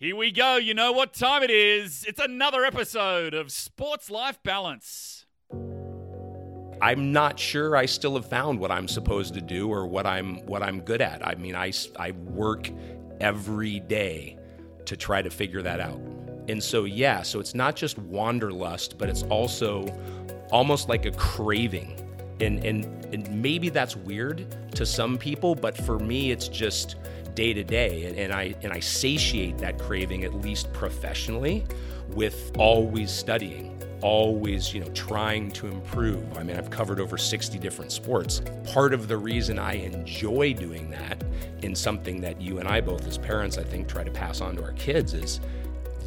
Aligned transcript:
Here 0.00 0.16
we 0.16 0.30
go. 0.30 0.56
You 0.56 0.72
know 0.72 0.92
what 0.92 1.12
time 1.12 1.42
it 1.42 1.50
is. 1.50 2.06
It's 2.08 2.18
another 2.18 2.64
episode 2.64 3.34
of 3.34 3.52
Sports 3.52 4.08
Life 4.08 4.42
Balance. 4.42 5.26
I'm 6.80 7.12
not 7.12 7.38
sure 7.38 7.76
I 7.76 7.84
still 7.84 8.14
have 8.14 8.24
found 8.24 8.60
what 8.60 8.70
I'm 8.70 8.88
supposed 8.88 9.34
to 9.34 9.42
do 9.42 9.68
or 9.68 9.86
what 9.86 10.06
I'm 10.06 10.38
what 10.46 10.62
I'm 10.62 10.80
good 10.80 11.02
at. 11.02 11.26
I 11.26 11.34
mean, 11.34 11.54
I 11.54 11.70
I 11.98 12.12
work 12.12 12.70
every 13.20 13.80
day 13.80 14.38
to 14.86 14.96
try 14.96 15.20
to 15.20 15.28
figure 15.28 15.60
that 15.60 15.80
out. 15.80 16.00
And 16.48 16.62
so 16.62 16.84
yeah, 16.84 17.20
so 17.20 17.38
it's 17.38 17.54
not 17.54 17.76
just 17.76 17.98
wanderlust, 17.98 18.96
but 18.96 19.10
it's 19.10 19.24
also 19.24 19.84
almost 20.50 20.88
like 20.88 21.04
a 21.04 21.10
craving. 21.10 21.94
And 22.40 22.64
and 22.64 22.86
and 23.14 23.42
maybe 23.42 23.68
that's 23.68 23.96
weird 23.96 24.46
to 24.76 24.86
some 24.86 25.18
people, 25.18 25.54
but 25.54 25.76
for 25.76 25.98
me 25.98 26.30
it's 26.30 26.48
just 26.48 26.96
day 27.40 27.54
to 27.54 27.64
day 27.64 28.22
and, 28.22 28.34
I 28.34 28.54
and 28.62 28.70
I 28.70 28.80
satiate 28.80 29.56
that 29.58 29.78
craving 29.78 30.24
at 30.24 30.34
least 30.34 30.70
professionally 30.74 31.64
with 32.10 32.52
always 32.58 33.10
studying 33.10 33.80
always, 34.02 34.72
you 34.72 34.80
know, 34.80 34.88
trying 34.92 35.50
to 35.50 35.66
improve. 35.66 36.36
I 36.36 36.42
mean, 36.42 36.56
I've 36.56 36.70
covered 36.70 37.00
over 37.00 37.18
60 37.18 37.58
different 37.58 37.92
sports. 37.92 38.40
Part 38.72 38.94
of 38.94 39.08
the 39.08 39.16
reason 39.16 39.58
I 39.58 39.74
enjoy 39.74 40.54
doing 40.54 40.90
that 40.90 41.22
in 41.62 41.74
something 41.74 42.20
that 42.22 42.40
you 42.40 42.58
and 42.58 42.68
I 42.68 42.80
both 42.80 43.06
as 43.06 43.18
parents 43.18 43.58
I 43.58 43.62
think 43.62 43.88
try 43.88 44.04
to 44.04 44.10
pass 44.10 44.40
on 44.40 44.56
to 44.56 44.62
our 44.62 44.72
kids 44.72 45.12
is 45.12 45.40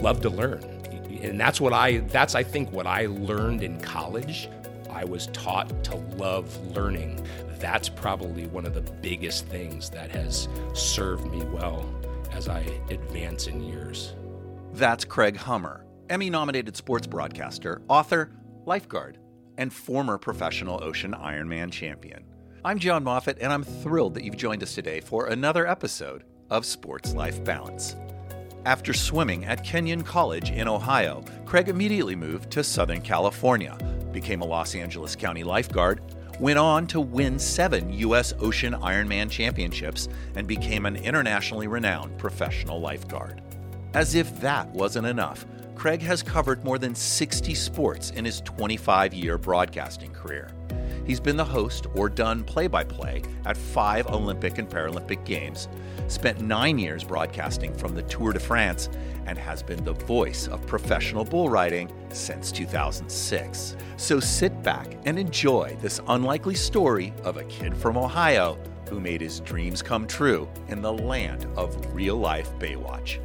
love 0.02 0.22
to 0.22 0.30
learn. 0.30 0.64
And 1.22 1.40
that's 1.40 1.62
what 1.62 1.72
I 1.72 2.00
that's 2.10 2.34
I 2.34 2.44
think 2.44 2.72
what 2.72 2.88
I 2.88 3.06
learned 3.06 3.64
in 3.64 3.80
college. 3.80 4.50
I 4.90 5.06
was 5.06 5.28
taught 5.28 5.84
to 5.86 5.96
love 5.96 6.56
learning. 6.76 7.26
That's 7.64 7.88
probably 7.88 8.46
one 8.48 8.66
of 8.66 8.74
the 8.74 8.82
biggest 8.82 9.48
things 9.48 9.90
that 9.92 10.12
has 10.12 10.50
served 10.74 11.32
me 11.32 11.46
well 11.46 11.90
as 12.34 12.50
I 12.50 12.60
advance 12.90 13.48
in 13.48 13.64
years. 13.64 14.16
That's 14.74 15.06
Craig 15.06 15.38
Hummer 15.38 15.86
Emmy 16.10 16.30
nominated 16.30 16.76
sports 16.76 17.08
broadcaster, 17.08 17.82
author, 17.88 18.34
lifeguard, 18.66 19.18
and 19.58 19.72
former 19.72 20.18
professional 20.18 20.84
ocean 20.84 21.14
Ironman 21.14 21.72
champion. 21.72 22.26
I'm 22.66 22.80
John 22.80 23.02
Moffitt, 23.02 23.38
and 23.40 23.54
I'm 23.54 23.64
thrilled 23.64 24.16
that 24.16 24.26
you've 24.26 24.36
joined 24.36 24.62
us 24.62 24.76
today 24.76 25.00
for 25.00 25.28
another 25.28 25.66
episode 25.66 26.26
of 26.50 26.66
Sports 26.66 27.14
Life 27.14 27.42
Balance. 27.46 27.96
After 28.66 28.92
swimming 28.92 29.46
at 29.46 29.64
Kenyon 29.64 30.04
College 30.04 30.52
in 30.52 30.68
Ohio, 30.68 31.24
Craig 31.46 31.70
immediately 31.70 32.18
moved 32.18 32.52
to 32.52 32.62
Southern 32.62 33.00
California, 33.00 33.78
became 34.12 34.42
a 34.42 34.46
Los 34.46 34.76
Angeles 34.76 35.16
County 35.16 35.46
lifeguard, 35.46 36.02
went 36.40 36.60
on 36.60 36.88
to 36.88 37.00
win 37.00 37.40
seven 37.40 37.94
U.S. 37.94 38.34
Ocean 38.40 38.74
Ironman 38.74 39.30
championships, 39.30 40.08
and 40.36 40.48
became 40.48 40.86
an 40.86 40.96
internationally 40.96 41.68
renowned 41.68 42.18
professional 42.18 42.80
lifeguard. 42.80 43.42
As 43.94 44.16
if 44.16 44.40
that 44.42 44.68
wasn't 44.70 45.08
enough, 45.08 45.46
Craig 45.76 46.02
has 46.02 46.24
covered 46.24 46.64
more 46.64 46.78
than 46.78 46.96
60 46.96 47.54
sports 47.56 48.12
in 48.12 48.26
his 48.26 48.42
25 48.42 49.14
year 49.14 49.38
broadcasting 49.38 50.14
career. 50.14 50.52
He's 51.06 51.20
been 51.20 51.36
the 51.36 51.44
host 51.44 51.88
or 51.96 52.10
done 52.10 52.44
play 52.44 52.68
by 52.68 52.84
play 52.84 53.24
at 53.46 53.58
five 53.58 54.08
Olympic 54.08 54.58
and 54.58 54.70
Paralympic 54.70 55.26
Games, 55.26 55.68
spent 56.08 56.40
nine 56.42 56.80
years 56.80 57.04
broadcasting 57.04 57.74
from 57.74 57.94
the 57.94 58.04
Tour 58.04 58.34
de 58.34 58.40
France, 58.40 58.90
and 59.26 59.38
has 59.38 59.62
been 59.62 59.84
the 59.84 59.94
voice 59.94 60.48
of 60.48 60.66
professional 60.66 61.26
bull 61.26 61.50
riding 61.50 61.92
since 62.10 62.52
2006. 62.52 63.76
So 63.98 64.20
sit 64.20 64.64
back 64.64 64.98
and 65.06 65.20
enjoy 65.20 65.78
this 65.82 66.00
unlikely 66.08 66.56
story 66.56 67.14
of 67.24 67.38
a 67.38 67.44
kid 67.46 67.76
from 67.76 67.98
Ohio 67.98 68.58
who 68.90 69.00
made 69.00 69.22
his 69.22 69.40
dreams 69.40 69.82
come 69.82 70.08
true 70.08 70.48
in 70.68 70.82
the 70.82 70.94
land 70.94 71.48
of 71.58 71.94
real 71.94 72.18
life 72.18 72.52
Baywatch. 72.60 73.20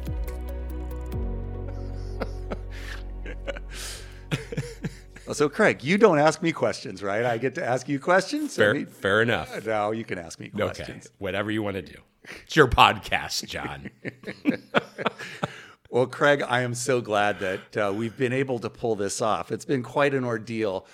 So, 5.33 5.49
Craig, 5.49 5.83
you 5.83 5.97
don't 5.97 6.19
ask 6.19 6.41
me 6.41 6.51
questions, 6.51 7.03
right? 7.03 7.25
I 7.25 7.37
get 7.37 7.55
to 7.55 7.65
ask 7.65 7.87
you 7.87 7.99
questions. 7.99 8.55
Fair, 8.55 8.71
I 8.71 8.73
mean, 8.73 8.85
fair 8.85 9.21
enough. 9.21 9.65
No, 9.65 9.91
you 9.91 10.03
can 10.03 10.17
ask 10.17 10.39
me 10.39 10.49
questions. 10.49 11.05
Okay, 11.07 11.15
whatever 11.17 11.51
you 11.51 11.61
want 11.63 11.75
to 11.75 11.81
do. 11.81 11.97
It's 12.43 12.55
your 12.55 12.67
podcast, 12.67 13.45
John. 13.47 13.89
well, 15.89 16.05
Craig, 16.05 16.43
I 16.47 16.61
am 16.61 16.73
so 16.73 17.01
glad 17.01 17.39
that 17.39 17.77
uh, 17.77 17.93
we've 17.95 18.17
been 18.17 18.33
able 18.33 18.59
to 18.59 18.69
pull 18.69 18.95
this 18.95 19.21
off. 19.21 19.51
It's 19.51 19.65
been 19.65 19.83
quite 19.83 20.13
an 20.13 20.23
ordeal. 20.23 20.85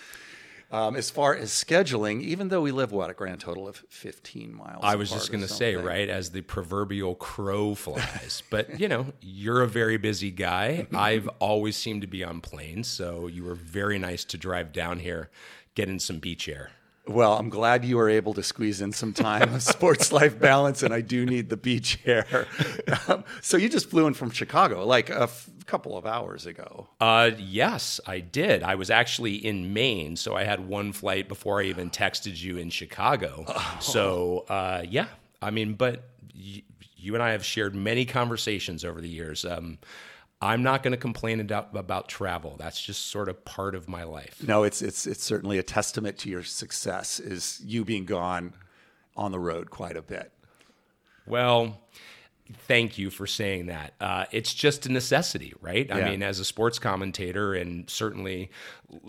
Um, 0.76 0.98
as 0.98 1.10
far 1.10 1.34
as 1.34 1.52
scheduling, 1.52 2.22
even 2.22 2.50
though 2.50 2.60
we 2.60 2.74
live 2.74 2.92
what 2.92 3.10
a 3.10 3.14
grand 3.14 3.40
total 3.40 3.66
of 3.66 3.78
15 3.88 4.54
miles. 4.54 4.82
I 4.84 4.96
was 4.96 5.10
just 5.10 5.32
going 5.32 5.42
to 5.42 5.48
say, 5.48 5.78
right, 5.78 6.10
as 6.10 6.32
the 6.32 6.42
proverbial 6.42 7.16
crow 7.16 7.76
flies. 7.76 8.44
but 8.50 8.78
you 8.78 8.90
know, 8.90 9.14
you're 9.22 9.62
a 9.62 9.70
very 9.70 9.96
busy 9.96 10.32
guy. 10.32 10.86
I've 10.94 11.30
always 11.40 11.78
seemed 11.78 12.02
to 12.02 12.08
be 12.08 12.26
on 12.26 12.42
planes, 12.42 12.90
so 12.90 13.28
you 13.28 13.46
were 13.46 13.56
very 13.56 13.98
nice 13.98 14.26
to 14.26 14.38
drive 14.38 14.74
down 14.74 15.00
here, 15.00 15.30
get 15.76 15.88
in 15.88 15.98
some 15.98 16.20
beach 16.20 16.50
air. 16.50 16.72
Well, 17.08 17.34
I'm 17.38 17.50
glad 17.50 17.86
you 17.86 17.98
were 17.98 18.10
able 18.10 18.34
to 18.34 18.42
squeeze 18.44 18.82
in 18.82 18.92
some 18.92 19.14
time 19.14 19.54
of 19.54 19.62
sports 19.62 20.12
life 20.12 20.40
balance, 20.40 20.82
and 20.84 20.94
I 20.94 21.02
do 21.02 21.26
need 21.26 21.50
the 21.50 21.58
beach 21.58 22.00
air. 22.06 22.48
Um, 23.08 23.24
so 23.42 23.58
you 23.58 23.70
just 23.70 23.90
flew 23.90 24.08
in 24.08 24.14
from 24.16 24.32
Chicago 24.32 24.86
like 24.86 25.10
a 25.12 25.24
f- 25.24 25.48
couple 25.68 25.98
of 25.98 26.06
hours 26.08 26.46
ago. 26.48 26.88
Uh, 27.00 27.32
yes, 27.38 28.00
I 28.08 28.20
did. 28.22 28.64
I 28.64 28.76
was 28.76 28.90
actually 28.90 29.36
in 29.36 29.74
Maine, 29.74 30.16
so 30.16 30.36
I 30.36 30.44
had 30.46 30.68
one 30.68 30.92
flight 30.94 31.28
before 31.28 31.62
I 31.62 31.66
even 31.66 31.90
texted 31.92 32.42
you 32.42 32.58
in 32.58 32.70
Chicago. 32.72 33.46
Oh. 33.48 33.78
So 33.82 34.46
uh, 34.50 34.84
yeah, 34.88 35.08
I 35.42 35.52
mean, 35.52 35.74
but 35.74 36.10
y- 36.36 36.64
you 36.98 37.14
and 37.14 37.22
I 37.22 37.32
have 37.32 37.46
shared 37.46 37.76
many 37.76 38.06
conversations 38.06 38.84
over 38.84 39.00
the 39.00 39.10
years. 39.10 39.46
Um, 39.46 39.78
I'm 40.42 40.64
not 40.64 40.84
going 40.84 40.92
to 40.92 40.98
complain 40.98 41.40
about, 41.40 41.76
about 41.76 42.10
travel. 42.10 42.56
That's 42.58 42.82
just 42.82 43.08
sort 43.08 43.30
of 43.30 43.46
part 43.46 43.74
of 43.74 43.88
my 43.88 44.04
life. 44.04 44.44
No, 44.46 44.64
it's 44.64 44.82
it's 44.82 45.08
it's 45.08 45.24
certainly 45.24 45.58
a 45.58 45.64
testament 45.64 46.18
to 46.20 46.30
your 46.30 46.44
success 46.44 47.20
is 47.20 47.62
you 47.64 47.86
being 47.86 48.06
gone 48.06 48.54
on 49.16 49.32
the 49.32 49.40
road 49.40 49.70
quite 49.70 49.96
a 49.96 50.02
bit. 50.02 50.32
Well, 51.26 51.82
Thank 52.54 53.00
you 53.00 53.10
for 53.10 53.26
saying 53.26 53.68
that. 53.68 53.96
Uh, 54.00 54.26
it's 54.32 54.54
just 54.54 54.86
a 54.86 54.92
necessity, 54.92 55.56
right? 55.62 55.92
I 55.92 56.08
mean, 56.08 56.22
as 56.22 56.40
a 56.40 56.46
sports 56.46 56.78
commentator, 56.78 57.56
and 57.56 57.90
certainly, 57.90 58.52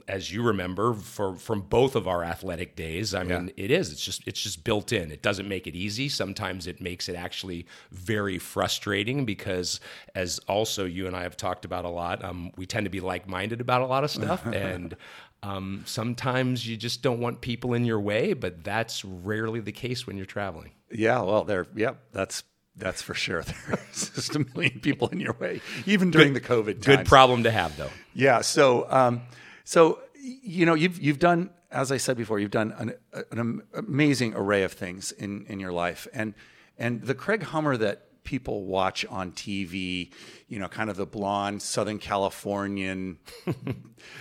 as 0.08 0.32
you 0.32 0.42
remember, 0.42 0.94
for 0.94 1.36
from 1.36 1.60
both 1.60 1.96
of 1.96 2.08
our 2.08 2.24
athletic 2.24 2.76
days, 2.76 3.14
I 3.14 3.24
mean, 3.24 3.52
yeah. 3.54 3.64
it 3.64 3.70
is. 3.70 3.92
It's 3.92 4.02
just 4.02 4.26
it's 4.26 4.40
just 4.40 4.64
built 4.64 4.90
in. 4.90 5.12
It 5.12 5.20
doesn't 5.20 5.46
make 5.46 5.66
it 5.66 5.74
easy. 5.74 6.08
Sometimes 6.08 6.66
it 6.66 6.80
makes 6.80 7.10
it 7.10 7.14
actually 7.14 7.66
very 7.90 8.38
frustrating 8.38 9.26
because, 9.26 9.80
as 10.14 10.38
also 10.48 10.86
you 10.86 11.06
and 11.06 11.14
I 11.14 11.22
have 11.22 11.36
talked 11.36 11.66
about 11.66 11.84
a 11.84 11.90
lot, 11.90 12.24
um, 12.24 12.52
we 12.56 12.64
tend 12.64 12.86
to 12.86 12.90
be 12.90 13.00
like 13.00 13.28
minded 13.28 13.60
about 13.60 13.82
a 13.82 13.86
lot 13.86 14.02
of 14.02 14.10
stuff, 14.10 14.46
and 14.54 14.96
um, 15.42 15.82
sometimes 15.84 16.66
you 16.66 16.78
just 16.78 17.02
don't 17.02 17.20
want 17.20 17.42
people 17.42 17.74
in 17.74 17.84
your 17.84 18.00
way. 18.00 18.32
But 18.32 18.64
that's 18.64 19.04
rarely 19.04 19.60
the 19.60 19.72
case 19.72 20.06
when 20.06 20.16
you're 20.16 20.24
traveling. 20.24 20.70
Yeah, 20.90 21.20
well, 21.20 21.44
there. 21.44 21.66
Yep, 21.74 21.76
yeah, 21.76 21.92
that's 22.12 22.42
that's 22.76 23.02
for 23.02 23.14
sure. 23.14 23.42
There's 23.68 24.10
just 24.10 24.36
a 24.36 24.40
million 24.54 24.80
people 24.80 25.08
in 25.08 25.20
your 25.20 25.34
way, 25.34 25.60
even 25.86 26.10
during 26.10 26.32
good, 26.32 26.42
the 26.42 26.48
COVID. 26.48 26.82
Times. 26.82 26.86
Good 26.86 27.06
problem 27.06 27.44
to 27.44 27.50
have, 27.50 27.76
though. 27.76 27.90
Yeah. 28.14 28.42
So, 28.42 28.90
um, 28.90 29.22
so 29.64 30.00
you 30.22 30.66
know, 30.66 30.74
you've 30.74 31.00
you've 31.00 31.18
done, 31.18 31.50
as 31.70 31.90
I 31.90 31.96
said 31.96 32.16
before, 32.16 32.38
you've 32.38 32.50
done 32.50 32.74
an, 32.78 32.94
an 33.30 33.62
amazing 33.74 34.34
array 34.34 34.62
of 34.64 34.72
things 34.72 35.12
in 35.12 35.46
in 35.46 35.60
your 35.60 35.72
life, 35.72 36.06
and 36.12 36.34
and 36.78 37.02
the 37.02 37.14
Craig 37.14 37.42
Hummer 37.42 37.76
that 37.76 38.02
people 38.24 38.64
watch 38.64 39.06
on 39.06 39.32
TV, 39.32 40.12
you 40.48 40.58
know, 40.58 40.68
kind 40.68 40.90
of 40.90 40.96
the 40.96 41.06
blonde 41.06 41.62
Southern 41.62 41.98
Californian. 41.98 43.18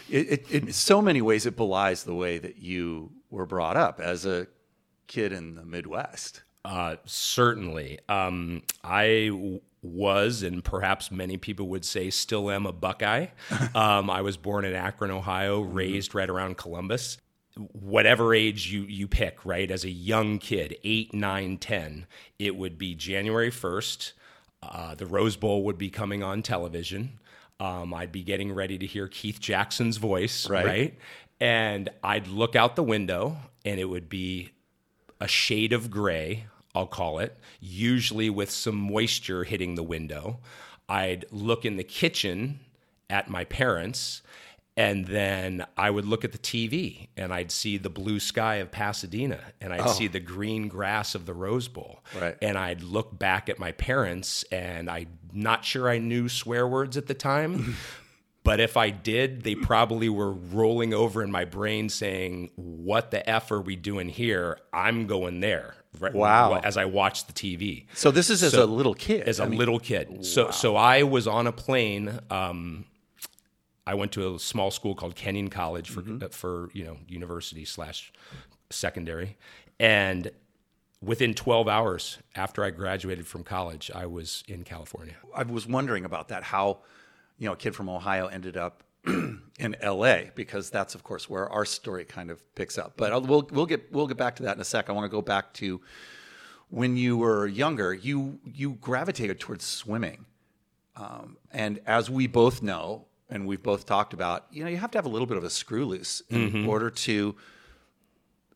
it, 0.09 0.43
it, 0.49 0.51
in 0.51 0.71
so 0.71 1.01
many 1.01 1.21
ways, 1.21 1.45
it 1.45 1.57
belies 1.57 2.03
the 2.03 2.15
way 2.15 2.37
that 2.37 2.57
you 2.57 3.11
were 3.29 3.45
brought 3.45 3.75
up 3.75 3.99
as 3.99 4.25
a 4.25 4.47
kid 5.07 5.33
in 5.33 5.55
the 5.55 5.65
Midwest. 5.65 6.43
Uh, 6.65 6.95
certainly. 7.05 7.99
Um, 8.09 8.63
I 8.83 9.27
w- 9.29 9.61
was, 9.83 10.41
and 10.41 10.63
perhaps 10.63 11.11
many 11.11 11.37
people 11.37 11.67
would 11.69 11.85
say 11.85 12.09
still 12.09 12.49
am, 12.49 12.65
a 12.65 12.71
Buckeye. 12.71 13.27
um, 13.75 14.09
I 14.09 14.21
was 14.21 14.35
born 14.35 14.65
in 14.65 14.73
Akron, 14.73 15.11
Ohio, 15.11 15.63
mm-hmm. 15.63 15.73
raised 15.73 16.15
right 16.15 16.29
around 16.29 16.57
Columbus. 16.57 17.17
Whatever 17.71 18.33
age 18.33 18.71
you, 18.71 18.81
you 18.81 19.07
pick, 19.07 19.45
right? 19.45 19.69
As 19.69 19.85
a 19.85 19.89
young 19.89 20.39
kid, 20.39 20.77
eight, 20.83 21.13
nine, 21.13 21.57
ten, 21.57 22.05
it 22.37 22.55
would 22.55 22.77
be 22.77 22.95
January 22.95 23.51
1st. 23.51 24.11
Uh, 24.61 24.95
the 24.95 25.05
Rose 25.05 25.37
Bowl 25.37 25.63
would 25.63 25.77
be 25.77 25.89
coming 25.89 26.23
on 26.23 26.41
television. 26.41 27.19
Um, 27.59 27.93
I'd 27.93 28.11
be 28.11 28.23
getting 28.23 28.51
ready 28.51 28.77
to 28.79 28.85
hear 28.85 29.07
Keith 29.07 29.39
Jackson's 29.39 29.97
voice, 29.97 30.49
right. 30.49 30.65
right? 30.65 30.99
And 31.39 31.89
I'd 32.03 32.27
look 32.27 32.55
out 32.55 32.75
the 32.75 32.83
window, 32.83 33.37
and 33.63 33.79
it 33.79 33.85
would 33.85 34.09
be 34.09 34.49
a 35.21 35.27
shade 35.27 35.71
of 35.71 35.89
gray 35.89 36.45
I'll 36.75 36.87
call 36.87 37.19
it, 37.19 37.37
usually 37.59 38.29
with 38.29 38.51
some 38.51 38.75
moisture 38.75 39.43
hitting 39.43 39.75
the 39.75 39.83
window. 39.83 40.39
I'd 40.87 41.25
look 41.31 41.65
in 41.65 41.77
the 41.77 41.83
kitchen 41.83 42.59
at 43.09 43.29
my 43.29 43.45
parents 43.45 44.21
And 44.77 45.05
then 45.05 45.65
I 45.77 45.89
would 45.89 46.05
look 46.05 46.25
at 46.25 46.33
the 46.33 46.37
TV 46.37 47.07
and 47.15 47.33
I'd 47.33 47.49
see 47.49 47.77
the 47.77 47.89
blue 47.89 48.19
sky 48.19 48.55
of 48.55 48.71
Pasadena 48.71 49.39
and 49.61 49.71
I'd 49.71 49.81
oh. 49.81 49.87
see 49.87 50.07
the 50.07 50.19
green 50.19 50.67
grass 50.67 51.15
of 51.15 51.25
the 51.25 51.33
Rose 51.33 51.69
Bowl. 51.69 52.03
Right. 52.19 52.37
And 52.41 52.57
I'd 52.57 52.83
look 52.83 53.17
back 53.17 53.47
at 53.47 53.57
my 53.57 53.71
parents 53.71 54.43
and 54.51 54.89
I'm 54.89 55.07
not 55.31 55.63
sure 55.63 55.89
I 55.89 55.97
knew 55.97 56.27
swear 56.27 56.67
words 56.67 56.97
at 56.97 57.07
the 57.07 57.13
time. 57.13 57.77
But 58.43 58.59
if 58.59 58.77
I 58.77 58.91
did, 58.91 59.41
they 59.41 59.55
probably 59.55 60.07
were 60.07 60.31
rolling 60.31 60.93
over 60.93 61.23
in 61.23 61.31
my 61.31 61.45
brain 61.45 61.89
saying, 61.89 62.51
What 62.55 63.09
the 63.09 63.27
F 63.27 63.51
are 63.51 63.59
we 63.59 63.75
doing 63.75 64.07
here? 64.07 64.59
I'm 64.71 65.07
going 65.07 65.39
there. 65.39 65.73
Right- 65.99 66.13
Wow. 66.13 66.55
As 66.63 66.77
I 66.77 66.85
watched 66.85 67.27
the 67.27 67.33
TV 67.33 67.85
So 67.93 68.11
this 68.11 68.29
is 68.29 68.43
as 68.43 68.51
So- 68.53 68.63
a 68.63 68.65
little 68.65 68.93
kid. 68.93 69.27
as 69.27 69.39
a 69.39 69.43
I 69.43 69.47
mean, 69.47 69.59
little 69.59 69.79
kid. 69.79 70.25
So 70.25 70.51
so 70.51 70.75
I 70.75 71.03
was 71.03 71.27
on 71.27 71.47
a 71.47 71.51
plane. 71.51 72.19
Um, 72.29 72.85
I 73.87 73.93
went 73.93 74.11
to 74.13 74.35
a 74.35 74.39
small 74.39 74.71
school 74.71 74.95
called 74.95 75.15
Kenyon 75.15 75.49
College 75.49 75.89
for 75.89 76.01
Mm-hmm. 76.01 76.23
uh, 76.23 76.29
for 76.29 76.69
you 76.73 76.83
know 76.83 76.97
university 77.07 77.65
slash 77.65 78.11
secondary, 78.71 79.37
and 79.79 80.31
within 81.01 81.33
12 81.35 81.67
hours 81.67 82.17
after 82.35 82.63
I 82.63 82.71
graduated 82.71 83.27
from 83.27 83.43
college, 83.43 83.91
I 83.93 84.07
was 84.07 84.43
in 84.47 84.63
California. 84.63 85.13
I 85.35 85.43
was 85.43 85.67
wondering 85.67 86.03
about 86.03 86.29
that. 86.29 86.41
How, 86.43 86.79
you 87.37 87.45
know, 87.45 87.53
a 87.53 87.55
kid 87.57 87.75
from 87.75 87.89
Ohio 87.89 88.25
ended 88.25 88.57
up 88.57 88.81
in 89.59 89.75
L.A. 89.81 90.31
because 90.35 90.69
that's 90.69 90.95
of 90.95 91.03
course 91.03 91.29
where 91.29 91.49
our 91.49 91.65
story 91.65 92.05
kind 92.05 92.29
of 92.31 92.41
picks 92.55 92.77
up. 92.77 92.93
But 92.97 93.11
I'll, 93.11 93.21
we'll 93.21 93.47
we'll 93.51 93.65
get 93.65 93.91
we'll 93.91 94.07
get 94.07 94.17
back 94.17 94.35
to 94.37 94.43
that 94.43 94.55
in 94.55 94.61
a 94.61 94.65
sec. 94.65 94.89
I 94.89 94.93
want 94.93 95.05
to 95.05 95.15
go 95.15 95.21
back 95.21 95.53
to 95.55 95.81
when 96.69 96.97
you 96.97 97.17
were 97.17 97.47
younger. 97.47 97.93
You 97.93 98.39
you 98.43 98.73
gravitated 98.81 99.39
towards 99.39 99.63
swimming, 99.63 100.25
um, 100.95 101.37
and 101.51 101.79
as 101.85 102.09
we 102.09 102.27
both 102.27 102.61
know, 102.61 103.05
and 103.29 103.47
we've 103.47 103.63
both 103.63 103.85
talked 103.85 104.13
about, 104.13 104.45
you 104.51 104.63
know, 104.63 104.69
you 104.69 104.77
have 104.77 104.91
to 104.91 104.97
have 104.97 105.05
a 105.05 105.09
little 105.09 105.27
bit 105.27 105.37
of 105.37 105.43
a 105.43 105.49
screw 105.49 105.85
loose 105.85 106.21
in 106.29 106.65
order 106.67 106.89
to 106.89 107.35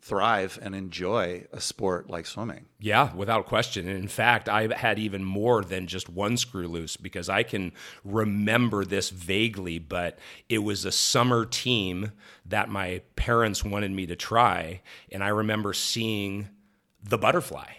thrive 0.10 0.58
and 0.62 0.74
enjoy 0.74 1.46
a 1.54 1.62
sport 1.62 2.10
like 2.10 2.26
swimming. 2.26 2.66
Yeah, 2.80 3.14
without 3.16 3.46
question. 3.46 3.88
And 3.88 3.98
in 3.98 4.08
fact, 4.08 4.50
I 4.50 4.74
had 4.76 4.98
even 4.98 5.24
more 5.24 5.64
than 5.64 5.86
just 5.86 6.10
one 6.10 6.36
screw 6.36 6.68
loose 6.68 6.98
because 6.98 7.30
I 7.30 7.44
can 7.44 7.72
remember 8.04 8.84
this 8.84 9.12
vaguely, 9.12 9.78
but 9.78 10.18
it 10.50 10.60
was 10.60 10.84
a 10.84 10.92
summer 10.92 11.46
team 11.46 12.12
that 12.46 12.70
my 12.70 13.02
parents 13.16 13.64
wanted 13.64 13.92
me 13.92 14.08
to 14.08 14.16
try. 14.16 14.82
And 15.12 15.24
I 15.24 15.30
remember 15.30 15.74
seeing 15.74 16.50
the 17.04 17.18
butterfly 17.18 17.72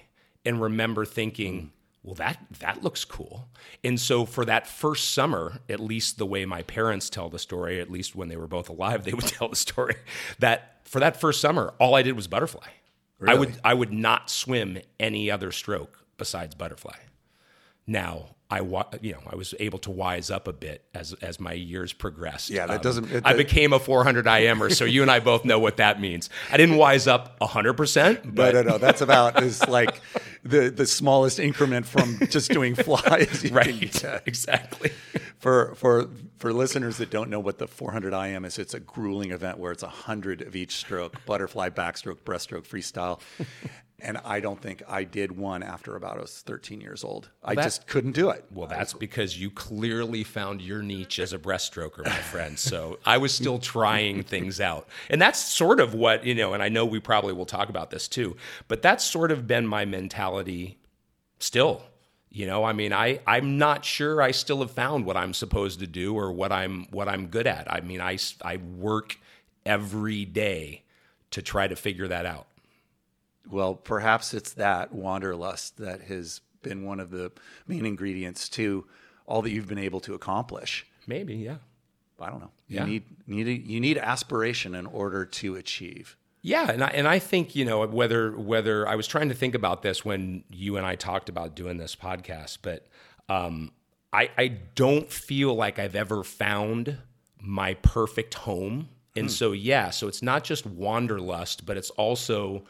and 0.44 0.62
remember 0.62 1.04
thinking, 1.04 1.72
well, 2.02 2.14
that, 2.14 2.38
that 2.60 2.82
looks 2.82 3.04
cool. 3.04 3.48
And 3.84 4.00
so 4.00 4.24
for 4.24 4.44
that 4.46 4.66
first 4.66 5.12
summer, 5.12 5.60
at 5.68 5.80
least 5.80 6.16
the 6.16 6.26
way 6.26 6.46
my 6.46 6.62
parents 6.62 7.10
tell 7.10 7.28
the 7.28 7.38
story, 7.38 7.80
at 7.80 7.90
least 7.90 8.16
when 8.16 8.28
they 8.28 8.36
were 8.36 8.46
both 8.46 8.68
alive, 8.68 9.04
they 9.04 9.12
would 9.12 9.26
tell 9.26 9.48
the 9.48 9.56
story 9.56 9.96
that 10.38 10.80
for 10.84 11.00
that 11.00 11.20
first 11.20 11.40
summer, 11.40 11.74
all 11.78 11.94
I 11.94 12.02
did 12.02 12.16
was 12.16 12.26
butterfly. 12.26 12.68
I 13.26 13.34
would 13.34 13.60
I 13.62 13.74
would 13.74 13.92
not 13.92 14.30
swim 14.30 14.78
any 14.98 15.30
other 15.30 15.52
stroke 15.52 16.06
besides 16.16 16.54
butterfly. 16.54 16.96
Now 17.86 18.36
I 18.50 18.62
wa- 18.62 18.86
you 19.00 19.12
know 19.12 19.20
I 19.30 19.36
was 19.36 19.54
able 19.60 19.78
to 19.80 19.90
wise 19.90 20.30
up 20.30 20.48
a 20.48 20.52
bit 20.52 20.84
as 20.94 21.12
as 21.22 21.38
my 21.38 21.52
years 21.52 21.92
progressed. 21.92 22.50
Um, 22.50 22.56
Yeah, 22.56 22.66
that 22.66 22.82
doesn't- 22.82 23.10
it- 23.10 23.22
I 23.24 23.34
became 23.34 23.72
a 23.72 23.78
400 23.78 24.26
IMer, 24.26 24.72
so 24.72 24.84
you 24.84 25.02
and 25.02 25.10
I 25.10 25.20
both 25.20 25.44
know 25.44 25.58
what 25.58 25.76
that 25.76 26.00
means. 26.00 26.28
I 26.50 26.56
didn't 26.56 26.76
wise 26.76 27.06
up 27.06 27.36
100, 27.40 27.74
percent 27.74 28.34
but 28.34 28.54
no, 28.54 28.62
no. 28.62 28.78
That's 28.78 29.00
about 29.00 29.42
is 29.42 29.66
like 29.68 30.00
the 30.42 30.68
the 30.70 30.86
smallest 30.86 31.38
increment 31.38 31.86
from 31.86 32.18
just 32.28 32.50
doing 32.50 32.74
flies. 32.86 33.50
right, 33.52 34.04
exactly. 34.26 34.90
For 35.38 35.74
for 35.76 36.08
for 36.38 36.52
listeners 36.52 36.96
that 36.98 37.10
don't 37.10 37.30
know 37.30 37.40
what 37.40 37.58
the 37.58 37.66
400 37.68 38.12
IM 38.12 38.44
is, 38.44 38.58
it's 38.58 38.74
a 38.74 38.80
grueling 38.80 39.30
event 39.30 39.58
where 39.58 39.72
it's 39.72 39.82
a 39.82 39.88
hundred 39.88 40.42
of 40.42 40.56
each 40.56 40.76
stroke: 40.76 41.24
butterfly, 41.24 41.70
backstroke, 41.70 42.18
breaststroke, 42.24 42.66
freestyle. 42.66 43.20
And 44.02 44.18
I 44.24 44.40
don't 44.40 44.60
think 44.60 44.82
I 44.88 45.04
did 45.04 45.36
one 45.36 45.62
after 45.62 45.96
about 45.96 46.16
I 46.16 46.20
was 46.20 46.42
13 46.46 46.80
years 46.80 47.04
old. 47.04 47.30
I 47.42 47.54
that- 47.54 47.64
just 47.64 47.86
couldn't 47.86 48.12
do 48.12 48.30
it. 48.30 48.44
Well, 48.50 48.66
that's 48.66 48.92
because 48.92 49.40
you 49.40 49.50
clearly 49.50 50.24
found 50.24 50.60
your 50.62 50.82
niche 50.82 51.18
as 51.18 51.32
a 51.32 51.38
breaststroker, 51.38 52.04
my 52.04 52.10
friend. 52.10 52.58
So 52.58 52.98
I 53.04 53.18
was 53.18 53.34
still 53.34 53.58
trying 53.76 54.22
things 54.22 54.60
out. 54.60 54.88
And 55.08 55.20
that's 55.20 55.38
sort 55.38 55.80
of 55.80 55.94
what, 55.94 56.24
you 56.24 56.34
know, 56.34 56.54
and 56.54 56.62
I 56.62 56.68
know 56.68 56.84
we 56.84 57.00
probably 57.00 57.32
will 57.32 57.46
talk 57.46 57.68
about 57.68 57.90
this 57.90 58.08
too, 58.08 58.36
but 58.68 58.82
that's 58.82 59.04
sort 59.04 59.30
of 59.30 59.46
been 59.46 59.66
my 59.66 59.84
mentality 59.84 60.78
still. 61.38 61.82
You 62.32 62.46
know, 62.46 62.62
I 62.62 62.72
mean, 62.72 62.92
I 62.92 63.18
I'm 63.26 63.58
not 63.58 63.84
sure 63.84 64.22
I 64.22 64.30
still 64.30 64.60
have 64.60 64.70
found 64.70 65.04
what 65.04 65.16
I'm 65.16 65.34
supposed 65.34 65.80
to 65.80 65.86
do 65.88 66.14
or 66.14 66.30
what 66.30 66.52
I'm 66.52 66.86
what 66.92 67.08
I'm 67.08 67.26
good 67.26 67.48
at. 67.48 67.70
I 67.72 67.80
mean, 67.80 68.00
I 68.00 68.18
I 68.40 68.58
work 68.58 69.18
every 69.66 70.24
day 70.24 70.84
to 71.32 71.42
try 71.42 71.66
to 71.66 71.74
figure 71.74 72.06
that 72.08 72.26
out. 72.26 72.46
Well, 73.50 73.74
perhaps 73.74 74.34
it's 74.34 74.52
that 74.54 74.92
wanderlust 74.92 75.78
that 75.78 76.02
has 76.02 76.40
been 76.62 76.84
one 76.84 77.00
of 77.00 77.10
the 77.10 77.32
main 77.66 77.86
ingredients 77.86 78.48
to 78.50 78.86
all 79.26 79.42
that 79.42 79.50
you've 79.50 79.68
been 79.68 79.78
able 79.78 80.00
to 80.00 80.14
accomplish. 80.14 80.86
Maybe, 81.06 81.34
yeah. 81.34 81.56
I 82.20 82.28
don't 82.28 82.40
know. 82.40 82.50
Yeah. 82.68 82.84
You 82.84 82.86
need 82.86 83.04
need 83.26 83.66
you 83.66 83.80
need 83.80 83.98
aspiration 83.98 84.74
in 84.74 84.86
order 84.86 85.24
to 85.24 85.56
achieve. 85.56 86.16
Yeah, 86.42 86.70
and 86.70 86.82
I, 86.82 86.88
and 86.88 87.06
I 87.06 87.18
think 87.18 87.54
you 87.54 87.64
know 87.64 87.86
whether 87.86 88.32
whether 88.32 88.86
I 88.88 88.94
was 88.94 89.06
trying 89.06 89.28
to 89.28 89.34
think 89.34 89.54
about 89.54 89.82
this 89.82 90.04
when 90.04 90.44
you 90.50 90.76
and 90.76 90.86
I 90.86 90.96
talked 90.96 91.28
about 91.28 91.54
doing 91.54 91.76
this 91.76 91.96
podcast, 91.96 92.58
but 92.62 92.86
um, 93.28 93.72
I 94.12 94.30
I 94.36 94.48
don't 94.74 95.10
feel 95.10 95.54
like 95.54 95.78
I've 95.78 95.96
ever 95.96 96.22
found 96.22 96.98
my 97.40 97.74
perfect 97.74 98.34
home, 98.34 98.88
and 99.16 99.30
so 99.30 99.52
yeah, 99.52 99.90
so 99.90 100.08
it's 100.08 100.22
not 100.22 100.44
just 100.44 100.66
wanderlust, 100.66 101.66
but 101.66 101.76
it's 101.76 101.90
also 101.90 102.64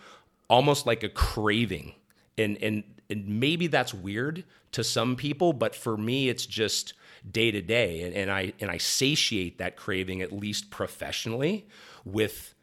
almost 0.50 0.84
like 0.84 1.02
a 1.02 1.08
craving, 1.08 1.94
and 2.36 2.58
and 2.62 2.84
and 3.08 3.40
maybe 3.40 3.68
that's 3.68 3.94
weird 3.94 4.44
to 4.72 4.84
some 4.84 5.16
people, 5.16 5.52
but 5.54 5.74
for 5.74 5.96
me, 5.96 6.28
it's 6.28 6.44
just 6.44 6.92
day 7.30 7.50
to 7.50 7.62
day, 7.62 8.02
and, 8.02 8.14
and 8.14 8.30
I 8.30 8.52
and 8.60 8.70
I 8.70 8.76
satiate 8.76 9.58
that 9.58 9.76
craving 9.76 10.20
at 10.20 10.32
least 10.32 10.70
professionally 10.70 11.66
with 12.04 12.54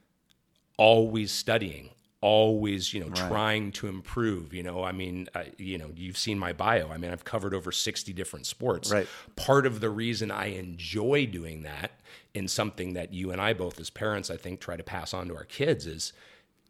always 0.77 1.31
studying 1.31 1.89
always 2.21 2.93
you 2.93 2.99
know 2.99 3.09
trying 3.11 3.71
to 3.71 3.87
improve. 3.87 4.53
You 4.53 4.63
know 4.63 4.83
i 4.83 4.91
mean 4.91 5.27
uh, 5.35 5.43
you 5.57 5.77
know 5.77 5.91
you've 5.95 6.17
seen 6.17 6.39
my 6.39 6.51
bio. 6.51 6.89
I 6.89 6.97
mean 6.97 7.11
i've 7.11 7.23
covered 7.23 7.53
over 7.53 7.71
60 7.71 8.11
different 8.13 8.45
sports. 8.45 8.91
Right. 8.91 9.07
part 9.35 9.65
of 9.65 9.79
the 9.79 9.89
reason 9.89 10.31
i 10.31 10.47
enjoy 10.47 11.27
doing 11.27 11.63
that 11.63 11.91
in 12.33 12.47
something 12.47 12.93
that 12.93 13.13
you 13.13 13.31
and 13.31 13.39
i 13.39 13.53
both 13.53 13.79
as 13.79 13.89
parents 13.89 14.29
i 14.29 14.37
think 14.37 14.59
try 14.59 14.75
to 14.75 14.83
pass 14.83 15.13
on 15.13 15.27
to 15.27 15.35
our 15.35 15.43
kids 15.43 15.85
is 15.85 16.13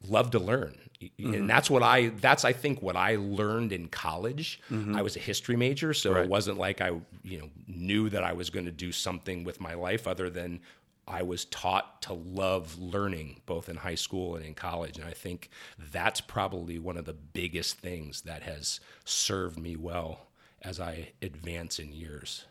love 0.08 0.32
to 0.32 0.40
learn 0.40 0.76
and 1.20 1.50
that's 1.50 1.70
what 1.70 1.84
i 1.84 2.08
that's 2.22 2.44
i 2.46 2.52
think 2.54 2.82
what 2.82 2.96
i 2.96 3.16
learned 3.18 3.72
in 3.72 3.88
college 3.88 4.60
i 4.96 5.02
was 5.02 5.16
a 5.16 5.20
history 5.20 5.56
major 5.56 5.94
so 5.94 6.12
it 6.24 6.30
wasn't 6.30 6.58
like 6.58 6.82
i 6.82 6.90
you 7.24 7.40
know 7.40 7.50
knew 7.68 8.10
that 8.10 8.24
i 8.24 8.34
was 8.34 8.50
going 8.50 8.66
to 8.66 8.72
do 8.72 8.92
something 8.92 9.44
with 9.44 9.60
my 9.62 9.74
life 9.74 10.08
other 10.08 10.30
than 10.30 10.60
i 11.08 11.22
was 11.22 11.46
taught 11.46 12.02
to 12.02 12.14
love 12.14 12.78
learning 12.80 13.42
both 13.46 13.70
in 13.70 13.76
high 13.76 13.96
school 13.96 14.36
and 14.36 14.46
in 14.46 14.54
college 14.54 14.98
and 14.98 15.06
i 15.08 15.12
think 15.12 15.50
that's 15.92 16.20
probably 16.22 16.80
one 16.80 16.98
of 16.98 17.06
the 17.06 17.14
biggest 17.14 17.78
things 17.80 18.22
that 18.22 18.42
has 18.44 18.80
served 19.06 19.58
me 19.60 19.76
well 19.76 20.28
as 20.64 20.80
i 20.80 21.10
advance 21.22 21.80
in 21.80 21.92
years 21.94 22.46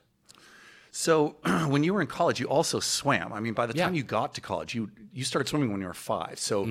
So 0.93 1.37
when 1.69 1.85
you 1.85 1.93
were 1.95 2.01
in 2.01 2.07
college, 2.07 2.41
you 2.41 2.47
also 2.49 2.81
swam. 2.81 3.31
I 3.33 3.41
mean, 3.41 3.53
by 3.53 3.67
the 3.67 3.75
time 3.75 3.79
Yeah. 3.79 3.87
Mm-hmm. 3.89 3.95
you 3.97 4.03
got 4.05 4.35
to 4.37 4.41
college, 4.41 4.75
you 4.75 4.91
you 5.13 5.25
started 5.25 5.47
swimming 5.49 5.71
when 5.73 5.81
you 5.83 5.87
were 5.89 5.93
five. 6.15 6.39
So 6.39 6.65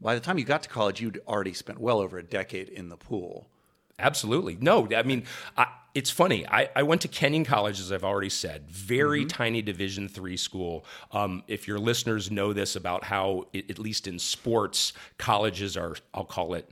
by 0.00 0.14
the 0.14 0.20
time 0.20 0.38
you 0.38 0.44
got 0.44 0.62
to 0.62 0.68
college, 0.68 1.00
you'd 1.00 1.20
already 1.28 1.52
spent 1.52 1.78
well 1.80 1.98
over 2.00 2.18
a 2.18 2.22
decade 2.22 2.68
in 2.68 2.88
the 2.88 2.96
pool. 2.96 3.48
Absolutely. 3.98 4.56
No, 4.60 4.88
I 4.96 5.02
mean, 5.02 5.24
I, 5.58 5.66
it's 5.94 6.08
funny. 6.10 6.46
I, 6.46 6.70
I 6.74 6.82
went 6.84 7.02
to 7.02 7.08
Kenyon 7.08 7.44
College, 7.44 7.80
as 7.80 7.92
I've 7.92 8.04
already 8.04 8.30
said, 8.30 8.70
very 8.70 9.26
tiny 9.26 9.60
Division 9.60 10.08
three 10.08 10.38
school. 10.38 10.84
Um, 11.12 11.42
if 11.48 11.68
your 11.68 11.78
listeners 11.78 12.30
know 12.30 12.52
this 12.54 12.76
about 12.76 13.04
how, 13.04 13.46
i- 13.54 13.64
at 13.68 13.78
least 13.78 14.06
in 14.06 14.18
sports, 14.18 14.94
colleges 15.18 15.76
are, 15.76 15.96
I'll 16.14 16.24
call 16.24 16.54
it, 16.54 16.70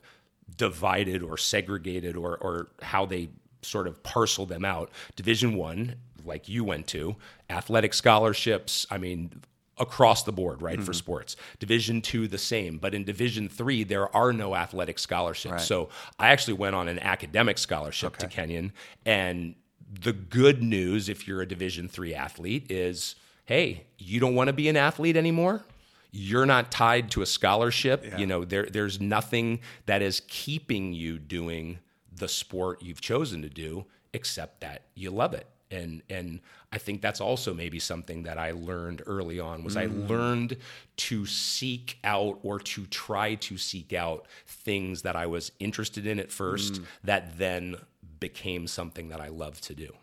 divided 0.56 1.23
or 1.23 1.37
segregated, 1.37 2.16
or 2.16 2.37
or 2.38 2.68
how 2.80 3.04
they 3.04 3.28
sort 3.62 3.87
of 3.87 4.02
parcel 4.02 4.47
them 4.47 4.64
out. 4.64 4.90
Division 5.16 5.54
one, 5.54 5.97
like 6.25 6.49
you 6.49 6.64
went 6.64 6.87
to, 6.88 7.16
athletic 7.50 7.92
scholarships. 7.92 8.87
I 8.90 8.97
mean, 8.99 9.42
across 9.80 10.23
the 10.23 10.32
board, 10.32 10.62
right, 10.62 10.76
for 10.76 10.82
mm-hmm. 10.82 10.92
sports. 10.92 11.37
Division 11.58 12.00
two, 12.00 12.28
the 12.28 12.38
same. 12.38 12.78
But 12.78 12.94
in 12.94 13.04
Division 13.04 13.49
three, 13.49 13.85
there 13.85 14.14
are 14.14 14.32
no 14.32 14.54
athletic 14.54 14.99
scholarships. 14.99 15.66
So 15.66 15.88
I 16.18 16.28
actually 16.28 16.54
went 16.54 16.75
on 16.75 16.88
an 16.88 16.99
academic 16.99 17.58
scholarship 17.58 18.16
to 18.18 18.26
Kenyon. 18.26 18.73
And 19.04 19.54
the 20.00 20.12
good 20.12 20.62
news, 20.62 21.08
if 21.08 21.26
you're 21.26 21.42
a 21.42 21.47
Division 21.47 21.88
three 21.88 22.14
athlete, 22.14 22.70
is 22.70 23.16
hey, 23.44 23.87
you 23.99 24.20
don't 24.20 24.35
want 24.35 24.49
to 24.49 24.52
be 24.52 24.68
an 24.68 24.76
athlete 24.76 25.16
anymore. 25.16 25.62
You're 26.11 26.47
not 26.47 26.70
tied 26.70 27.11
to 27.12 27.23
a 27.23 27.26
scholarship. 27.26 28.18
You 28.18 28.26
know, 28.26 28.44
there 28.44 28.66
there's 28.66 29.00
nothing 29.00 29.61
that 29.87 30.02
is 30.02 30.23
keeping 30.28 30.92
you 30.92 31.18
doing 31.18 31.78
the 32.11 32.28
sport 32.28 32.82
you've 32.82 33.00
chosen 33.00 33.42
to 33.42 33.49
do 33.49 33.87
except 34.12 34.61
that 34.61 34.82
you 34.94 35.11
love 35.11 35.35
it 35.35 35.47
and 35.70 36.02
and 36.08 36.40
I 36.72 36.78
think 36.78 37.00
that's 37.00 37.20
also 37.20 37.54
maybe 37.54 37.78
something 37.78 38.25
that 38.25 38.38
I 38.38 38.52
learned 38.52 39.02
early 39.06 39.40
on 39.40 39.64
was 39.64 39.76
I 39.76 39.87
mm. 39.87 40.08
learned 40.08 40.56
to 40.96 41.26
seek 41.26 41.98
out 42.04 42.38
or 42.42 42.58
to 42.58 42.87
try 42.87 43.37
to 43.37 43.56
seek 43.56 43.92
out 43.92 44.26
things 44.46 45.02
that 45.02 45.16
I 45.16 45.26
was 45.26 45.52
interested 45.60 46.06
in 46.06 46.18
at 46.18 46.30
first 46.30 46.75
mm. 46.75 46.84
that 47.04 47.38
then 47.38 47.76
became 48.20 48.66
something 48.66 49.08
that 49.08 49.20
I 49.20 49.28
love 49.28 49.60
to 49.62 49.75
do. 49.75 49.94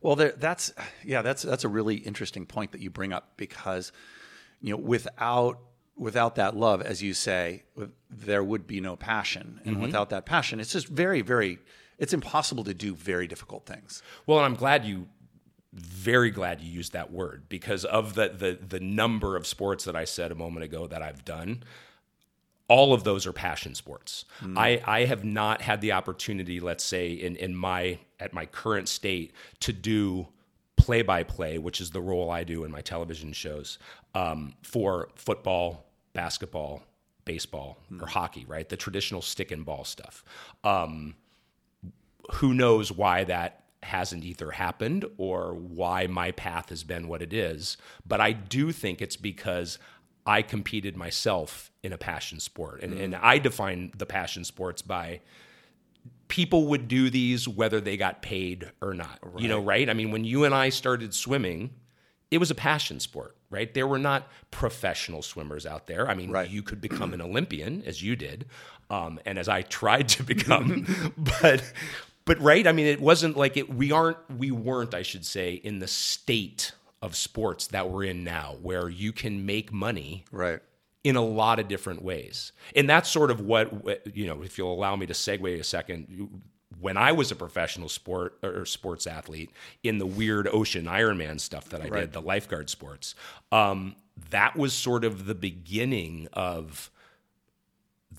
Well, 0.00 0.16
there, 0.16 0.32
that's 0.32 0.72
yeah, 1.04 1.22
that's 1.22 1.42
that's 1.42 1.64
a 1.64 1.68
really 1.68 1.96
interesting 1.96 2.46
point 2.46 2.72
that 2.72 2.80
you 2.80 2.90
bring 2.90 3.12
up 3.12 3.32
because 3.36 3.92
you 4.60 4.70
know 4.70 4.76
without 4.76 5.58
without 5.98 6.36
that 6.36 6.56
love, 6.56 6.80
as 6.80 7.02
you 7.02 7.12
say, 7.12 7.64
there 8.08 8.42
would 8.42 8.66
be 8.66 8.80
no 8.80 8.96
passion, 8.96 9.60
and 9.64 9.82
without 9.82 10.10
that 10.10 10.24
passion, 10.24 10.60
it's 10.60 10.72
just 10.72 10.88
very 10.88 11.20
very 11.20 11.58
it's 11.98 12.12
impossible 12.12 12.64
to 12.64 12.74
do 12.74 12.94
very 12.94 13.26
difficult 13.26 13.66
things. 13.66 14.02
Well, 14.26 14.38
and 14.38 14.46
I'm 14.46 14.54
glad 14.54 14.84
you 14.84 15.08
very 15.72 16.30
glad 16.30 16.60
you 16.60 16.70
used 16.70 16.92
that 16.92 17.12
word 17.12 17.44
because 17.48 17.84
of 17.84 18.14
the 18.14 18.28
the 18.28 18.58
the 18.66 18.80
number 18.80 19.36
of 19.36 19.46
sports 19.46 19.84
that 19.84 19.96
I 19.96 20.04
said 20.04 20.32
a 20.32 20.34
moment 20.34 20.64
ago 20.64 20.86
that 20.86 21.02
I've 21.02 21.24
done. 21.24 21.62
All 22.68 22.92
of 22.92 23.02
those 23.02 23.26
are 23.26 23.32
passion 23.32 23.74
sports. 23.74 24.26
I, 24.54 24.82
I 24.86 25.04
have 25.06 25.24
not 25.24 25.62
had 25.62 25.80
the 25.80 25.92
opportunity, 25.92 26.60
let's 26.60 26.84
say, 26.84 27.12
in, 27.12 27.34
in 27.36 27.54
my 27.54 27.98
at 28.20 28.34
my 28.34 28.44
current 28.44 28.88
state, 28.88 29.32
to 29.60 29.72
do 29.72 30.28
play 30.76 31.00
by 31.00 31.22
play, 31.22 31.56
which 31.56 31.80
is 31.80 31.90
the 31.90 32.00
role 32.02 32.30
I 32.30 32.44
do 32.44 32.64
in 32.64 32.70
my 32.70 32.82
television 32.82 33.32
shows, 33.32 33.78
um, 34.14 34.54
for 34.62 35.08
football, 35.14 35.87
basketball, 36.18 36.82
baseball, 37.24 37.78
or 38.00 38.08
hockey, 38.08 38.44
right? 38.48 38.68
The 38.68 38.76
traditional 38.76 39.22
stick 39.22 39.52
and 39.52 39.64
ball 39.64 39.84
stuff. 39.84 40.24
Um, 40.64 41.14
who 42.32 42.52
knows 42.52 42.90
why 42.90 43.22
that 43.22 43.62
hasn't 43.84 44.24
either 44.24 44.50
happened 44.50 45.04
or 45.16 45.54
why 45.54 46.08
my 46.08 46.32
path 46.32 46.70
has 46.70 46.82
been 46.82 47.06
what 47.06 47.22
it 47.22 47.32
is. 47.32 47.76
But 48.04 48.20
I 48.20 48.32
do 48.32 48.72
think 48.72 49.00
it's 49.00 49.14
because 49.14 49.78
I 50.26 50.42
competed 50.42 50.96
myself 50.96 51.70
in 51.84 51.92
a 51.92 51.98
passion 51.98 52.40
sport. 52.40 52.82
And, 52.82 52.94
and 52.94 53.14
I 53.14 53.38
define 53.38 53.92
the 53.96 54.04
passion 54.04 54.42
sports 54.42 54.82
by 54.82 55.20
people 56.26 56.66
would 56.66 56.88
do 56.88 57.10
these 57.10 57.46
whether 57.46 57.80
they 57.80 57.96
got 57.96 58.22
paid 58.22 58.72
or 58.82 58.92
not. 58.92 59.20
You 59.38 59.46
know, 59.46 59.60
right? 59.60 59.88
I 59.88 59.94
mean, 59.94 60.10
when 60.10 60.24
you 60.24 60.42
and 60.42 60.52
I 60.52 60.70
started 60.70 61.14
swimming, 61.14 61.70
it 62.32 62.38
was 62.38 62.50
a 62.50 62.56
passion 62.56 62.98
sport, 62.98 63.36
right? 63.50 63.72
There 63.72 63.86
were 63.86 63.98
not 63.98 64.28
professional 64.50 65.22
swimmers 65.22 65.64
out 65.66 65.86
there. 65.86 66.08
I 66.08 66.14
mean, 66.14 66.30
Right. 66.30 66.48
you 66.48 66.62
could 66.62 66.80
become 66.80 67.14
an 67.14 67.20
Olympian 67.20 67.82
as 67.86 68.02
you 68.02 68.16
did, 68.16 68.46
um, 68.90 69.18
and 69.26 69.38
as 69.38 69.48
I 69.48 69.62
tried 69.62 70.08
to 70.10 70.22
become, 70.34 70.86
but 71.16 71.62
but 72.24 72.38
right. 72.40 72.66
I 72.66 72.72
mean, 72.72 72.86
it 72.86 73.00
wasn't 73.00 73.36
like 73.36 73.56
it. 73.56 73.72
We 73.74 73.90
aren't. 73.92 74.18
We 74.30 74.50
weren't. 74.50 74.94
I 74.94 75.02
should 75.02 75.24
say, 75.24 75.54
in 75.54 75.78
the 75.78 75.88
state 75.88 76.72
of 77.00 77.16
sports 77.16 77.68
that 77.68 77.88
we're 77.88 78.04
in 78.04 78.24
now, 78.24 78.56
where 78.60 78.88
you 78.88 79.12
can 79.12 79.46
make 79.46 79.72
money 79.72 80.24
Right. 80.32 80.60
in 81.04 81.14
a 81.16 81.24
lot 81.24 81.58
of 81.60 81.68
different 81.68 82.02
ways. 82.02 82.52
And 82.74 82.90
that's 82.90 83.08
sort 83.08 83.30
of 83.30 83.40
what, 83.40 83.70
you 84.16 84.26
know, 84.26 84.42
if 84.42 84.58
you'll 84.58 84.72
allow 84.74 84.96
me 84.96 85.06
to 85.06 85.12
segue 85.14 85.60
a 85.60 85.62
second, 85.64 86.42
when 86.80 86.96
I 86.96 87.12
was 87.12 87.30
a 87.30 87.36
professional 87.36 87.88
sport 87.88 88.38
or 88.42 88.64
sports 88.64 89.06
athlete 89.06 89.50
in 89.82 89.98
the 89.98 90.06
weird 90.06 90.46
ocean 90.48 90.84
Ironman 90.86 91.40
stuff 91.40 91.68
that 91.70 91.80
I 91.80 91.88
Right. 91.88 92.00
did, 92.02 92.12
the 92.12 92.22
lifeguard 92.22 92.70
sports, 92.70 93.14
um, 93.52 93.96
that 94.30 94.56
was 94.56 94.72
sort 94.72 95.04
of 95.04 95.26
the 95.26 95.34
beginning 95.34 96.28
of 96.32 96.90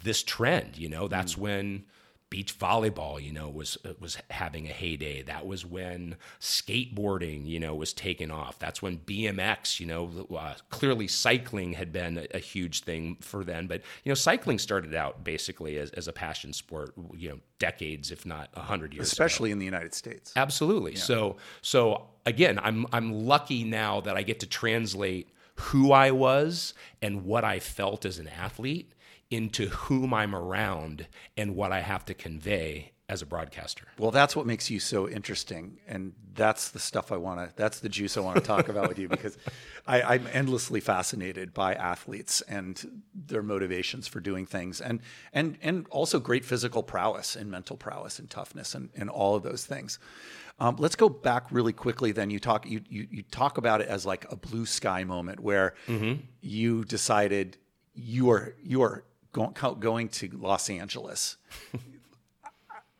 this 0.03 0.23
trend. 0.23 0.77
You 0.77 0.89
know, 0.89 1.07
that's 1.07 1.37
when 1.37 1.85
beach 2.29 2.57
volleyball, 2.57 3.21
you 3.21 3.31
know, 3.31 3.50
was 3.50 3.77
was 4.00 4.17
having 4.29 4.67
a 4.67 4.71
heyday. 4.71 5.24
That 5.24 5.48
was 5.48 5.65
when 5.65 6.15
skateboarding, 6.39 7.48
you 7.48 7.59
know, 7.59 7.74
was 7.75 7.93
taking 7.93 8.29
off. 8.31 8.59
That's 8.59 8.81
when 8.81 9.00
BMX, 9.00 9.79
you 9.79 9.88
know, 9.88 10.27
uh, 10.38 10.55
clearly 10.69 11.07
cycling 11.07 11.74
had 11.74 11.91
been 11.91 12.17
a, 12.17 12.27
a 12.36 12.39
huge 12.39 12.81
thing 12.81 13.17
for 13.21 13.43
then. 13.43 13.67
But 13.67 13.81
you 14.03 14.09
know, 14.09 14.15
cycling 14.15 14.59
started 14.59 14.93
out 14.93 15.24
basically 15.24 15.77
as, 15.77 15.89
as 15.91 16.07
a 16.07 16.13
passion 16.13 16.53
sport, 16.53 16.93
you 17.15 17.29
know, 17.29 17.39
decades, 17.57 18.12
if 18.12 18.25
not 18.25 18.50
a 18.53 18.62
hundred 18.62 18.93
years, 18.93 19.07
ago. 19.07 19.12
Especially 19.12 19.51
in 19.51 19.59
the 19.59 19.65
United 19.65 19.93
States. 19.93 20.31
Absolutely. 20.36 20.95
So 20.95 21.38
so 21.62 22.07
again, 22.25 22.59
I'm 22.62 22.86
I'm 22.93 23.25
lucky 23.25 23.63
now 23.63 24.01
that 24.01 24.15
I 24.15 24.21
get 24.24 24.39
to 24.41 24.48
translate 24.48 25.29
who 25.59 25.91
I 25.91 26.11
was 26.11 26.73
and 27.01 27.25
what 27.25 27.43
I 27.43 27.59
felt 27.59 28.05
as 28.05 28.17
an 28.19 28.27
athlete 28.27 28.93
into 29.29 29.67
whom 29.67 30.13
I'm 30.13 30.33
around 30.33 31.07
and 31.37 31.55
what 31.55 31.71
I 31.71 31.81
have 31.81 32.05
to 32.05 32.13
convey 32.13 32.91
as 33.09 33.23
a 33.23 33.25
broadcaster. 33.25 33.85
Well, 33.97 34.11
that's 34.11 34.35
what 34.35 34.45
makes 34.45 34.69
you 34.69 34.79
so 34.79 35.09
interesting, 35.09 35.79
and 35.87 36.13
that's 36.35 36.69
the 36.69 36.79
stuff 36.79 37.11
I 37.11 37.17
want 37.17 37.39
to. 37.39 37.55
That's 37.55 37.79
the 37.79 37.89
juice 37.89 38.15
I 38.17 38.21
want 38.21 38.37
to 38.37 38.43
talk 38.43 38.69
about 38.69 38.87
with 38.87 38.99
you 38.99 39.07
because 39.09 39.35
I, 39.87 40.01
I'm 40.03 40.27
endlessly 40.31 40.79
fascinated 40.79 41.51
by 41.53 41.73
athletes 41.73 42.41
and 42.41 43.01
their 43.13 43.41
motivations 43.41 44.07
for 44.07 44.19
doing 44.19 44.45
things, 44.45 44.79
and 44.79 45.01
and 45.33 45.57
and 45.63 45.87
also 45.89 46.19
great 46.19 46.45
physical 46.45 46.83
prowess 46.83 47.35
and 47.35 47.49
mental 47.49 47.77
prowess 47.77 48.19
and 48.19 48.29
toughness 48.29 48.75
and, 48.75 48.89
and 48.95 49.09
all 49.09 49.35
of 49.35 49.41
those 49.41 49.65
things. 49.65 49.97
Um, 50.59 50.75
let's 50.77 50.95
go 50.95 51.09
back 51.09 51.45
really 51.51 51.73
quickly. 51.73 52.11
Then 52.11 52.29
you 52.29 52.39
talk 52.39 52.65
you, 52.65 52.81
you 52.89 53.07
you 53.09 53.23
talk 53.23 53.57
about 53.57 53.81
it 53.81 53.87
as 53.87 54.05
like 54.05 54.29
a 54.31 54.35
blue 54.35 54.65
sky 54.65 55.03
moment 55.03 55.39
where 55.39 55.73
you 56.41 56.83
decided 56.85 57.57
you 57.93 58.29
are 58.31 58.55
you 58.63 58.81
are 58.81 59.03
going 59.31 59.53
going 59.79 60.09
to 60.09 60.29
Los 60.33 60.69
Angeles 60.69 61.37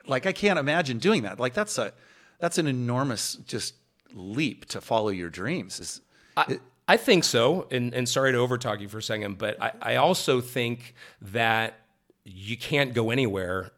like 0.10 0.26
I 0.26 0.32
can't 0.32 0.60
imagine 0.60 0.98
doing 0.98 1.24
that. 1.24 1.40
Like 1.40 1.54
that's 1.54 1.78
a 1.78 1.94
that's 2.40 2.58
an 2.58 2.68
enormous 2.68 3.36
just 3.36 3.76
leap 4.14 4.66
to 4.66 4.82
follow 4.82 5.10
your 5.10 5.30
dreams. 5.30 5.80
Is 5.80 6.02
I, 6.36 6.60
I 6.88 6.98
think 6.98 7.24
so. 7.24 7.68
And, 7.72 7.94
and 7.94 8.10
sorry 8.10 8.32
to 8.32 8.38
overtalk 8.40 8.82
you 8.82 8.90
for 8.90 8.98
a 8.98 9.04
second, 9.04 9.38
but 9.38 9.62
I, 9.62 9.72
I 9.82 9.96
also 9.98 10.42
think 10.42 10.96
that 11.22 11.80
you 12.24 12.58
can't 12.58 12.94
go 12.94 13.12
anywhere. 13.12 13.72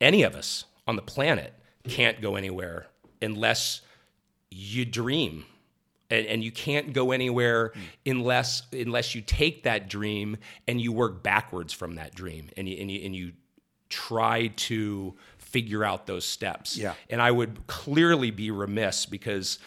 Any 0.00 0.22
of 0.22 0.34
us 0.34 0.64
on 0.86 0.96
the 0.96 1.02
planet 1.02 1.52
can't 1.84 2.20
go 2.20 2.36
anywhere 2.36 2.86
unless 3.20 3.82
you 4.50 4.84
dream. 4.84 5.44
And, 6.10 6.26
and 6.26 6.42
you 6.42 6.50
can't 6.50 6.94
go 6.94 7.10
anywhere 7.10 7.72
unless 8.06 8.62
unless 8.72 9.14
you 9.14 9.20
take 9.20 9.64
that 9.64 9.90
dream 9.90 10.38
and 10.66 10.80
you 10.80 10.90
work 10.90 11.22
backwards 11.22 11.74
from 11.74 11.96
that 11.96 12.14
dream 12.14 12.48
and 12.56 12.66
you, 12.66 12.78
and 12.80 12.90
you, 12.90 13.04
and 13.04 13.14
you 13.14 13.32
try 13.90 14.46
to 14.56 15.14
figure 15.36 15.84
out 15.84 16.06
those 16.06 16.24
steps. 16.24 16.78
Yeah. 16.78 16.94
And 17.10 17.20
I 17.20 17.30
would 17.30 17.66
clearly 17.66 18.30
be 18.30 18.50
remiss 18.50 19.04
because, 19.04 19.58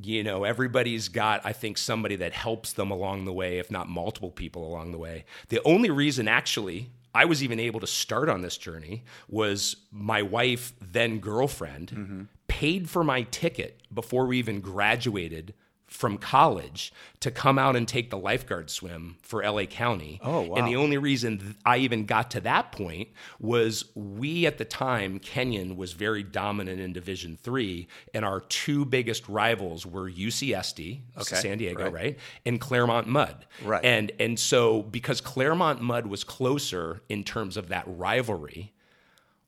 you 0.00 0.22
know, 0.22 0.44
everybody's 0.44 1.08
got, 1.08 1.40
I 1.44 1.52
think, 1.52 1.78
somebody 1.78 2.14
that 2.16 2.32
helps 2.32 2.74
them 2.74 2.92
along 2.92 3.24
the 3.24 3.32
way, 3.32 3.58
if 3.58 3.68
not 3.68 3.88
multiple 3.88 4.30
people 4.30 4.68
along 4.68 4.92
the 4.92 4.98
way. 4.98 5.24
The 5.48 5.60
only 5.64 5.90
reason, 5.90 6.28
actually, 6.28 6.90
I 7.12 7.24
was 7.24 7.42
even 7.42 7.58
able 7.58 7.80
to 7.80 7.86
start 7.88 8.28
on 8.28 8.42
this 8.42 8.56
journey 8.56 9.02
was 9.28 9.76
my 9.90 10.22
wife, 10.22 10.74
then 10.80 11.18
girlfriend, 11.18 11.90
mm-hmm. 11.90 12.22
Paid 12.48 12.90
for 12.90 13.04
my 13.04 13.22
ticket 13.22 13.80
before 13.92 14.26
we 14.26 14.38
even 14.38 14.60
graduated 14.60 15.54
from 15.86 16.18
college 16.18 16.92
to 17.18 17.30
come 17.30 17.58
out 17.58 17.74
and 17.74 17.88
take 17.88 18.10
the 18.10 18.18
lifeguard 18.18 18.68
swim 18.68 19.16
for 19.22 19.42
LA 19.42 19.64
County. 19.64 20.20
Oh, 20.22 20.42
wow. 20.42 20.56
And 20.56 20.68
the 20.68 20.76
only 20.76 20.98
reason 20.98 21.56
I 21.64 21.78
even 21.78 22.04
got 22.04 22.30
to 22.32 22.42
that 22.42 22.72
point 22.72 23.08
was 23.40 23.86
we 23.94 24.46
at 24.46 24.58
the 24.58 24.66
time 24.66 25.18
Kenyon 25.18 25.76
was 25.78 25.94
very 25.94 26.22
dominant 26.22 26.78
in 26.78 26.92
Division 26.92 27.38
Three, 27.40 27.88
and 28.12 28.22
our 28.24 28.40
two 28.40 28.84
biggest 28.84 29.28
rivals 29.30 29.86
were 29.86 30.10
UCSD, 30.10 31.00
Okay, 31.16 31.36
San 31.36 31.56
Diego, 31.56 31.84
right. 31.84 31.92
right. 31.92 32.18
and 32.44 32.60
Claremont 32.60 33.06
Mudd. 33.06 33.46
Right. 33.64 33.82
And 33.82 34.12
and 34.20 34.38
so 34.38 34.82
because 34.82 35.22
Claremont 35.22 35.80
Mudd 35.80 36.06
was 36.06 36.22
closer 36.22 37.02
in 37.08 37.24
terms 37.24 37.56
of 37.56 37.68
that 37.68 37.84
rivalry, 37.86 38.74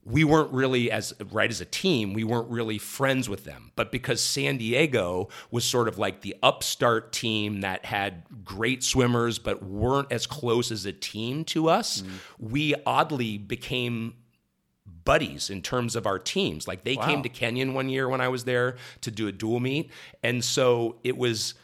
we 0.04 0.24
weren't 0.24 0.50
really 0.52 0.90
as 0.90 1.12
right 1.30 1.50
as 1.50 1.60
a 1.60 1.64
team 1.64 2.14
we 2.14 2.24
weren't 2.24 2.48
really 2.48 2.78
friends 2.78 3.28
with 3.28 3.44
them. 3.44 3.70
But 3.76 3.92
because 3.92 4.22
san 4.22 4.56
diego 4.56 5.28
was 5.50 5.64
sort 5.64 5.88
of 5.88 5.98
like 5.98 6.22
the 6.22 6.36
upstart 6.42 7.12
team 7.12 7.60
that 7.60 7.84
had 7.84 8.24
great 8.44 8.82
swimmers 8.82 9.38
but 9.38 9.62
weren't 9.62 10.10
as 10.10 10.26
close 10.26 10.70
as 10.70 10.86
a 10.86 10.92
team 10.92 11.44
to 11.46 11.68
us 11.68 12.02
mm-hmm. 12.02 12.16
we 12.38 12.74
oddly 12.86 13.38
became 13.38 14.14
buddies 15.04 15.50
in 15.50 15.62
terms 15.62 15.96
of 15.96 16.06
our 16.06 16.18
teams. 16.18 16.68
Like 16.68 16.84
they 16.84 16.96
came 16.96 17.22
to 17.22 17.28
kenyon 17.28 17.74
one 17.74 17.88
year 17.88 18.08
when 18.08 18.20
i 18.20 18.28
was 18.28 18.44
there 18.44 18.76
to 19.02 19.10
do 19.10 19.28
a 19.28 19.32
dual 19.32 19.60
meet. 19.60 19.90
And 20.22 20.44
so 20.44 20.96
it 21.04 21.16
was 21.16 21.54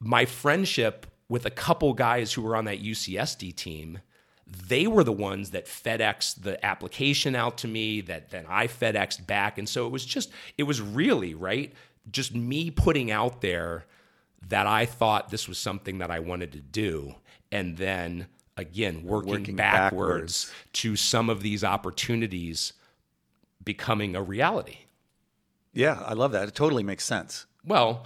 my 0.00 0.24
friendship 0.24 1.06
with 1.28 1.46
a 1.46 1.50
couple 1.50 1.92
guys 1.94 2.32
who 2.32 2.42
were 2.42 2.56
on 2.56 2.66
that 2.66 2.82
ucsd 2.82 3.54
team 3.56 3.98
they 4.46 4.86
were 4.86 5.04
the 5.04 5.12
ones 5.12 5.50
that 5.50 5.66
FedEx 5.66 6.40
the 6.42 6.64
application 6.64 7.34
out 7.34 7.58
to 7.58 7.68
me 7.68 8.00
that 8.02 8.30
then 8.30 8.44
I 8.48 8.66
FedExed 8.66 9.26
back. 9.26 9.58
And 9.58 9.68
so 9.68 9.86
it 9.86 9.90
was 9.90 10.04
just, 10.04 10.30
it 10.58 10.64
was 10.64 10.80
really, 10.80 11.34
right? 11.34 11.72
Just 12.10 12.34
me 12.34 12.70
putting 12.70 13.10
out 13.10 13.40
there 13.40 13.86
that 14.48 14.66
I 14.66 14.84
thought 14.84 15.30
this 15.30 15.48
was 15.48 15.56
something 15.58 15.98
that 15.98 16.10
I 16.10 16.18
wanted 16.20 16.52
to 16.52 16.60
do. 16.60 17.14
And 17.50 17.76
then 17.78 18.26
again, 18.56 19.02
working, 19.04 19.30
Working 19.32 19.56
backwards, 19.56 20.44
backwards. 20.44 20.52
to 20.74 20.96
some 20.96 21.30
of 21.30 21.42
these 21.42 21.64
opportunities 21.64 22.74
becoming 23.64 24.14
a 24.14 24.22
reality. 24.22 24.78
yeah, 25.72 26.02
I 26.04 26.12
love 26.12 26.32
that. 26.32 26.48
It 26.48 26.54
totally 26.54 26.82
makes 26.82 27.04
sense. 27.04 27.46
Well, 27.64 28.04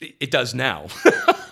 it 0.00 0.30
does 0.30 0.54
now. 0.54 0.86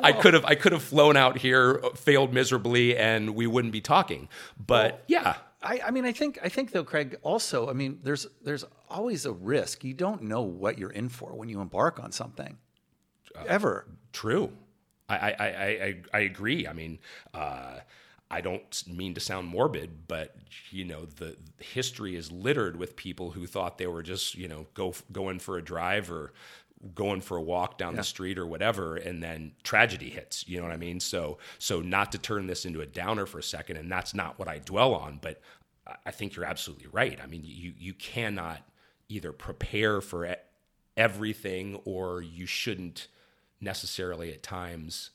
I 0.00 0.12
could 0.12 0.34
have 0.34 0.44
I 0.44 0.54
could 0.54 0.72
have 0.72 0.82
flown 0.82 1.16
out 1.16 1.38
here, 1.38 1.80
failed 1.96 2.32
miserably, 2.32 2.96
and 2.96 3.34
we 3.34 3.46
wouldn't 3.46 3.72
be 3.72 3.80
talking. 3.80 4.28
But 4.58 5.04
yeah, 5.06 5.36
I, 5.62 5.80
I 5.86 5.90
mean, 5.90 6.04
I 6.04 6.12
think 6.12 6.38
I 6.42 6.48
think 6.48 6.72
though, 6.72 6.84
Craig. 6.84 7.16
Also, 7.22 7.68
I 7.68 7.72
mean, 7.72 8.00
there's 8.02 8.26
there's 8.42 8.64
always 8.88 9.26
a 9.26 9.32
risk. 9.32 9.84
You 9.84 9.94
don't 9.94 10.22
know 10.22 10.42
what 10.42 10.78
you're 10.78 10.90
in 10.90 11.08
for 11.08 11.34
when 11.34 11.48
you 11.48 11.60
embark 11.60 12.02
on 12.02 12.12
something. 12.12 12.58
Ever. 13.46 13.86
True. 14.12 14.52
I 15.08 15.16
I, 15.16 15.30
I, 15.38 15.46
I, 15.46 15.96
I 16.12 16.20
agree. 16.20 16.66
I 16.66 16.72
mean, 16.72 16.98
uh, 17.32 17.78
I 18.30 18.40
don't 18.40 18.82
mean 18.88 19.14
to 19.14 19.20
sound 19.20 19.46
morbid, 19.46 20.08
but 20.08 20.34
you 20.70 20.84
know, 20.84 21.04
the 21.04 21.36
history 21.58 22.16
is 22.16 22.32
littered 22.32 22.76
with 22.76 22.96
people 22.96 23.32
who 23.32 23.46
thought 23.46 23.78
they 23.78 23.86
were 23.86 24.02
just 24.02 24.34
you 24.34 24.48
know 24.48 24.66
go 24.74 24.94
going 25.12 25.38
for 25.38 25.58
a 25.58 25.62
drive 25.62 26.10
or 26.10 26.32
going 26.94 27.20
for 27.20 27.36
a 27.36 27.42
walk 27.42 27.78
down 27.78 27.94
the 27.94 28.02
street 28.02 28.38
or 28.38 28.46
whatever 28.46 28.96
and 28.96 29.22
then 29.22 29.52
tragedy 29.62 30.10
hits 30.10 30.46
you 30.48 30.58
know 30.58 30.64
what 30.64 30.72
i 30.72 30.76
mean? 30.76 30.98
So 31.00 31.38
so 31.58 31.80
not 31.80 32.10
to 32.12 32.18
turn 32.18 32.46
this 32.48 32.64
into 32.64 32.80
a 32.80 32.86
downer 32.86 33.24
for 33.26 33.38
a 33.38 33.42
second 33.42 33.76
and 33.76 33.90
that's 33.90 34.14
not 34.14 34.38
what 34.38 34.48
i 34.48 34.58
dwell 34.58 34.94
on 34.94 35.18
but 35.22 35.40
I- 36.06 36.10
think 36.12 36.36
you're 36.36 36.44
absolutely 36.44 36.86
right. 36.92 37.18
I 37.22 37.26
mean 37.26 37.42
you 37.44 37.72
you 37.78 37.94
cannot 37.94 38.62
either 39.08 39.32
prepare 39.32 40.00
for 40.00 40.36
everything 40.96 41.80
or 41.84 42.22
you 42.22 42.46
shouldn't 42.46 43.08
necessarily 43.60 44.32
at 44.32 44.42
times 44.42 45.10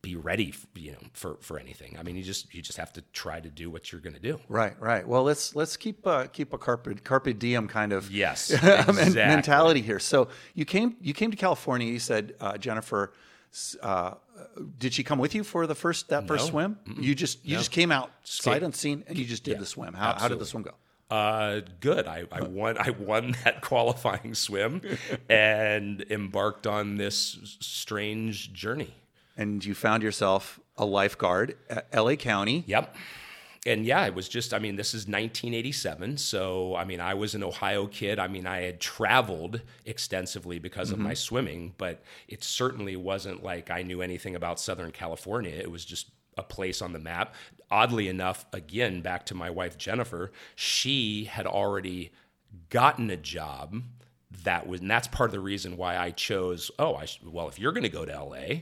be 0.00 0.14
ready 0.14 0.54
you 0.76 0.92
know 0.92 0.98
for 1.12 1.36
for 1.40 1.58
anything 1.58 1.96
i 1.98 2.04
mean 2.04 2.14
you 2.14 2.22
just 2.22 2.54
you 2.54 2.62
just 2.62 2.78
have 2.78 2.92
to 2.92 3.02
try 3.12 3.40
to 3.40 3.48
do 3.50 3.68
what 3.68 3.90
you're 3.90 4.00
going 4.00 4.14
to 4.14 4.20
do 4.20 4.38
Right, 4.48 4.78
right. 4.80 5.06
Well, 5.06 5.24
let's 5.24 5.56
let's 5.56 5.76
keep 5.76 6.06
uh, 6.06 6.26
keep 6.28 6.52
a 6.52 6.58
carpe 6.58 7.02
carpe 7.02 7.36
diem 7.38 7.66
kind 7.66 7.92
of 7.92 8.08
Yes, 8.10 8.50
exactly. 8.52 9.14
mentality 9.14 9.82
here. 9.82 9.98
So 9.98 10.28
you 10.54 10.64
came 10.64 10.96
you 11.00 11.12
came 11.14 11.30
to 11.32 11.36
California. 11.36 11.90
You 11.90 11.98
said 11.98 12.34
uh, 12.40 12.56
Jennifer. 12.58 13.12
Uh, 13.82 14.14
did 14.78 14.92
she 14.92 15.02
come 15.02 15.18
with 15.18 15.34
you 15.34 15.42
for 15.42 15.66
the 15.66 15.74
first 15.74 16.08
that 16.10 16.28
first 16.28 16.44
No. 16.46 16.50
swim? 16.50 16.78
You 17.00 17.14
just 17.14 17.44
you 17.44 17.56
just 17.56 17.72
came 17.72 17.90
out 17.90 18.10
sight 18.22 18.62
unseen 18.62 19.02
and 19.08 19.18
you 19.18 19.24
just 19.24 19.42
did 19.42 19.58
the 19.58 19.66
swim. 19.66 19.94
How, 19.94 20.14
how 20.16 20.28
did 20.28 20.38
the 20.38 20.46
swim 20.46 20.62
go? 20.62 20.74
Uh, 21.10 21.62
good. 21.80 22.06
I, 22.06 22.24
I 22.30 22.42
won. 22.42 22.76
I 22.78 22.90
won 22.90 23.34
that 23.44 23.62
qualifying 23.62 24.34
swim, 24.34 24.82
and 25.28 26.04
embarked 26.10 26.66
on 26.66 26.96
this 26.98 27.38
strange 27.60 28.52
journey. 28.52 28.94
And 29.38 29.64
you 29.64 29.74
found 29.74 30.02
yourself 30.02 30.60
a 30.76 30.84
lifeguard 30.84 31.56
at 31.70 31.86
L.A. 31.92 32.16
County. 32.16 32.64
Yep. 32.66 32.94
And 33.66 33.86
yeah, 33.86 34.06
it 34.06 34.14
was 34.14 34.28
just. 34.28 34.52
I 34.52 34.58
mean, 34.58 34.76
this 34.76 34.88
is 34.88 35.02
1987, 35.06 36.16
so 36.18 36.76
I 36.76 36.84
mean, 36.84 37.00
I 37.00 37.14
was 37.14 37.34
an 37.34 37.42
Ohio 37.42 37.86
kid. 37.86 38.18
I 38.18 38.28
mean, 38.28 38.46
I 38.46 38.62
had 38.62 38.80
traveled 38.80 39.60
extensively 39.84 40.58
because 40.58 40.90
of 40.90 40.96
mm-hmm. 40.96 41.08
my 41.08 41.14
swimming, 41.14 41.74
but 41.76 42.02
it 42.28 42.44
certainly 42.44 42.96
wasn't 42.96 43.42
like 43.42 43.70
I 43.70 43.82
knew 43.82 44.00
anything 44.00 44.36
about 44.36 44.60
Southern 44.60 44.92
California. 44.92 45.54
It 45.54 45.70
was 45.70 45.84
just 45.84 46.08
a 46.36 46.42
place 46.42 46.80
on 46.80 46.92
the 46.92 46.98
map. 46.98 47.34
Oddly 47.70 48.08
enough, 48.08 48.46
again, 48.52 49.02
back 49.02 49.26
to 49.26 49.34
my 49.34 49.50
wife 49.50 49.76
Jennifer, 49.76 50.32
she 50.54 51.24
had 51.24 51.46
already 51.46 52.12
gotten 52.70 53.10
a 53.10 53.16
job 53.16 53.82
that 54.44 54.66
was, 54.66 54.80
and 54.80 54.90
that's 54.90 55.08
part 55.08 55.28
of 55.28 55.32
the 55.32 55.40
reason 55.40 55.76
why 55.76 55.98
I 55.98 56.10
chose. 56.10 56.70
Oh, 56.78 56.94
I 56.94 57.06
well, 57.24 57.48
if 57.48 57.58
you're 57.58 57.72
going 57.72 57.82
to 57.82 57.88
go 57.88 58.04
to 58.04 58.22
LA, 58.24 58.60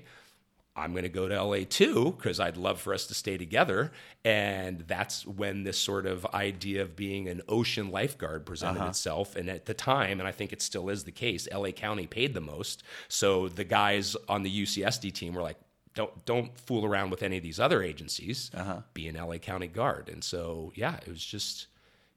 I'm 0.76 0.92
going 0.92 1.04
to 1.04 1.09
go 1.09 1.26
to 1.26 1.42
LA 1.42 1.61
too 1.68 2.14
because 2.16 2.38
I'd 2.38 2.56
love 2.56 2.80
for 2.80 2.92
us 2.92 3.06
to 3.06 3.14
stay 3.14 3.38
together. 3.38 3.92
And 4.25 4.80
that's 4.80 5.26
when 5.26 5.64
this 5.64 5.78
sort 5.78 6.06
of 6.06 6.26
idea 6.26 6.83
of 6.83 6.95
being 6.95 7.28
an 7.28 7.42
ocean 7.49 7.90
lifeguard 7.90 8.45
presented 8.45 8.80
uh-huh. 8.80 8.90
itself. 8.90 9.37
And 9.37 9.49
at 9.49 9.64
the 9.64 9.75
time, 9.75 10.21
and 10.21 10.28
I 10.28 10.33
think 10.33 10.52
it 10.52 10.61
still 10.61 10.90
is 10.90 11.04
the 11.04 11.12
case, 11.12 11.49
LA 11.52 11.71
County 11.71 12.06
paid 12.06 12.35
the 12.35 12.40
most. 12.40 12.83
So 13.09 13.49
the 13.49 13.64
guys 13.64 14.16
on 14.28 14.42
the 14.42 14.62
UCSD 14.62 15.12
team 15.12 15.35
were 15.35 15.42
like, 15.42 15.56
don't 15.95 16.25
don't 16.26 16.56
fool 16.59 16.85
around 16.85 17.11
with 17.11 17.23
any 17.23 17.38
of 17.38 17.42
these 17.42 17.59
other 17.59 17.83
agencies. 17.83 18.50
Uh-huh. 18.54 18.83
Be 18.92 19.09
an 19.09 19.16
LA 19.16 19.38
County 19.38 19.66
guard. 19.66 20.11
And 20.11 20.23
so 20.23 20.73
yeah, 20.75 20.97
it 20.97 21.09
was 21.09 21.25
just 21.25 21.68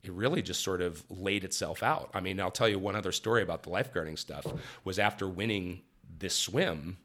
it 0.04 0.12
really 0.12 0.42
just 0.42 0.62
sort 0.62 0.82
of 0.82 1.04
laid 1.10 1.44
itself 1.44 1.82
out. 1.82 2.10
I 2.14 2.20
mean, 2.20 2.40
I'll 2.40 2.52
tell 2.52 2.70
you 2.70 2.78
one 2.78 2.96
other 2.96 3.12
story 3.12 3.42
about 3.42 3.64
the 3.64 3.70
lifeguarding 3.70 4.18
stuff 4.18 4.46
was 4.84 5.00
after 5.00 5.28
winning 5.28 5.82
this 6.20 6.36
swim, 6.36 6.98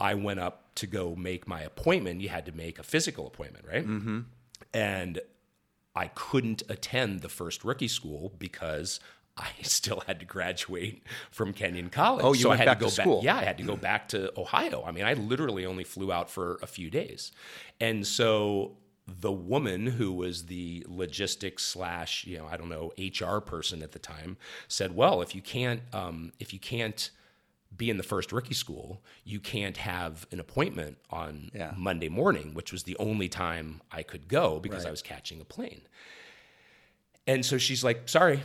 I 0.00 0.14
went 0.14 0.40
up 0.40 0.74
to 0.76 0.86
go 0.86 1.14
make 1.14 1.46
my 1.46 1.60
appointment. 1.60 2.20
You 2.20 2.28
had 2.28 2.46
to 2.46 2.52
make 2.52 2.78
a 2.78 2.82
physical 2.82 3.26
appointment, 3.26 3.66
right? 3.68 3.86
Mm-hmm. 3.86 4.20
And 4.72 5.20
I 5.94 6.08
couldn't 6.08 6.62
attend 6.68 7.20
the 7.20 7.28
first 7.28 7.64
rookie 7.64 7.88
school 7.88 8.32
because 8.38 9.00
I 9.36 9.48
still 9.62 10.02
had 10.06 10.20
to 10.20 10.26
graduate 10.26 11.02
from 11.30 11.52
Kenyon 11.52 11.90
College. 11.90 12.24
Oh, 12.24 12.32
you 12.32 12.42
so 12.42 12.48
went 12.50 12.60
I 12.60 12.64
had 12.64 12.70
back 12.70 12.78
to 12.78 12.84
go 12.84 12.88
to 12.88 12.94
school. 12.94 13.16
back. 13.16 13.24
Yeah, 13.24 13.36
I 13.36 13.44
had 13.44 13.58
to 13.58 13.64
go 13.64 13.76
back 13.76 14.08
to 14.08 14.32
Ohio. 14.38 14.84
I 14.86 14.92
mean, 14.92 15.04
I 15.04 15.14
literally 15.14 15.66
only 15.66 15.84
flew 15.84 16.12
out 16.12 16.30
for 16.30 16.58
a 16.62 16.66
few 16.66 16.90
days, 16.90 17.32
and 17.80 18.06
so 18.06 18.76
the 19.06 19.32
woman 19.32 19.86
who 19.88 20.12
was 20.12 20.46
the 20.46 20.86
logistics 20.88 21.64
slash 21.64 22.24
you 22.26 22.38
know 22.38 22.46
I 22.46 22.56
don't 22.56 22.68
know 22.68 22.92
HR 22.96 23.40
person 23.40 23.82
at 23.82 23.92
the 23.92 23.98
time 23.98 24.36
said, 24.68 24.94
well, 24.94 25.20
if 25.20 25.34
you 25.34 25.42
can't 25.42 25.82
um, 25.92 26.32
if 26.38 26.52
you 26.52 26.58
can't 26.58 27.10
be 27.76 27.88
in 27.88 27.96
the 27.96 28.02
first 28.02 28.32
rookie 28.32 28.54
school, 28.54 29.02
you 29.24 29.40
can't 29.40 29.76
have 29.76 30.26
an 30.32 30.40
appointment 30.40 30.98
on 31.10 31.50
Yeah. 31.54 31.72
Monday 31.76 32.08
morning, 32.08 32.52
which 32.54 32.72
was 32.72 32.82
the 32.82 32.96
only 32.98 33.28
time 33.28 33.80
I 33.90 34.02
could 34.02 34.28
go 34.28 34.60
because 34.60 34.84
I 34.84 34.90
was 34.90 35.02
catching 35.02 35.40
a 35.40 35.44
plane. 35.44 35.82
And 37.26 37.44
so 37.46 37.58
she's 37.58 37.84
like, 37.84 38.08
"Sorry, 38.08 38.42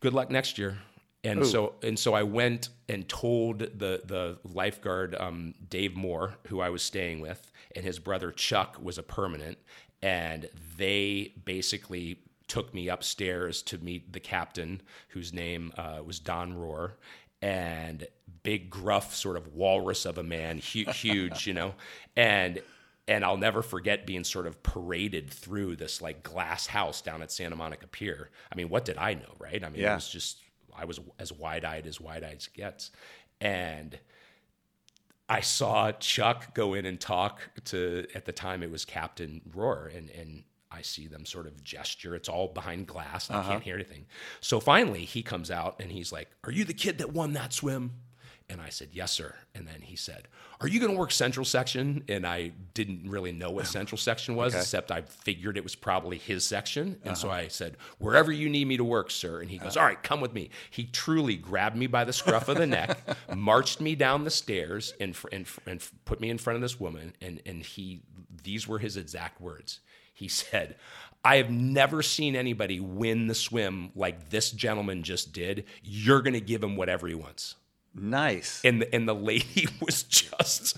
good 0.00 0.14
luck 0.14 0.30
next 0.30 0.58
year." 0.58 0.78
And 1.24 1.46
so 1.46 1.74
and 1.82 1.98
so 1.98 2.14
I 2.14 2.24
went 2.24 2.68
and 2.88 3.08
told 3.08 3.60
the 3.60 4.02
the 4.04 4.38
lifeguard 4.44 5.14
um, 5.14 5.54
Dave 5.68 5.94
Moore, 5.94 6.34
who 6.48 6.60
I 6.60 6.70
was 6.70 6.82
staying 6.82 7.20
with, 7.20 7.52
and 7.76 7.84
his 7.84 7.98
brother 7.98 8.32
Chuck 8.32 8.78
was 8.82 8.98
a 8.98 9.02
permanent, 9.02 9.58
and 10.02 10.48
they 10.76 11.34
basically 11.44 12.18
took 12.48 12.74
me 12.74 12.88
upstairs 12.88 13.62
to 13.62 13.78
meet 13.78 14.12
the 14.12 14.20
captain, 14.20 14.82
whose 15.08 15.32
name 15.32 15.72
uh, 15.78 16.00
was 16.04 16.18
Don 16.18 16.54
Rohr, 16.54 16.94
and 17.40 18.06
big 18.42 18.70
gruff 18.70 19.14
sort 19.14 19.36
of 19.36 19.54
walrus 19.54 20.04
of 20.04 20.18
a 20.18 20.22
man, 20.22 20.58
hu- 20.58 20.90
huge, 20.90 21.46
you 21.46 21.54
know, 21.54 21.74
and 22.16 22.60
and 23.08 23.24
I'll 23.24 23.36
never 23.36 23.62
forget 23.62 24.06
being 24.06 24.24
sort 24.24 24.46
of 24.46 24.62
paraded 24.62 25.30
through 25.30 25.76
this 25.76 26.00
like 26.00 26.22
glass 26.22 26.66
house 26.68 27.02
down 27.02 27.20
at 27.20 27.32
Santa 27.32 27.56
Monica 27.56 27.86
Pier. 27.86 28.30
I 28.52 28.54
mean, 28.56 28.68
what 28.68 28.84
did 28.84 28.96
I 28.96 29.14
know, 29.14 29.34
right? 29.38 29.62
I 29.62 29.68
mean, 29.68 29.82
Yeah. 29.82 29.92
it 29.92 29.96
was 29.96 30.08
just 30.08 30.38
I 30.74 30.84
was 30.84 31.00
as 31.18 31.32
wide 31.32 31.64
eyed 31.64 31.86
as 31.86 32.00
wide 32.00 32.24
eyed 32.24 32.46
gets, 32.54 32.90
and 33.40 33.98
I 35.28 35.40
saw 35.40 35.92
Chuck 35.92 36.54
go 36.54 36.74
in 36.74 36.86
and 36.86 37.00
talk 37.00 37.40
to 37.66 38.06
at 38.14 38.24
the 38.24 38.32
time 38.32 38.62
it 38.62 38.70
was 38.70 38.84
Captain 38.84 39.42
Roar, 39.52 39.90
and 39.94 40.10
and 40.10 40.44
I 40.70 40.82
see 40.82 41.06
them 41.06 41.26
sort 41.26 41.46
of 41.46 41.62
gesture. 41.62 42.14
It's 42.14 42.28
all 42.28 42.48
behind 42.48 42.86
glass. 42.86 43.30
I 43.30 43.34
can't 43.34 43.46
uh-huh. 43.46 43.58
hear 43.60 43.74
anything. 43.74 44.06
So 44.40 44.58
finally, 44.60 45.04
he 45.04 45.22
comes 45.22 45.50
out 45.50 45.76
and 45.80 45.92
he's 45.92 46.12
like, 46.12 46.30
"Are 46.44 46.52
you 46.52 46.64
the 46.64 46.74
kid 46.74 46.98
that 46.98 47.12
won 47.12 47.32
that 47.34 47.52
swim?" 47.52 47.92
And 48.48 48.60
I 48.60 48.68
said, 48.68 48.88
"Yes, 48.92 49.12
sir." 49.12 49.34
And 49.54 49.66
then 49.66 49.80
he 49.82 49.96
said, 49.96 50.28
"Are 50.60 50.68
you 50.68 50.80
going 50.80 50.92
to 50.92 50.98
work 50.98 51.10
Central 51.10 51.44
Section?" 51.44 52.04
And 52.08 52.26
I 52.26 52.52
didn't 52.74 53.08
really 53.08 53.32
know 53.32 53.50
what 53.50 53.66
Central 53.66 53.98
Section 53.98 54.34
was, 54.34 54.54
except 54.54 54.90
I 54.90 55.02
figured 55.02 55.56
it 55.56 55.64
was 55.64 55.74
probably 55.74 56.18
his 56.18 56.46
section. 56.46 57.00
And 57.04 57.16
so 57.16 57.28
uh-huh. 57.28 57.38
I 57.38 57.48
said, 57.48 57.76
"Wherever 57.98 58.30
you 58.32 58.48
need 58.48 58.66
me 58.66 58.76
to 58.76 58.84
work, 58.84 59.10
sir." 59.10 59.40
And 59.40 59.50
he 59.50 59.58
goes, 59.58 59.76
uh-huh. 59.76 59.84
"All 59.84 59.88
right, 59.88 60.02
come 60.02 60.20
with 60.20 60.32
me." 60.32 60.50
He 60.70 60.84
truly 60.84 61.36
grabbed 61.36 61.76
me 61.76 61.86
by 61.86 62.04
the 62.04 62.12
scruff 62.12 62.48
of 62.48 62.58
the 62.58 62.66
neck, 62.66 62.98
marched 63.36 63.80
me 63.80 63.94
down 63.94 64.24
the 64.24 64.30
stairs, 64.30 64.94
and 65.00 65.16
and, 65.32 65.46
and 65.66 65.88
put 66.04 66.20
me 66.20 66.30
in 66.30 66.38
front 66.38 66.56
of 66.56 66.62
this 66.62 66.78
woman. 66.78 67.14
And 67.20 67.40
and 67.46 67.62
he, 67.62 68.02
these 68.42 68.68
were 68.68 68.78
his 68.78 68.96
exact 68.96 69.40
words. 69.40 69.80
He 70.14 70.28
said, 70.28 70.76
I 71.24 71.36
have 71.36 71.50
never 71.50 72.02
seen 72.02 72.34
anybody 72.34 72.80
win 72.80 73.28
the 73.28 73.34
swim 73.34 73.92
like 73.94 74.30
this 74.30 74.50
gentleman 74.50 75.02
just 75.02 75.32
did. 75.32 75.64
You're 75.82 76.20
going 76.20 76.34
to 76.34 76.40
give 76.40 76.62
him 76.62 76.76
whatever 76.76 77.06
he 77.06 77.14
wants. 77.14 77.56
Nice. 77.94 78.60
And 78.64 78.82
the, 78.82 78.94
and 78.94 79.08
the 79.08 79.14
lady 79.14 79.68
was 79.80 80.02
just 80.02 80.76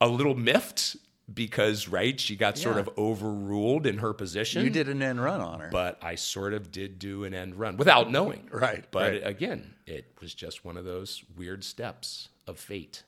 a 0.00 0.08
little 0.08 0.34
miffed 0.34 0.96
because, 1.32 1.88
right, 1.88 2.18
she 2.18 2.36
got 2.36 2.58
sort 2.58 2.76
of 2.78 2.90
overruled 2.98 3.86
in 3.86 3.98
her 3.98 4.12
position. 4.12 4.64
you 4.64 4.70
did 4.70 4.88
an 4.88 5.02
end 5.02 5.22
run 5.22 5.40
on 5.40 5.60
her. 5.60 5.68
But 5.70 5.98
I 6.02 6.16
sort 6.16 6.52
of 6.52 6.70
did 6.70 6.98
do 6.98 7.24
an 7.24 7.32
end 7.32 7.54
run 7.54 7.76
without 7.76 8.10
knowing. 8.10 8.48
Right, 8.52 8.84
But 8.90 9.12
right. 9.12 9.26
again, 9.26 9.74
it 9.86 10.06
was 10.20 10.34
just 10.34 10.64
one 10.64 10.76
of 10.76 10.84
those 10.84 11.22
weird 11.36 11.64
steps 11.64 12.28
of 12.46 12.58
fate. 12.58 13.04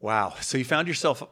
wow. 0.00 0.34
So 0.40 0.58
you 0.58 0.64
found 0.64 0.88
yourself 0.88 1.22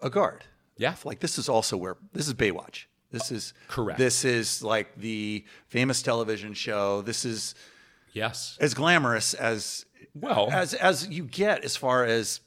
a 0.00 0.10
guard. 0.10 0.44
Yeah. 0.76 0.94
Like 1.04 1.20
this 1.20 1.38
is 1.38 1.48
also 1.48 1.76
where 1.76 1.96
this 2.12 2.28
is 2.28 2.34
Baywatch. 2.34 2.84
This 3.10 3.32
oh, 3.32 3.36
is 3.36 3.54
Correct. 3.68 3.98
This 3.98 4.24
is 4.24 4.62
like 4.62 4.96
the 4.96 5.44
famous 5.68 6.02
television 6.02 6.52
show. 6.54 7.02
This 7.02 7.24
is 7.24 7.54
Yes. 8.16 8.56
as 8.60 8.74
glamorous 8.74 9.34
as 9.34 9.84
Well, 10.14 10.48
as 10.50 10.72
as 10.74 11.08
you 11.08 11.24
get 11.24 11.64
as 11.64 11.76
far 11.76 12.04
as 12.04 12.40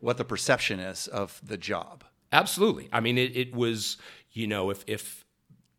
what 0.00 0.16
the 0.16 0.24
perception 0.24 0.80
is 0.80 1.06
of 1.06 1.40
the 1.42 1.56
job. 1.56 2.04
Absolutely. 2.32 2.88
I 2.92 3.00
mean, 3.00 3.16
it, 3.16 3.36
it 3.36 3.54
was, 3.54 3.96
you 4.32 4.46
know, 4.46 4.70
if, 4.70 4.84
if 4.86 5.24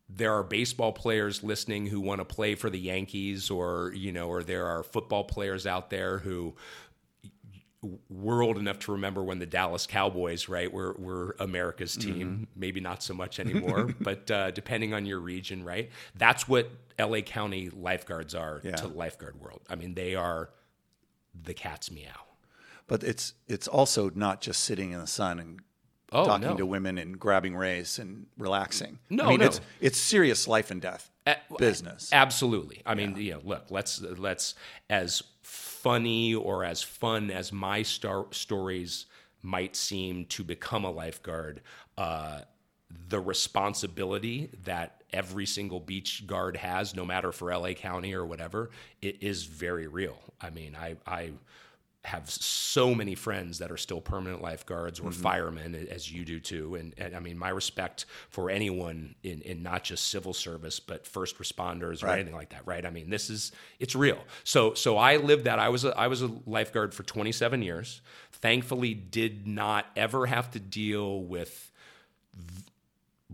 there 0.08 0.32
are 0.32 0.42
baseball 0.42 0.92
players 0.92 1.42
listening 1.44 1.86
who 1.86 2.00
want 2.00 2.20
to 2.20 2.24
play 2.24 2.54
for 2.54 2.68
the 2.70 2.80
Yankees, 2.80 3.50
or 3.50 3.92
you 3.94 4.10
know, 4.10 4.28
or 4.28 4.42
there 4.42 4.66
are 4.66 4.82
football 4.82 5.24
players 5.24 5.66
out 5.66 5.90
there 5.90 6.18
who 6.18 6.54
we're 8.10 8.44
old 8.44 8.58
enough 8.58 8.78
to 8.80 8.92
remember 8.92 9.22
when 9.22 9.38
the 9.38 9.46
Dallas 9.46 9.86
Cowboys, 9.86 10.48
right, 10.48 10.70
were 10.70 10.94
were 10.98 11.36
America's 11.38 11.96
team. 11.96 12.30
Mm-hmm. 12.30 12.44
Maybe 12.54 12.80
not 12.80 13.02
so 13.02 13.14
much 13.14 13.40
anymore, 13.40 13.94
but 14.00 14.30
uh, 14.30 14.50
depending 14.50 14.92
on 14.92 15.06
your 15.06 15.18
region, 15.18 15.64
right, 15.64 15.90
that's 16.14 16.46
what 16.46 16.70
LA 16.98 17.20
County 17.20 17.70
lifeguards 17.70 18.34
are 18.34 18.60
yeah. 18.62 18.76
to 18.76 18.88
the 18.88 18.94
lifeguard 18.94 19.40
world. 19.40 19.62
I 19.68 19.76
mean, 19.76 19.94
they 19.94 20.14
are 20.14 20.50
the 21.42 21.54
cat's 21.54 21.90
meow. 21.90 22.26
But 22.86 23.02
it's 23.04 23.34
it's 23.46 23.68
also 23.68 24.10
not 24.14 24.40
just 24.40 24.64
sitting 24.64 24.92
in 24.92 25.00
the 25.00 25.06
sun 25.06 25.38
and 25.38 25.60
oh, 26.12 26.26
talking 26.26 26.48
no. 26.48 26.56
to 26.56 26.66
women 26.66 26.98
and 26.98 27.18
grabbing 27.18 27.56
rays 27.56 27.98
and 27.98 28.26
relaxing. 28.36 28.98
No, 29.08 29.24
I 29.24 29.28
mean 29.28 29.40
no. 29.40 29.46
it's 29.46 29.60
it's 29.80 29.98
serious 29.98 30.48
life 30.48 30.70
and 30.70 30.82
death 30.82 31.10
business. 31.58 32.10
Absolutely. 32.12 32.82
I 32.84 32.94
mean, 32.94 33.12
yeah. 33.12 33.22
you 33.22 33.32
know, 33.34 33.40
look, 33.44 33.66
let's 33.70 34.00
let's 34.00 34.54
as 34.88 35.22
funny 35.82 36.34
or 36.34 36.64
as 36.64 36.82
fun 36.82 37.30
as 37.30 37.52
my 37.52 37.82
star- 37.82 38.26
stories 38.30 39.06
might 39.42 39.74
seem 39.74 40.26
to 40.26 40.44
become 40.44 40.84
a 40.84 40.90
lifeguard, 40.90 41.62
uh, 41.96 42.40
the 43.08 43.20
responsibility 43.20 44.50
that 44.64 45.02
every 45.12 45.46
single 45.46 45.80
beach 45.80 46.26
guard 46.26 46.56
has, 46.56 46.94
no 46.94 47.04
matter 47.04 47.32
for 47.32 47.54
LA 47.54 47.72
County 47.72 48.14
or 48.14 48.26
whatever, 48.26 48.70
it 49.00 49.16
is 49.22 49.44
very 49.44 49.86
real. 49.86 50.18
I 50.40 50.50
mean, 50.50 50.76
I, 50.76 50.96
I 51.06 51.30
have 52.04 52.30
so 52.30 52.94
many 52.94 53.14
friends 53.14 53.58
that 53.58 53.70
are 53.70 53.76
still 53.76 54.00
permanent 54.00 54.40
lifeguards 54.40 55.00
or 55.00 55.10
mm-hmm. 55.10 55.22
firemen, 55.22 55.74
as 55.90 56.10
you 56.10 56.24
do 56.24 56.40
too. 56.40 56.74
And, 56.74 56.94
and, 56.96 57.14
I 57.14 57.20
mean, 57.20 57.36
my 57.36 57.50
respect 57.50 58.06
for 58.30 58.48
anyone 58.48 59.14
in, 59.22 59.42
in 59.42 59.62
not 59.62 59.84
just 59.84 60.08
civil 60.08 60.32
service, 60.32 60.80
but 60.80 61.06
first 61.06 61.38
responders 61.38 62.02
or 62.02 62.08
anything 62.08 62.34
like 62.34 62.50
that, 62.50 62.66
right? 62.66 62.86
I 62.86 62.90
mean, 62.90 63.10
this 63.10 63.28
is 63.28 63.52
it's 63.78 63.94
real. 63.94 64.18
So 64.44 64.72
so 64.72 64.96
I 64.96 65.16
lived 65.16 65.44
that. 65.44 65.58
I 65.58 65.68
was 65.68 65.84
a, 65.84 65.96
I 65.98 66.06
was 66.06 66.22
a 66.22 66.30
lifeguard 66.46 66.94
for 66.94 67.02
27 67.02 67.60
years. 67.62 68.00
Thankfully, 68.32 68.94
did 68.94 69.46
not 69.46 69.84
ever 69.94 70.24
have 70.24 70.50
to 70.52 70.58
deal 70.58 71.22
with 71.22 71.70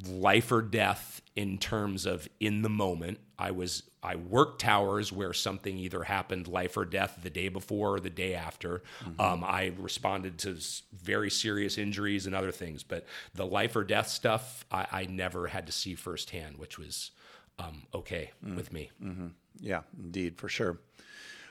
life 0.08 0.50
or 0.50 0.60
death 0.60 1.22
in 1.36 1.58
terms 1.58 2.04
of 2.04 2.28
in 2.40 2.62
the 2.62 2.68
moment. 2.68 3.20
I 3.38 3.52
was 3.52 3.84
I 4.06 4.14
worked 4.14 4.60
towers 4.60 5.12
where 5.12 5.32
something 5.32 5.76
either 5.76 6.04
happened 6.04 6.46
life 6.46 6.76
or 6.76 6.84
death 6.84 7.18
the 7.22 7.30
day 7.30 7.48
before 7.48 7.96
or 7.96 8.00
the 8.00 8.10
day 8.10 8.34
after. 8.34 8.82
Mm-hmm. 9.04 9.20
Um, 9.20 9.44
I 9.44 9.72
responded 9.76 10.38
to 10.38 10.56
very 10.92 11.28
serious 11.28 11.76
injuries 11.76 12.26
and 12.26 12.34
other 12.34 12.52
things, 12.52 12.84
but 12.84 13.04
the 13.34 13.44
life 13.44 13.74
or 13.74 13.82
death 13.82 14.08
stuff 14.08 14.64
I, 14.70 14.86
I 14.92 15.06
never 15.06 15.48
had 15.48 15.66
to 15.66 15.72
see 15.72 15.96
firsthand, 15.96 16.56
which 16.56 16.78
was 16.78 17.10
um, 17.58 17.82
okay 17.92 18.30
mm-hmm. 18.44 18.56
with 18.56 18.72
me. 18.72 18.90
Mm-hmm. 19.02 19.26
Yeah, 19.58 19.82
indeed, 19.98 20.38
for 20.38 20.48
sure. 20.48 20.78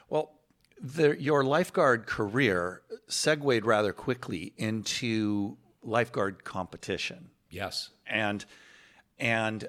Well, 0.10 0.32
the, 0.82 1.20
your 1.22 1.44
lifeguard 1.44 2.06
career 2.06 2.84
segued 3.08 3.66
rather 3.66 3.92
quickly 3.92 4.54
into 4.58 5.58
lifeguard 5.84 6.46
competition. 6.46 7.32
Yes, 7.50 7.90
and 8.08 8.46
and 9.20 9.68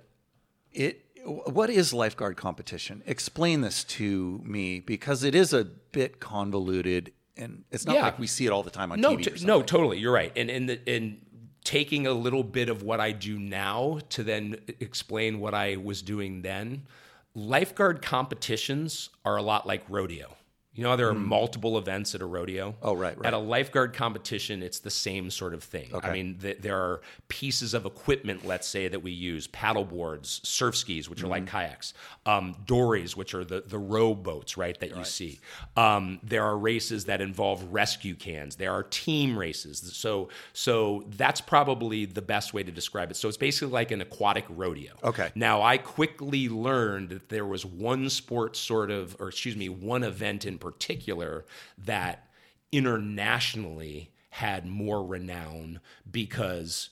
it 0.72 1.06
what 1.27 1.71
is 1.71 1.93
lifeguard 1.93 2.37
competition? 2.37 3.03
Explain 3.07 3.61
this 3.61 3.85
to 3.85 4.41
me 4.45 4.81
because 4.81 5.25
it 5.25 5.35
is 5.35 5.53
a 5.53 5.65
bit 5.65 6.21
convoluted 6.21 7.12
and 7.37 7.65
it's 7.71 7.85
not 7.85 7.97
yeah. 7.97 8.03
like 8.03 8.19
we 8.19 8.27
see 8.27 8.47
it 8.47 8.51
all 8.51 8.62
the 8.62 8.71
time 8.71 8.93
on 8.93 9.01
no, 9.01 9.17
TV. 9.17 9.45
no, 9.45 9.62
totally. 9.62 9.99
You're 9.99 10.12
right. 10.12 10.33
And 10.37 10.51
and 10.51 10.71
and 10.87 11.21
taking 11.65 12.07
a 12.07 12.12
little 12.12 12.45
bit 12.45 12.69
of 12.69 12.83
what 12.83 13.01
I 13.01 13.11
do 13.11 13.39
now 13.39 13.99
to 14.11 14.23
then 14.23 14.57
explain 14.81 15.41
what 15.41 15.53
I 15.53 15.77
was 15.77 16.01
doing 16.01 16.43
then. 16.43 16.87
Lifeguard 17.35 18.01
competitions 18.01 19.11
are 19.25 19.37
a 19.37 19.43
lot 19.43 19.67
like 19.67 19.83
rodeo. 19.89 20.36
You 20.77 20.85
know, 20.85 20.95
there 20.95 21.09
are 21.09 21.15
mm. 21.15 21.25
multiple 21.25 21.79
events 21.79 22.15
at 22.15 22.21
a 22.21 22.27
rodeo. 22.27 22.75
Oh, 22.83 22.95
right, 22.95 23.17
right. 23.17 23.27
At 23.27 23.33
a 23.33 23.39
lifeguard 23.39 23.95
competition, 23.95 24.62
it's 24.62 24.79
the 24.79 24.91
same 24.91 25.31
sort 25.31 25.55
of 25.55 25.65
thing. 25.65 25.89
Okay. 25.93 26.07
I 26.07 26.12
mean, 26.12 26.39
th- 26.41 26.59
there 26.59 26.77
are 26.77 27.01
pieces 27.29 27.73
of 27.73 27.87
equipment, 27.87 28.45
let's 28.45 28.69
say, 28.69 28.87
that 28.87 29.03
we 29.03 29.11
use 29.11 29.47
paddle 29.47 29.85
boards, 29.85 30.43
surf 30.45 30.77
skis, 30.77 31.09
which 31.09 31.21
mm-hmm. 31.21 31.27
are 31.27 31.31
like 31.31 31.45
mm-hmm. 31.47 31.57
kayaks, 31.57 31.95
um, 32.27 32.55
dories, 32.67 33.17
which 33.17 33.35
are 33.35 33.43
the, 33.43 33.62
the 33.67 33.79
row 33.79 34.15
boats, 34.15 34.59
right, 34.59 34.79
that 34.81 34.95
you 34.95 35.05
see. 35.05 35.41
Um, 35.79 36.21
there 36.23 36.45
are 36.45 36.59
races 36.59 37.07
that 37.07 37.23
involve 37.23 37.73
rescue 37.73 38.15
cans. 38.15 38.57
There 38.57 38.73
are 38.73 38.83
team 38.83 39.39
races. 39.39 39.79
So, 39.95 40.29
so 40.53 41.05
that's 41.17 41.41
probably 41.41 42.05
the 42.05 42.23
best 42.23 42.53
way 42.53 42.62
to 42.62 42.71
describe 42.71 43.11
it. 43.11 43.17
So 43.17 43.29
it's 43.29 43.39
basically 43.39 43.73
like 43.73 43.93
an 43.93 44.03
aquatic 44.03 44.45
rodeo. 44.51 44.93
Okay. 45.03 45.31
Now, 45.35 45.62
I 45.62 45.79
quickly 45.79 46.51
learned 46.51 47.09
that 47.09 47.31
there 47.31 47.47
was 47.47 47.65
one 47.65 48.11
sport 48.11 48.57
sort 48.57 48.91
of, 48.91 49.17
or 49.19 49.29
excuse 49.29 49.57
me, 49.57 49.71
one 49.71 50.03
event 50.03 50.45
in 50.45 50.59
particular 50.71 51.45
that 51.79 52.27
internationally 52.73 54.11
had 54.31 54.67
more 54.67 55.05
renown 55.07 55.81
because 56.11 56.91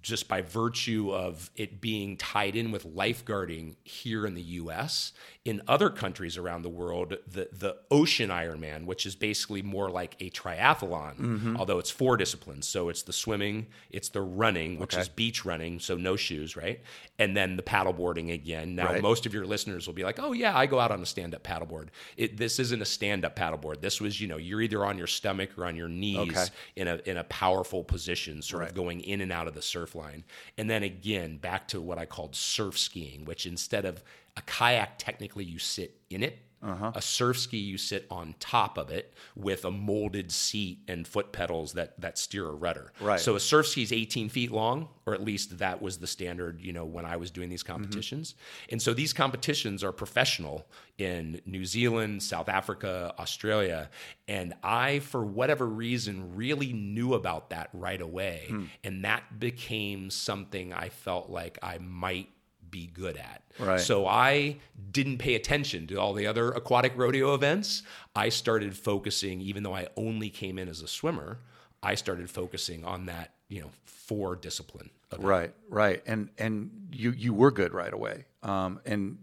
just 0.00 0.28
by 0.28 0.42
virtue 0.42 1.12
of 1.12 1.50
it 1.56 1.80
being 1.80 2.16
tied 2.16 2.56
in 2.56 2.70
with 2.70 2.86
lifeguarding 2.86 3.76
here 3.84 4.26
in 4.26 4.34
the 4.34 4.42
US. 4.42 5.12
In 5.44 5.60
other 5.66 5.90
countries 5.90 6.36
around 6.36 6.62
the 6.62 6.68
world, 6.68 7.16
the, 7.26 7.48
the 7.52 7.76
ocean 7.90 8.30
Ironman, 8.30 8.84
which 8.86 9.06
is 9.06 9.16
basically 9.16 9.60
more 9.60 9.90
like 9.90 10.14
a 10.20 10.30
triathlon, 10.30 11.16
mm-hmm. 11.18 11.56
although 11.56 11.78
it's 11.78 11.90
four 11.90 12.16
disciplines. 12.16 12.68
So 12.68 12.88
it's 12.88 13.02
the 13.02 13.12
swimming, 13.12 13.66
it's 13.90 14.08
the 14.08 14.20
running, 14.22 14.78
which 14.78 14.94
okay. 14.94 15.02
is 15.02 15.08
beach 15.08 15.44
running, 15.44 15.80
so 15.80 15.96
no 15.96 16.14
shoes, 16.14 16.56
right? 16.56 16.80
And 17.18 17.36
then 17.36 17.56
the 17.56 17.62
paddleboarding 17.62 18.32
again. 18.32 18.76
Now, 18.76 18.86
right. 18.86 19.02
most 19.02 19.26
of 19.26 19.34
your 19.34 19.44
listeners 19.44 19.86
will 19.86 19.94
be 19.94 20.04
like, 20.04 20.20
oh, 20.20 20.32
yeah, 20.32 20.56
I 20.56 20.66
go 20.66 20.78
out 20.78 20.92
on 20.92 21.02
a 21.02 21.06
stand 21.06 21.34
up 21.34 21.42
paddleboard. 21.42 21.88
It, 22.16 22.36
this 22.36 22.60
isn't 22.60 22.80
a 22.80 22.86
stand 22.86 23.24
up 23.24 23.34
paddleboard. 23.34 23.80
This 23.80 24.00
was, 24.00 24.20
you 24.20 24.28
know, 24.28 24.36
you're 24.36 24.60
either 24.60 24.84
on 24.84 24.96
your 24.96 25.08
stomach 25.08 25.58
or 25.58 25.66
on 25.66 25.74
your 25.74 25.88
knees 25.88 26.18
okay. 26.18 26.44
in, 26.76 26.86
a, 26.86 27.00
in 27.04 27.16
a 27.16 27.24
powerful 27.24 27.82
position, 27.82 28.42
sort 28.42 28.60
right. 28.60 28.68
of 28.68 28.76
going 28.76 29.00
in 29.00 29.20
and 29.20 29.32
out 29.32 29.48
of 29.48 29.54
the 29.54 29.62
surf 29.62 29.81
surf 29.82 29.94
line. 29.94 30.24
And 30.56 30.70
then 30.70 30.82
again, 30.82 31.38
back 31.38 31.68
to 31.68 31.80
what 31.80 31.98
I 31.98 32.06
called 32.06 32.36
surf 32.36 32.78
skiing, 32.78 33.24
which 33.24 33.46
instead 33.46 33.84
of 33.84 34.02
a 34.36 34.42
kayak, 34.42 34.98
technically 34.98 35.44
you 35.44 35.58
sit 35.58 36.00
in 36.10 36.22
it 36.22 36.38
uh-huh. 36.62 36.92
A 36.94 37.02
surf 37.02 37.38
ski, 37.38 37.56
you 37.56 37.76
sit 37.76 38.06
on 38.08 38.36
top 38.38 38.78
of 38.78 38.90
it 38.90 39.14
with 39.34 39.64
a 39.64 39.70
molded 39.70 40.30
seat 40.30 40.78
and 40.86 41.06
foot 41.06 41.32
pedals 41.32 41.72
that 41.72 42.00
that 42.00 42.18
steer 42.18 42.46
a 42.46 42.52
rudder. 42.52 42.92
Right. 43.00 43.18
So 43.18 43.34
a 43.34 43.40
surf 43.40 43.66
ski 43.66 43.82
is 43.82 43.92
18 43.92 44.28
feet 44.28 44.52
long, 44.52 44.88
or 45.04 45.12
at 45.12 45.24
least 45.24 45.58
that 45.58 45.82
was 45.82 45.98
the 45.98 46.06
standard, 46.06 46.60
you 46.60 46.72
know, 46.72 46.84
when 46.84 47.04
I 47.04 47.16
was 47.16 47.32
doing 47.32 47.48
these 47.48 47.64
competitions. 47.64 48.32
Mm-hmm. 48.32 48.72
And 48.72 48.82
so 48.82 48.94
these 48.94 49.12
competitions 49.12 49.82
are 49.82 49.90
professional 49.90 50.66
in 50.98 51.40
New 51.46 51.64
Zealand, 51.64 52.22
South 52.22 52.48
Africa, 52.48 53.12
Australia, 53.18 53.90
and 54.28 54.54
I, 54.62 55.00
for 55.00 55.24
whatever 55.24 55.66
reason, 55.66 56.36
really 56.36 56.72
knew 56.72 57.14
about 57.14 57.50
that 57.50 57.70
right 57.72 58.00
away, 58.00 58.46
hmm. 58.48 58.64
and 58.84 59.04
that 59.04 59.40
became 59.40 60.10
something 60.10 60.72
I 60.72 60.90
felt 60.90 61.28
like 61.28 61.58
I 61.62 61.78
might 61.78 62.28
be 62.72 62.88
good 62.88 63.16
at. 63.16 63.42
Right. 63.60 63.78
So 63.78 64.08
I 64.08 64.56
didn't 64.90 65.18
pay 65.18 65.36
attention 65.36 65.86
to 65.86 65.96
all 65.96 66.12
the 66.12 66.26
other 66.26 66.50
aquatic 66.50 66.94
rodeo 66.96 67.34
events. 67.34 67.84
I 68.16 68.30
started 68.30 68.76
focusing, 68.76 69.40
even 69.40 69.62
though 69.62 69.76
I 69.76 69.86
only 69.96 70.28
came 70.28 70.58
in 70.58 70.68
as 70.68 70.82
a 70.82 70.88
swimmer, 70.88 71.38
I 71.84 71.94
started 71.94 72.28
focusing 72.28 72.84
on 72.84 73.06
that, 73.06 73.34
you 73.48 73.60
know, 73.60 73.70
four 73.84 74.34
discipline. 74.34 74.90
Event. 75.12 75.28
Right, 75.28 75.54
right, 75.68 76.02
and 76.06 76.30
and 76.38 76.88
you 76.90 77.10
you 77.10 77.34
were 77.34 77.50
good 77.50 77.74
right 77.74 77.92
away. 77.92 78.24
Um, 78.42 78.80
and 78.86 79.18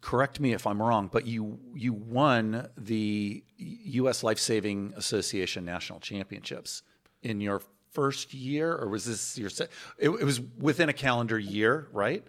correct 0.00 0.38
me 0.38 0.52
if 0.52 0.68
I'm 0.68 0.80
wrong, 0.80 1.08
but 1.12 1.26
you 1.26 1.58
you 1.74 1.92
won 1.92 2.68
the 2.78 3.42
U.S. 3.58 4.22
Life 4.22 4.38
Saving 4.38 4.94
Association 4.96 5.64
National 5.64 5.98
Championships 5.98 6.82
in 7.22 7.40
your 7.40 7.60
first 7.90 8.34
year, 8.34 8.72
or 8.72 8.88
was 8.88 9.04
this 9.04 9.36
your? 9.36 9.50
Se- 9.50 9.68
it, 9.98 10.10
it 10.10 10.24
was 10.24 10.40
within 10.58 10.88
a 10.88 10.92
calendar 10.92 11.38
year, 11.38 11.88
right? 11.92 12.24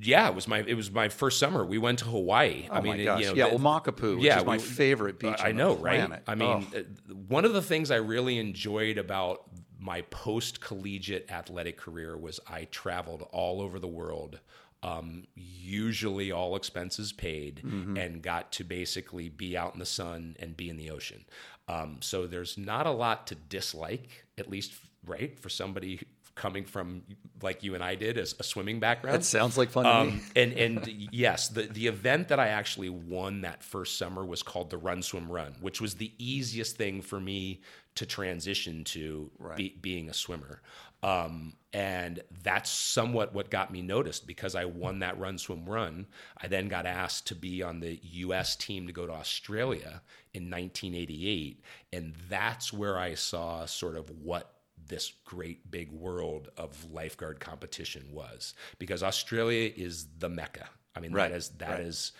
Yeah, 0.00 0.28
it 0.28 0.34
was 0.34 0.48
my 0.48 0.60
it 0.66 0.74
was 0.74 0.90
my 0.90 1.08
first 1.08 1.38
summer. 1.38 1.64
We 1.64 1.78
went 1.78 2.00
to 2.00 2.06
Hawaii. 2.06 2.66
Oh 2.70 2.74
I 2.74 2.80
mean, 2.80 2.98
my 2.98 3.04
gosh. 3.04 3.20
You 3.20 3.34
know, 3.34 3.34
yeah, 3.34 3.50
Makapu'u, 3.50 4.16
which 4.16 4.24
yeah, 4.24 4.38
is 4.38 4.44
my 4.44 4.58
favorite 4.58 5.18
beach. 5.18 5.40
I 5.42 5.52
know, 5.52 5.76
right? 5.76 6.22
I 6.26 6.34
mean, 6.34 6.66
oh. 6.74 6.82
one 7.28 7.44
of 7.44 7.52
the 7.52 7.62
things 7.62 7.90
I 7.90 7.96
really 7.96 8.38
enjoyed 8.38 8.98
about 8.98 9.48
my 9.78 10.02
post 10.02 10.60
collegiate 10.60 11.30
athletic 11.30 11.76
career 11.76 12.16
was 12.16 12.40
I 12.46 12.64
traveled 12.64 13.26
all 13.32 13.60
over 13.60 13.78
the 13.78 13.88
world. 13.88 14.40
Um, 14.82 15.24
usually 15.34 16.30
all 16.30 16.56
expenses 16.56 17.10
paid, 17.10 17.62
mm-hmm. 17.64 17.96
and 17.96 18.20
got 18.20 18.52
to 18.52 18.64
basically 18.64 19.30
be 19.30 19.56
out 19.56 19.72
in 19.72 19.78
the 19.78 19.86
sun 19.86 20.36
and 20.38 20.54
be 20.54 20.68
in 20.68 20.76
the 20.76 20.90
ocean. 20.90 21.24
Um, 21.68 21.98
so 22.00 22.26
there's 22.26 22.58
not 22.58 22.86
a 22.86 22.90
lot 22.90 23.26
to 23.28 23.34
dislike, 23.34 24.26
at 24.36 24.50
least 24.50 24.74
right 25.06 25.38
for 25.38 25.48
somebody 25.48 26.00
coming 26.34 26.64
from 26.64 27.02
like 27.42 27.62
you 27.62 27.74
and 27.74 27.84
I 27.84 27.94
did 27.94 28.18
as 28.18 28.34
a 28.38 28.42
swimming 28.42 28.80
background. 28.80 29.16
That 29.16 29.24
sounds 29.24 29.56
like 29.56 29.70
fun 29.70 29.84
to 29.84 29.90
me. 29.90 30.12
Um, 30.12 30.20
and 30.36 30.52
and 30.52 30.86
yes, 31.12 31.48
the 31.48 31.62
the 31.62 31.86
event 31.86 32.28
that 32.28 32.40
I 32.40 32.48
actually 32.48 32.90
won 32.90 33.42
that 33.42 33.62
first 33.62 33.98
summer 33.98 34.24
was 34.24 34.42
called 34.42 34.70
the 34.70 34.78
Run 34.78 35.02
Swim 35.02 35.30
Run, 35.30 35.54
which 35.60 35.80
was 35.80 35.94
the 35.94 36.12
easiest 36.18 36.76
thing 36.76 37.02
for 37.02 37.20
me 37.20 37.60
to 37.94 38.06
transition 38.06 38.82
to 38.84 39.30
be, 39.56 39.78
being 39.80 40.08
a 40.08 40.14
swimmer. 40.14 40.60
Um, 41.04 41.52
and 41.72 42.22
that's 42.42 42.70
somewhat 42.70 43.34
what 43.34 43.50
got 43.50 43.70
me 43.70 43.82
noticed 43.82 44.26
because 44.26 44.54
I 44.54 44.64
won 44.64 45.00
that 45.00 45.18
run, 45.18 45.36
swim, 45.36 45.66
run. 45.66 46.06
I 46.38 46.48
then 46.48 46.68
got 46.68 46.86
asked 46.86 47.26
to 47.26 47.34
be 47.34 47.62
on 47.62 47.80
the 47.80 48.00
US 48.02 48.56
team 48.56 48.86
to 48.86 48.92
go 48.92 49.06
to 49.06 49.12
Australia 49.12 50.00
in 50.32 50.50
1988. 50.50 51.62
And 51.92 52.14
that's 52.28 52.72
where 52.72 52.98
I 52.98 53.14
saw 53.14 53.66
sort 53.66 53.96
of 53.96 54.10
what 54.22 54.53
this 54.88 55.12
great 55.24 55.70
big 55.70 55.90
world 55.90 56.50
of 56.56 56.90
lifeguard 56.92 57.40
competition 57.40 58.04
was 58.12 58.54
because 58.78 59.02
Australia 59.02 59.70
is 59.76 60.06
the 60.18 60.28
mecca. 60.28 60.68
I 60.96 61.00
mean, 61.00 61.12
Right, 61.12 61.30
that 61.30 61.36
is, 61.36 61.48
that 61.58 61.70
right. 61.70 61.80
is, 61.80 62.12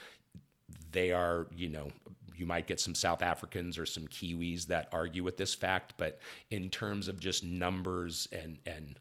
they 0.92 1.12
are, 1.12 1.46
you 1.54 1.68
know, 1.68 1.90
you 2.36 2.46
might 2.46 2.66
get 2.66 2.80
some 2.80 2.94
South 2.94 3.22
Africans 3.22 3.78
or 3.78 3.86
some 3.86 4.06
Kiwis 4.08 4.66
that 4.66 4.88
argue 4.92 5.22
with 5.22 5.36
this 5.36 5.54
fact, 5.54 5.94
but 5.96 6.20
in 6.50 6.68
terms 6.70 7.08
of 7.08 7.20
just 7.20 7.44
numbers 7.44 8.28
and 8.32 8.58
and 8.66 8.98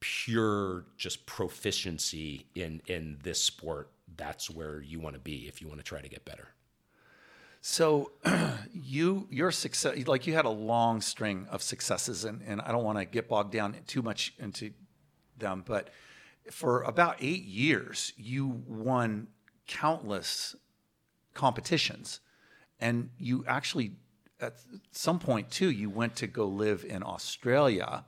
pure 0.00 0.84
just 0.96 1.26
proficiency 1.26 2.46
in 2.54 2.80
in 2.86 3.18
this 3.22 3.42
sport, 3.42 3.90
that's 4.16 4.50
where 4.50 4.80
you 4.80 5.00
want 5.00 5.14
to 5.14 5.20
be 5.20 5.46
if 5.48 5.60
you 5.60 5.68
want 5.68 5.80
to 5.80 5.84
try 5.84 6.00
to 6.00 6.08
get 6.08 6.24
better. 6.24 6.48
So 7.64 8.10
you 8.74 9.28
your 9.30 9.52
success 9.52 10.06
like 10.08 10.26
you 10.26 10.34
had 10.34 10.44
a 10.44 10.50
long 10.50 11.00
string 11.00 11.46
of 11.48 11.62
successes 11.62 12.24
and, 12.24 12.42
and 12.44 12.60
I 12.60 12.72
don't 12.72 12.82
want 12.82 12.98
to 12.98 13.04
get 13.04 13.28
bogged 13.28 13.52
down 13.52 13.76
too 13.86 14.02
much 14.02 14.34
into 14.38 14.72
them, 15.38 15.62
but 15.64 15.90
for 16.50 16.82
about 16.82 17.16
eight 17.20 17.44
years 17.44 18.12
you 18.16 18.62
won 18.66 19.28
countless 19.68 20.56
competitions. 21.34 22.18
And 22.80 23.10
you 23.16 23.44
actually 23.46 23.92
at 24.40 24.54
some 24.90 25.20
point 25.20 25.48
too 25.52 25.70
you 25.70 25.88
went 25.88 26.16
to 26.16 26.26
go 26.26 26.48
live 26.48 26.84
in 26.84 27.04
Australia 27.04 28.04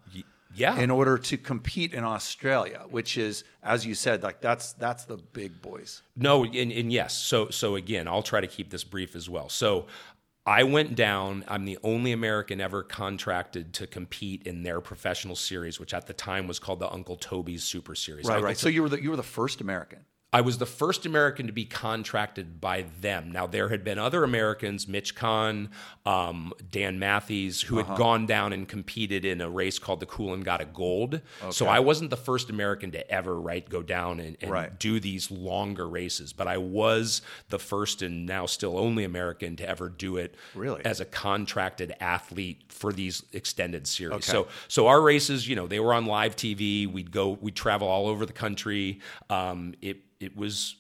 Yeah. 0.54 0.78
in 0.78 0.90
order 0.90 1.18
to 1.18 1.36
compete 1.36 1.94
in 1.94 2.04
Australia, 2.04 2.84
which 2.90 3.18
is, 3.18 3.44
as 3.62 3.84
you 3.84 3.94
said, 3.94 4.22
like 4.22 4.40
that's 4.40 4.72
that's 4.74 5.04
the 5.04 5.16
big 5.16 5.60
boys. 5.60 6.02
No, 6.16 6.44
and, 6.44 6.72
and 6.72 6.92
yes. 6.92 7.16
So 7.16 7.50
so 7.50 7.74
again, 7.74 8.08
I'll 8.08 8.22
try 8.22 8.40
to 8.40 8.46
keep 8.46 8.70
this 8.70 8.84
brief 8.84 9.16
as 9.16 9.28
well. 9.28 9.48
So 9.48 9.86
I 10.46 10.64
went 10.64 10.94
down. 10.94 11.44
I'm 11.48 11.64
the 11.64 11.78
only 11.82 12.12
American 12.12 12.60
ever 12.60 12.82
contracted 12.82 13.72
to 13.74 13.86
compete 13.86 14.42
in 14.46 14.62
their 14.62 14.80
professional 14.80 15.36
series, 15.36 15.80
which 15.80 15.94
at 15.94 16.06
the 16.06 16.12
time 16.12 16.46
was 16.46 16.58
called 16.58 16.80
the 16.80 16.92
Uncle 16.92 17.16
Toby's 17.16 17.64
Super 17.64 17.94
Series. 17.94 18.26
Right, 18.26 18.34
Uncle 18.34 18.46
right. 18.48 18.58
So 18.58 18.68
you 18.68 18.82
were 18.82 18.90
the 18.90 19.02
you 19.02 19.10
were 19.10 19.16
the 19.16 19.22
first 19.22 19.60
American. 19.60 20.00
I 20.34 20.40
was 20.40 20.58
the 20.58 20.66
first 20.66 21.06
American 21.06 21.46
to 21.46 21.52
be 21.52 21.64
contracted 21.64 22.60
by 22.60 22.86
them. 23.00 23.30
Now 23.30 23.46
there 23.46 23.68
had 23.68 23.84
been 23.84 24.00
other 24.00 24.24
Americans, 24.24 24.88
Mitch 24.88 25.14
Kahn, 25.14 25.70
um, 26.04 26.52
Dan 26.72 26.98
Matthews, 26.98 27.62
who 27.62 27.78
Uh-huh. 27.78 27.90
had 27.92 27.96
gone 27.98 28.26
down 28.26 28.52
and 28.52 28.68
competed 28.68 29.24
in 29.24 29.40
a 29.40 29.48
race 29.48 29.78
called 29.78 30.00
the 30.00 30.06
Coolangatta 30.06 30.72
Gold. 30.74 31.20
So 31.50 31.66
I 31.68 31.78
wasn't 31.78 32.10
the 32.10 32.16
first 32.16 32.50
American 32.50 32.90
to 32.90 33.08
ever 33.10 33.40
right 33.40 33.66
go 33.68 33.80
down 33.80 34.18
and, 34.18 34.36
and 34.40 34.50
Right. 34.50 34.76
do 34.78 34.98
these 34.98 35.30
longer 35.30 35.88
races, 35.88 36.32
but 36.32 36.48
I 36.48 36.58
was 36.58 37.22
the 37.50 37.60
first 37.60 38.02
and 38.02 38.26
now 38.26 38.46
still 38.46 38.76
only 38.76 39.04
American 39.04 39.54
to 39.56 39.68
ever 39.68 39.88
do 39.88 40.16
it 40.16 40.34
Really? 40.56 40.84
as 40.84 40.98
a 41.00 41.04
contracted 41.04 41.94
athlete 42.00 42.62
for 42.70 42.92
these 42.92 43.22
extended 43.32 43.86
series. 43.86 44.14
Okay. 44.16 44.32
So 44.32 44.48
so 44.66 44.88
our 44.88 45.00
races, 45.00 45.46
you 45.48 45.54
know, 45.54 45.68
they 45.68 45.78
were 45.78 45.94
on 45.94 46.06
live 46.06 46.34
TV. 46.34 46.86
We'd 46.88 47.12
go, 47.12 47.38
we'd 47.40 47.54
travel 47.54 47.86
all 47.86 48.08
over 48.08 48.26
the 48.26 48.32
country. 48.32 48.98
Um, 49.30 49.74
it 49.80 49.98
it 50.24 50.36
was 50.36 50.76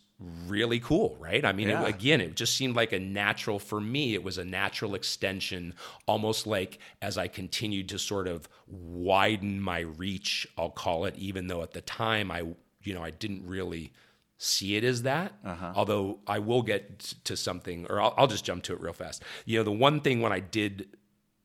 really 0.46 0.80
cool, 0.80 1.16
right? 1.20 1.44
I 1.44 1.52
mean, 1.52 1.68
Yeah. 1.68 1.82
it, 1.84 1.88
again, 1.88 2.20
it 2.20 2.34
just 2.36 2.56
seemed 2.56 2.76
like 2.76 2.92
a 2.92 2.98
natural 2.98 3.58
for 3.58 3.80
me. 3.80 4.14
It 4.14 4.22
was 4.22 4.38
a 4.38 4.44
natural 4.44 4.94
extension, 4.94 5.74
almost 6.06 6.46
like 6.46 6.78
as 7.02 7.18
I 7.18 7.28
continued 7.28 7.88
to 7.90 7.98
sort 7.98 8.26
of 8.26 8.48
widen 8.66 9.60
my 9.60 9.80
reach, 9.80 10.46
I'll 10.56 10.70
call 10.70 11.04
it, 11.04 11.14
even 11.16 11.48
though 11.48 11.62
at 11.62 11.72
the 11.72 11.80
time 11.80 12.30
I, 12.30 12.44
you 12.82 12.94
know, 12.94 13.02
I 13.02 13.10
didn't 13.10 13.46
really 13.46 13.92
see 14.38 14.76
it 14.76 14.84
as 14.84 15.02
that. 15.02 15.34
Uh-huh. 15.44 15.72
Although 15.74 16.20
I 16.26 16.38
will 16.38 16.62
get 16.62 17.00
to 17.24 17.36
something, 17.36 17.86
or 17.90 18.00
I'll, 18.00 18.14
I'll 18.16 18.26
just 18.26 18.44
jump 18.44 18.62
to 18.64 18.72
it 18.72 18.80
real 18.80 18.92
fast. 18.92 19.22
You 19.44 19.58
know, 19.58 19.64
the 19.64 19.72
one 19.72 20.00
thing 20.00 20.20
when 20.20 20.32
I 20.32 20.40
did 20.40 20.88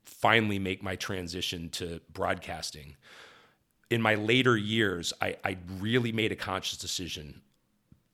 finally 0.06 0.60
make 0.60 0.84
my 0.84 0.96
transition 0.96 1.70
to 1.70 2.02
broadcasting 2.14 2.96
in 3.90 4.02
my 4.02 4.16
later 4.16 4.58
years 4.58 5.14
I, 5.22 5.36
I 5.44 5.58
really 5.80 6.12
made 6.12 6.32
a 6.32 6.36
conscious 6.36 6.78
decision 6.78 7.42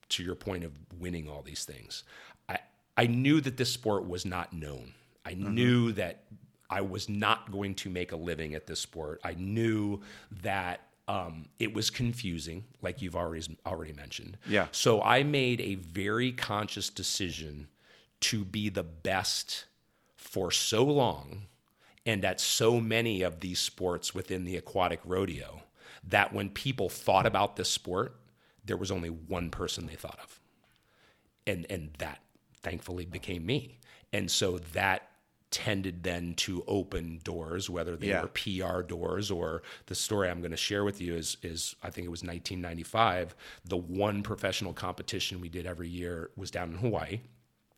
to 0.10 0.24
your 0.24 0.36
point 0.36 0.64
of 0.64 0.72
winning 1.00 1.30
all 1.30 1.42
these 1.42 1.66
things 1.66 2.04
i 2.50 2.58
i 2.98 3.08
knew 3.08 3.42
that 3.42 3.58
this 3.58 3.72
sport 3.72 4.08
was 4.08 4.26
not 4.26 4.54
known. 4.54 4.94
I 5.28 5.34
knew 5.34 5.92
that 5.94 6.24
i 6.70 6.82
was 6.82 7.10
not 7.10 7.52
going 7.52 7.76
to 7.76 7.90
make 7.90 8.12
a 8.12 8.16
living 8.16 8.54
at 8.54 8.68
this 8.68 8.80
sport. 8.80 9.22
I 9.24 9.34
knew 9.34 10.02
that 10.44 10.82
um, 11.08 11.46
it 11.60 11.72
was 11.74 11.92
confusing 11.92 12.64
like 12.82 13.02
you've 13.02 13.16
already 13.16 13.58
already 13.66 13.94
mentioned. 13.94 14.38
Yeah. 14.48 14.68
so 14.72 15.02
i 15.02 15.24
made 15.24 15.62
a 15.62 15.76
very 15.76 16.32
conscious 16.32 16.90
decision 16.90 17.68
to 18.22 18.46
be 18.46 18.70
the 18.70 18.84
best 18.84 19.66
for 20.16 20.52
so 20.52 20.84
long 20.84 21.44
and 22.06 22.24
at 22.24 22.40
so 22.40 22.80
many 22.80 23.22
of 23.22 23.40
these 23.40 23.60
sports 23.60 24.14
within 24.14 24.46
the 24.46 24.56
aquatic 24.58 25.00
rodeo 25.06 25.64
that 26.08 26.34
when 26.34 26.50
people 26.50 26.90
thought 26.90 27.26
about 27.26 27.56
this 27.56 27.70
sport, 27.70 28.16
there 28.66 28.78
was 28.78 28.92
only 28.92 29.10
one 29.10 29.50
person 29.50 29.86
they 29.86 29.96
thought 29.96 30.20
of. 30.24 30.40
And 31.48 31.66
and 31.70 31.92
that 32.00 32.22
thankfully 32.62 33.06
became 33.06 33.46
me. 33.46 33.80
And 34.12 34.30
so 34.32 34.58
that 34.74 35.10
tended 35.52 36.04
then 36.04 36.34
to 36.34 36.64
open 36.68 37.20
doors, 37.24 37.70
whether 37.70 37.96
they 37.96 38.08
Yeah. 38.08 38.22
were 38.24 38.28
PR 38.28 38.82
doors 38.82 39.30
or 39.32 39.62
the 39.86 39.96
story 39.96 40.30
I'm 40.30 40.40
going 40.42 40.52
to 40.52 40.58
share 40.58 40.84
with 40.84 41.00
you 41.00 41.16
is 41.16 41.38
is 41.44 41.76
I 41.84 41.90
think 41.92 42.06
it 42.06 42.10
was 42.12 42.24
1995. 42.24 43.36
The 43.64 43.78
one 43.78 44.24
professional 44.24 44.74
competition 44.74 45.40
we 45.40 45.50
did 45.50 45.66
every 45.66 45.88
year 45.90 46.32
was 46.36 46.52
down 46.52 46.72
in 46.72 46.78
Hawaii 46.80 47.22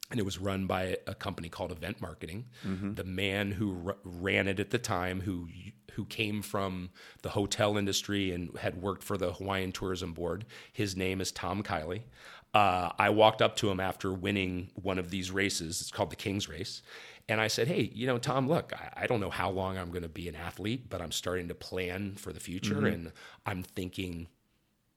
and 0.09 0.19
it 0.19 0.23
was 0.23 0.37
run 0.39 0.65
by 0.67 0.97
a 1.05 1.13
company 1.13 1.49
called 1.49 1.71
Event 1.73 2.01
Marketing. 2.01 2.45
Mm-hmm. 2.65 2.93
The 2.93 3.03
man 3.03 3.51
who 3.51 3.83
r- 3.87 3.97
ran 4.05 4.47
it 4.47 4.59
at 4.61 4.69
the 4.69 4.79
time, 4.79 5.21
who 5.21 5.49
who 5.97 6.05
came 6.05 6.43
from 6.43 6.91
the 7.23 7.29
hotel 7.29 7.75
industry 7.75 8.31
and 8.31 8.55
had 8.59 8.81
worked 8.81 9.03
for 9.03 9.17
the 9.17 9.33
Hawaiian 9.33 9.71
Tourism 9.71 10.13
Board, 10.13 10.45
his 10.71 10.95
name 10.95 11.19
is 11.19 11.31
Tom 11.31 11.63
Kiley. 11.63 12.03
Uh, 12.53 12.91
I 12.99 13.09
walked 13.09 13.41
up 13.41 13.55
to 13.57 13.69
him 13.71 13.79
after 13.79 14.13
winning 14.13 14.69
one 14.75 14.99
of 14.99 15.09
these 15.09 15.31
races. 15.31 15.81
It's 15.81 15.89
called 15.89 16.11
the 16.11 16.15
King's 16.15 16.47
Race. 16.47 16.83
And 17.27 17.41
I 17.41 17.47
said, 17.47 17.67
Hey, 17.67 17.91
you 17.93 18.05
know, 18.05 18.19
Tom, 18.19 18.47
look, 18.47 18.73
I, 18.73 19.03
I 19.03 19.07
don't 19.07 19.19
know 19.19 19.31
how 19.31 19.49
long 19.49 19.75
I'm 19.75 19.89
going 19.89 20.03
to 20.03 20.07
be 20.07 20.29
an 20.29 20.35
athlete, 20.35 20.87
but 20.87 21.01
I'm 21.01 21.11
starting 21.11 21.47
to 21.47 21.55
plan 21.55 22.13
for 22.15 22.31
the 22.31 22.39
future. 22.39 22.85
And 22.93 23.11
I'm 23.45 23.63
thinking, 23.63 24.27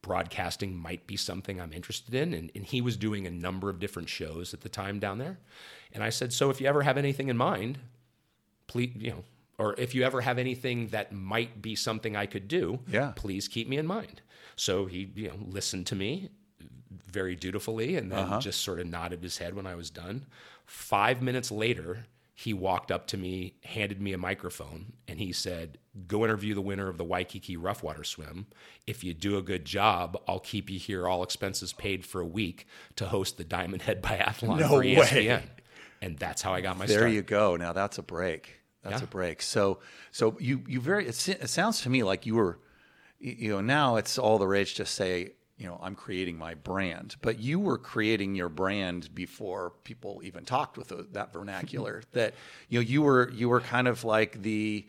broadcasting 0.02 0.76
might 0.76 1.06
be 1.06 1.16
something 1.16 1.60
I'm 1.60 1.72
interested 1.72 2.14
in. 2.14 2.34
And, 2.34 2.52
and 2.54 2.64
he 2.64 2.82
was 2.82 2.98
doing 2.98 3.26
a 3.26 3.30
number 3.30 3.70
of 3.70 3.80
different 3.80 4.10
shows 4.10 4.52
at 4.52 4.60
the 4.60 4.68
time 4.68 4.98
down 4.98 5.16
there. 5.16 5.38
And 5.94 6.04
I 6.04 6.10
said, 6.10 6.34
So 6.34 6.50
if 6.50 6.60
you 6.60 6.66
ever 6.66 6.82
have 6.82 6.98
anything 6.98 7.28
in 7.28 7.38
mind, 7.38 7.78
please, 8.66 8.92
you 8.94 9.10
know, 9.10 9.24
or 9.61 9.75
if 9.77 9.94
you 9.94 10.03
ever 10.03 10.23
have 10.23 10.38
anything 10.38 10.88
that 10.88 11.12
might 11.12 11.61
be 11.61 11.75
something 11.77 12.16
I 12.16 12.25
could 12.25 12.49
do, 12.49 12.81
Yeah. 12.88 13.12
please 13.14 13.46
keep 13.46 13.68
me 13.68 13.77
in 13.77 13.87
mind. 13.87 14.23
So 14.57 14.87
he, 14.87 15.11
you 15.14 15.29
know, 15.29 15.35
listened 15.46 15.87
to 15.88 15.94
me 15.94 16.31
very 16.90 17.37
dutifully 17.37 17.96
and 17.96 18.11
then 18.11 18.20
uh-huh. 18.20 18.40
just 18.40 18.62
sort 18.62 18.81
of 18.81 18.87
nodded 18.87 19.23
his 19.23 19.37
head 19.37 19.55
when 19.55 19.66
I 19.66 19.75
was 19.75 19.90
done. 19.90 20.25
Five 20.64 21.20
minutes 21.20 21.51
later, 21.51 22.07
he 22.33 22.55
walked 22.55 22.90
up 22.90 23.07
to 23.09 23.18
me, 23.18 23.57
handed 23.64 24.01
me 24.01 24.14
a 24.14 24.18
microphone, 24.18 24.94
and 25.07 25.18
he 25.18 25.31
said, 25.31 25.77
Go 26.07 26.25
interview 26.25 26.55
the 26.55 26.62
winner 26.62 26.88
of 26.88 26.96
the 26.96 27.05
Waikiki 27.05 27.59
Rough 27.59 27.83
Water 27.83 28.05
Swim. 28.05 28.46
If 28.87 29.05
you 29.05 29.12
do 29.12 29.37
a 29.37 29.42
good 29.42 29.66
job, 29.66 30.18
I'll 30.27 30.40
keep 30.40 30.70
you 30.70 30.79
here, 30.79 31.07
all 31.07 31.23
expenses 31.23 31.75
paid 31.75 32.07
for 32.07 32.23
a 32.23 32.27
week, 32.27 32.66
to 32.96 33.07
host 33.07 33.37
the 33.37 33.44
Diamond 33.44 33.83
Head 33.83 34.03
Biathlon 34.03 34.59
No 34.59 34.68
for 34.68 34.79
way. 34.79 34.94
ESPN. 34.94 35.42
And 36.01 36.18
that's 36.18 36.40
how 36.40 36.55
I 36.55 36.62
got 36.62 36.79
my 36.79 36.87
There 36.87 36.96
start. 36.96 37.09
There 37.09 37.12
you 37.14 37.23
go. 37.23 37.57
Now 37.57 37.75
that's 37.75 37.99
a 37.99 38.03
break. 38.03 38.60
That's 38.82 39.00
Yeah. 39.00 39.04
a 39.04 39.08
break. 39.08 39.42
So 39.42 39.78
so 40.10 40.36
you 40.40 40.62
you 40.66 40.80
very 40.80 41.06
it, 41.06 41.28
it 41.28 41.48
sounds 41.50 41.82
to 41.82 41.90
me 41.90 42.02
like 42.02 42.26
you 42.26 42.34
were 42.36 42.58
you 43.18 43.50
know 43.50 43.60
now 43.60 43.96
it's 43.96 44.18
all 44.18 44.38
the 44.38 44.46
rage 44.46 44.74
to 44.74 44.86
say 44.86 45.32
you 45.58 45.66
know 45.66 45.78
I'm 45.82 45.94
creating 45.94 46.38
my 46.38 46.54
brand, 46.54 47.16
but 47.20 47.38
you 47.38 47.58
were 47.60 47.76
creating 47.78 48.34
your 48.34 48.48
brand 48.48 49.14
before 49.14 49.74
people 49.84 50.20
even 50.24 50.44
talked 50.44 50.78
with 50.78 50.88
the, 50.88 51.06
that 51.12 51.32
vernacular. 51.32 52.02
that 52.12 52.34
you 52.68 52.78
know 52.78 52.82
you 52.82 53.02
were 53.02 53.30
you 53.30 53.48
were 53.50 53.60
kind 53.60 53.86
of 53.86 54.04
like 54.04 54.40
the 54.42 54.86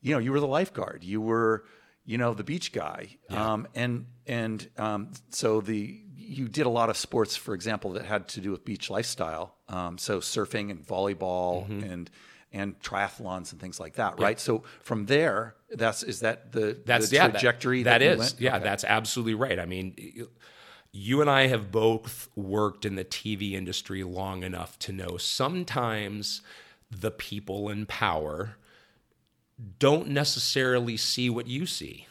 you 0.00 0.12
know 0.12 0.18
you 0.18 0.32
were 0.32 0.40
the 0.40 0.46
lifeguard. 0.46 1.04
You 1.04 1.20
were 1.20 1.64
you 2.06 2.16
know 2.16 2.32
the 2.32 2.44
beach 2.44 2.72
guy. 2.72 3.18
Um, 3.28 3.68
and 3.74 4.06
and 4.26 4.66
um, 4.78 5.10
so 5.30 5.60
the 5.60 6.00
you 6.16 6.48
did 6.48 6.66
a 6.66 6.70
lot 6.70 6.88
of 6.90 6.96
sports, 6.96 7.36
for 7.36 7.54
example, 7.54 7.92
that 7.92 8.04
had 8.04 8.26
to 8.28 8.40
do 8.40 8.50
with 8.50 8.64
beach 8.64 8.88
lifestyle. 8.90 9.54
Um, 9.68 9.96
so 9.98 10.18
surfing 10.20 10.70
and 10.72 10.84
volleyball 10.84 11.68
and 11.92 12.10
and 12.56 12.78
triathlons 12.80 13.52
and 13.52 13.60
things 13.60 13.78
like 13.78 13.94
that, 13.94 14.18
right? 14.20 14.38
So 14.40 14.64
from 14.82 15.06
there, 15.06 15.54
that's 15.70 16.02
is 16.02 16.20
that 16.20 16.52
the, 16.52 16.78
That's 16.84 17.08
the 17.10 17.16
yeah, 17.16 17.26
that- 17.28 17.32
trajectory 17.32 17.82
that 17.84 17.98
that, 17.98 18.12
you 18.12 18.18
went? 18.18 18.34
Yeah, 18.38 18.56
Okay. 18.56 18.64
that's 18.64 18.84
absolutely 18.84 19.34
right. 19.34 19.58
I 19.58 19.66
mean, 19.66 19.94
you 20.92 21.20
and 21.20 21.28
I 21.28 21.48
have 21.48 21.70
both 21.70 22.28
worked 22.34 22.84
in 22.84 22.94
the 22.94 23.04
TV 23.04 23.52
industry 23.52 24.02
long 24.02 24.42
enough 24.42 24.78
to 24.80 24.92
know 24.92 25.16
sometimes 25.18 26.40
the 26.90 27.10
people 27.10 27.68
in 27.68 27.84
power 27.86 28.56
don't 29.78 30.08
necessarily 30.08 30.96
see 30.96 31.30
what 31.30 31.46
you 31.46 31.66
see. 31.66 32.06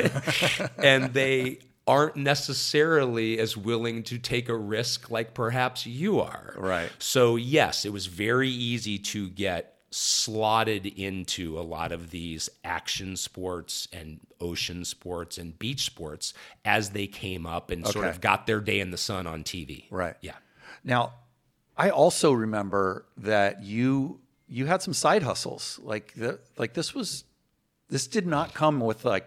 and 0.78 1.14
they 1.14 1.58
aren't 1.86 2.16
necessarily 2.16 3.38
as 3.38 3.56
willing 3.56 4.02
to 4.04 4.18
take 4.18 4.48
a 4.48 4.56
risk 4.56 5.10
like 5.10 5.34
perhaps 5.34 5.86
you 5.86 6.20
are. 6.20 6.54
Right. 6.56 6.90
So, 6.98 7.36
yes, 7.36 7.84
it 7.84 7.92
was 7.92 8.06
very 8.06 8.48
easy 8.50 8.98
to 8.98 9.28
get 9.30 9.71
slotted 9.94 10.86
into 10.86 11.58
a 11.58 11.60
lot 11.62 11.92
of 11.92 12.10
these 12.10 12.48
action 12.64 13.16
sports 13.16 13.86
and 13.92 14.20
ocean 14.40 14.84
sports 14.84 15.38
and 15.38 15.58
beach 15.58 15.84
sports 15.84 16.32
as 16.64 16.90
they 16.90 17.06
came 17.06 17.46
up 17.46 17.70
and 17.70 17.86
sort 17.86 18.06
of 18.06 18.20
got 18.20 18.46
their 18.46 18.60
day 18.60 18.80
in 18.80 18.90
the 18.90 18.96
sun 18.98 19.26
on 19.26 19.44
TV. 19.44 19.84
Right. 19.90 20.16
Yeah. 20.20 20.36
Now, 20.82 21.12
I 21.76 21.90
also 21.90 22.32
remember 22.32 23.06
that 23.18 23.62
you 23.62 24.20
you 24.48 24.66
had 24.66 24.82
some 24.82 24.92
side 24.94 25.22
hustles. 25.22 25.78
Like 25.82 26.12
the, 26.14 26.38
like 26.58 26.74
this 26.74 26.94
was 26.94 27.24
this 27.88 28.06
did 28.06 28.26
not 28.26 28.54
come 28.54 28.80
with 28.80 29.04
like 29.04 29.26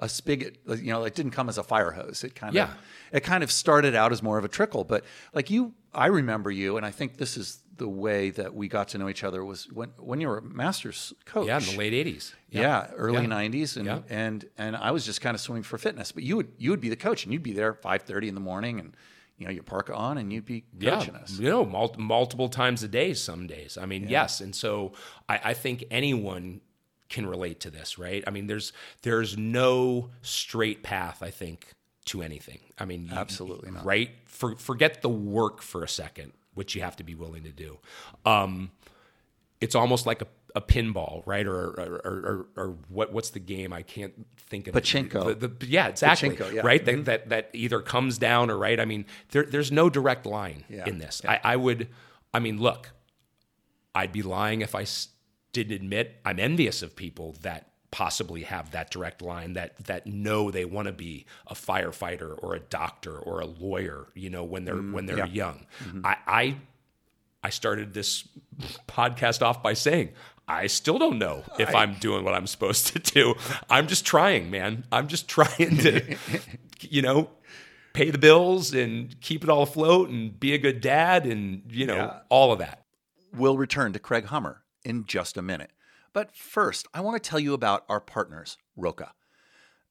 a 0.00 0.08
spigot, 0.08 0.58
you 0.66 0.92
know, 0.92 1.02
it 1.04 1.14
didn't 1.16 1.32
come 1.32 1.48
as 1.48 1.58
a 1.58 1.62
fire 1.64 1.90
hose. 1.90 2.22
It 2.22 2.34
kind 2.36 2.54
Yeah. 2.54 2.64
of 2.64 2.76
it 3.12 3.20
kind 3.24 3.42
of 3.42 3.50
started 3.50 3.94
out 3.96 4.12
as 4.12 4.22
more 4.22 4.38
of 4.38 4.44
a 4.44 4.48
trickle, 4.48 4.84
but 4.84 5.04
like 5.34 5.50
you 5.50 5.74
I 5.94 6.06
remember 6.06 6.50
you 6.50 6.76
and 6.76 6.84
I 6.86 6.90
think 6.90 7.16
this 7.16 7.36
is 7.36 7.60
the 7.76 7.88
way 7.88 8.30
that 8.30 8.54
we 8.54 8.66
got 8.68 8.88
to 8.88 8.98
know 8.98 9.08
each 9.08 9.22
other 9.22 9.44
was 9.44 9.70
when 9.72 9.90
when 9.98 10.20
you 10.20 10.28
were 10.28 10.38
a 10.38 10.42
master's 10.42 11.12
coach. 11.24 11.46
Yeah, 11.46 11.58
in 11.58 11.64
the 11.64 11.76
late 11.76 11.92
80s. 11.92 12.34
Yeah, 12.50 12.90
early 12.96 13.22
Yeah. 13.22 13.28
'90s, 13.28 13.76
and 13.76 13.86
Yeah. 13.86 14.00
and 14.08 14.44
and 14.58 14.76
I 14.76 14.90
was 14.90 15.04
just 15.06 15.20
kind 15.20 15.34
of 15.34 15.40
swimming 15.40 15.62
for 15.62 15.78
fitness. 15.78 16.10
But 16.12 16.24
you 16.24 16.36
would 16.36 16.48
you 16.58 16.70
would 16.70 16.80
be 16.80 16.88
the 16.88 16.96
coach, 16.96 17.24
and 17.24 17.32
you'd 17.32 17.42
be 17.44 17.52
there 17.52 17.72
5:30 17.74 18.28
in 18.28 18.34
the 18.34 18.40
morning, 18.40 18.80
and 18.80 18.96
you 19.36 19.46
know 19.46 19.52
you 19.52 19.62
park 19.62 19.90
on, 19.94 20.18
and 20.18 20.32
you'd 20.32 20.44
be 20.44 20.62
coaching 20.80 21.14
yeah, 21.14 21.20
us. 21.20 21.38
you 21.38 21.48
know, 21.48 21.64
mul- 21.64 21.94
multiple 21.98 22.48
times 22.48 22.82
a 22.82 22.88
day. 22.88 23.14
Some 23.14 23.46
days. 23.46 23.78
I 23.78 23.86
mean, 23.86 24.08
yes, 24.08 24.40
and 24.40 24.54
so 24.56 24.92
I, 25.28 25.40
I 25.44 25.54
think 25.54 25.84
anyone 25.90 26.60
can 27.08 27.26
relate 27.26 27.60
to 27.60 27.70
this, 27.70 27.96
right? 27.98 28.24
I 28.26 28.30
mean, 28.30 28.48
there's 28.48 28.72
there's 29.02 29.38
no 29.38 30.10
straight 30.22 30.82
path. 30.82 31.22
I 31.22 31.30
think 31.30 31.72
to 32.08 32.22
anything. 32.22 32.58
I 32.78 32.84
mean, 32.84 33.06
you- 33.06 33.16
Absolutely 33.16 33.70
not. 33.70 33.84
Right? 33.84 34.10
For, 34.26 34.56
forget 34.56 35.02
the 35.02 35.08
work 35.08 35.62
for 35.62 35.82
a 35.84 35.88
second, 35.88 36.32
which 36.54 36.74
you 36.74 36.82
have 36.82 36.96
to 36.96 37.04
be 37.04 37.14
willing 37.14 37.44
to 37.44 37.52
do. 37.52 37.78
Um, 38.24 38.70
it's 39.60 39.74
almost 39.74 40.06
like 40.06 40.22
a, 40.22 40.26
a 40.54 40.60
pinball, 40.60 41.22
right? 41.26 41.46
Or 41.46 41.58
or, 41.68 42.00
or, 42.04 42.46
or 42.56 42.62
or 42.64 42.76
what 42.88 43.12
what's 43.12 43.30
the 43.30 43.40
game? 43.40 43.72
I 43.72 43.82
can't 43.82 44.14
think 44.48 44.66
of 44.68 44.76
it. 44.76 44.82
Pachinko. 44.84 45.38
The- 45.38 45.48
the- 45.48 45.66
yeah, 45.66 45.88
exactly. 45.88 46.30
Pachinko, 46.30 46.52
yeah. 46.54 46.60
Right. 46.64 46.84
That, 46.84 47.04
that 47.06 47.28
that 47.28 47.50
either 47.52 47.80
comes 47.80 48.18
down 48.18 48.50
or 48.50 48.56
right. 48.56 48.78
I 48.80 48.84
mean, 48.84 49.04
there, 49.30 49.42
there's 49.44 49.70
no 49.72 49.90
direct 49.90 50.24
line 50.26 50.64
Yeah. 50.68 50.86
in 50.86 50.98
this. 50.98 51.20
I, 51.28 51.40
I 51.44 51.56
would. 51.56 51.88
I 52.32 52.38
mean, 52.38 52.60
look, 52.60 52.90
I'd 53.94 54.12
be 54.12 54.22
lying 54.22 54.60
if 54.60 54.74
I 54.74 54.82
s- 54.82 55.08
didn't 55.52 55.72
admit 55.74 56.20
I'm 56.24 56.38
envious 56.38 56.82
of 56.82 56.94
people 56.94 57.34
that 57.42 57.70
possibly 57.90 58.42
have 58.42 58.70
that 58.72 58.90
direct 58.90 59.22
line 59.22 59.54
that 59.54 59.76
that 59.86 60.06
know 60.06 60.50
they 60.50 60.64
want 60.64 60.86
to 60.86 60.92
be 60.92 61.24
a 61.46 61.54
firefighter 61.54 62.38
or 62.42 62.54
a 62.54 62.60
doctor 62.60 63.18
or 63.18 63.40
a 63.40 63.46
lawyer 63.46 64.08
you 64.14 64.28
know 64.28 64.44
when 64.44 64.64
they're 64.64 64.74
mm, 64.74 64.92
when 64.92 65.06
they're 65.06 65.18
yeah. 65.18 65.26
young 65.26 65.66
mm-hmm. 65.82 66.04
I, 66.04 66.16
I 66.26 66.56
I 67.42 67.50
started 67.50 67.94
this 67.94 68.28
podcast 68.86 69.42
off 69.42 69.62
by 69.62 69.72
saying 69.72 70.10
I 70.48 70.66
still 70.66 70.98
don't 70.98 71.18
know 71.18 71.44
if 71.58 71.74
I, 71.74 71.82
am 71.82 71.94
doing 71.94 72.24
what 72.24 72.32
I'm 72.32 72.46
supposed 72.46 72.86
to 72.88 72.98
do. 72.98 73.34
I'm 73.68 73.86
just 73.86 74.06
trying, 74.06 74.50
man. 74.50 74.84
I'm 74.90 75.06
just 75.06 75.28
trying 75.28 75.76
to, 75.78 76.16
you 76.80 77.02
know, 77.02 77.28
pay 77.92 78.10
the 78.10 78.18
bills 78.18 78.72
and 78.72 79.20
keep 79.20 79.44
it 79.44 79.50
all 79.50 79.62
afloat 79.62 80.08
and 80.08 80.38
be 80.40 80.54
a 80.54 80.58
good 80.58 80.80
dad 80.80 81.26
and, 81.26 81.62
you 81.70 81.86
know, 81.86 81.96
Yeah. 81.96 82.18
all 82.30 82.52
of 82.52 82.60
that. 82.60 82.82
We'll 83.34 83.58
return 83.58 83.92
to 83.92 83.98
Craig 83.98 84.26
Hummer 84.26 84.62
in 84.84 85.04
just 85.04 85.36
a 85.36 85.42
minute. 85.42 85.70
But 86.12 86.34
first, 86.34 86.86
I 86.94 87.00
want 87.00 87.22
to 87.22 87.28
tell 87.28 87.38
you 87.38 87.54
about 87.54 87.84
our 87.88 88.00
partners, 88.00 88.56
Roka. 88.76 89.12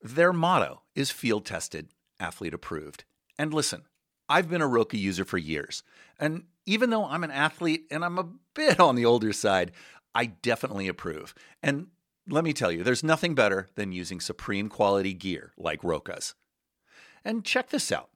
Their 0.02 0.34
motto 0.34 0.84
is 0.96 1.12
field 1.12 1.46
tested, 1.46 1.90
athlete 2.20 2.54
approved. 2.54 3.04
And 3.38 3.54
listen, 3.54 3.84
I've 4.30 4.50
been 4.50 4.62
a 4.62 4.68
Roka 4.68 4.98
user 4.98 5.26
for 5.26 5.38
years. 5.38 5.84
And 6.20 6.44
even 6.66 6.90
though 6.90 7.06
I'm 7.06 7.24
an 7.24 7.32
athlete 7.32 7.86
and 7.90 8.04
I'm 8.04 8.18
a 8.18 8.30
bit 8.54 8.80
on 8.80 8.96
the 8.96 9.06
older 9.06 9.34
side, 9.34 9.72
I 10.14 10.26
definitely 10.26 10.88
approve. 10.88 11.34
And 11.64 11.88
let 12.28 12.44
me 12.44 12.54
tell 12.54 12.72
you, 12.72 12.84
there's 12.84 13.04
nothing 13.04 13.36
better 13.36 13.70
than 13.76 13.92
using 13.92 14.20
supreme 14.20 14.70
quality 14.70 15.14
gear 15.14 15.54
like 15.58 15.84
Roka's. 15.84 16.36
And 17.24 17.46
check 17.46 17.70
this 17.70 17.92
out. 17.92 18.10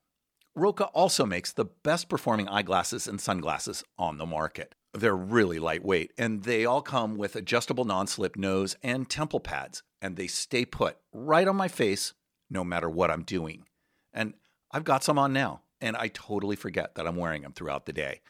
Roka 0.54 0.86
also 0.86 1.26
makes 1.26 1.54
the 1.54 1.66
best 1.66 2.10
performing 2.10 2.50
eyeglasses 2.50 3.08
and 3.08 3.22
sunglasses 3.22 3.84
on 3.98 4.18
the 4.18 4.26
market. 4.26 4.76
They're 4.94 5.16
really 5.16 5.60
lightweight 5.60 6.12
and 6.18 6.44
they 6.44 6.66
all 6.66 6.82
come 6.82 7.18
with 7.18 7.36
adjustable 7.36 7.86
non 7.86 8.08
slip 8.08 8.36
nose 8.36 8.76
and 8.84 9.10
temple 9.10 9.40
pads, 9.40 9.84
and 10.02 10.16
they 10.16 10.28
stay 10.28 10.66
put 10.66 10.98
right 11.14 11.48
on 11.48 11.56
my 11.56 11.68
face 11.68 12.14
no 12.50 12.64
matter 12.64 12.90
what 12.90 13.10
I'm 13.10 13.24
doing. 13.24 13.64
And 14.14 14.34
I've 14.72 14.84
got 14.84 15.04
some 15.04 15.18
on 15.18 15.34
now, 15.34 15.62
and 15.80 15.96
I 15.96 16.10
totally 16.10 16.56
forget 16.56 16.96
that 16.96 17.08
I'm 17.08 17.16
wearing 17.16 17.42
them 17.42 17.54
throughout 17.54 17.86
the 17.86 17.94
day. 17.94 18.22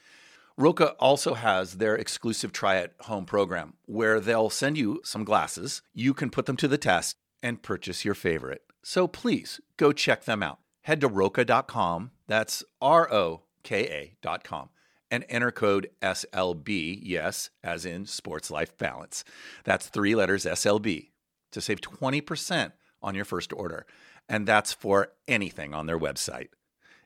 Roka 0.57 0.91
also 0.99 1.33
has 1.33 1.75
their 1.75 1.95
exclusive 1.95 2.51
try 2.51 2.77
at 2.77 2.93
home 3.01 3.25
program 3.25 3.73
where 3.85 4.19
they'll 4.19 4.49
send 4.49 4.77
you 4.77 5.01
some 5.03 5.23
glasses. 5.23 5.81
You 5.93 6.13
can 6.13 6.29
put 6.29 6.45
them 6.45 6.57
to 6.57 6.67
the 6.67 6.77
test 6.77 7.17
and 7.41 7.63
purchase 7.63 8.05
your 8.05 8.13
favorite. 8.13 8.63
So 8.83 9.07
please 9.07 9.59
go 9.77 9.91
check 9.91 10.25
them 10.25 10.43
out. 10.43 10.59
Head 10.81 11.01
to 11.01 11.07
roka.com, 11.07 12.11
that's 12.27 12.63
R 12.81 13.11
O 13.11 13.43
K 13.63 14.11
A.com, 14.23 14.69
and 15.11 15.25
enter 15.29 15.51
code 15.51 15.89
SLB, 16.01 16.99
yes, 17.03 17.49
as 17.63 17.85
in 17.85 18.05
Sports 18.05 18.49
Life 18.49 18.77
Balance. 18.77 19.25
That's 19.65 19.87
three 19.87 20.15
letters 20.15 20.45
SLB 20.45 21.09
to 21.51 21.61
save 21.61 21.81
20% 21.81 22.71
on 23.03 23.13
your 23.13 23.25
first 23.25 23.51
order. 23.51 23.85
And 24.29 24.47
that's 24.47 24.71
for 24.71 25.11
anything 25.27 25.73
on 25.73 25.85
their 25.85 25.99
website. 25.99 26.47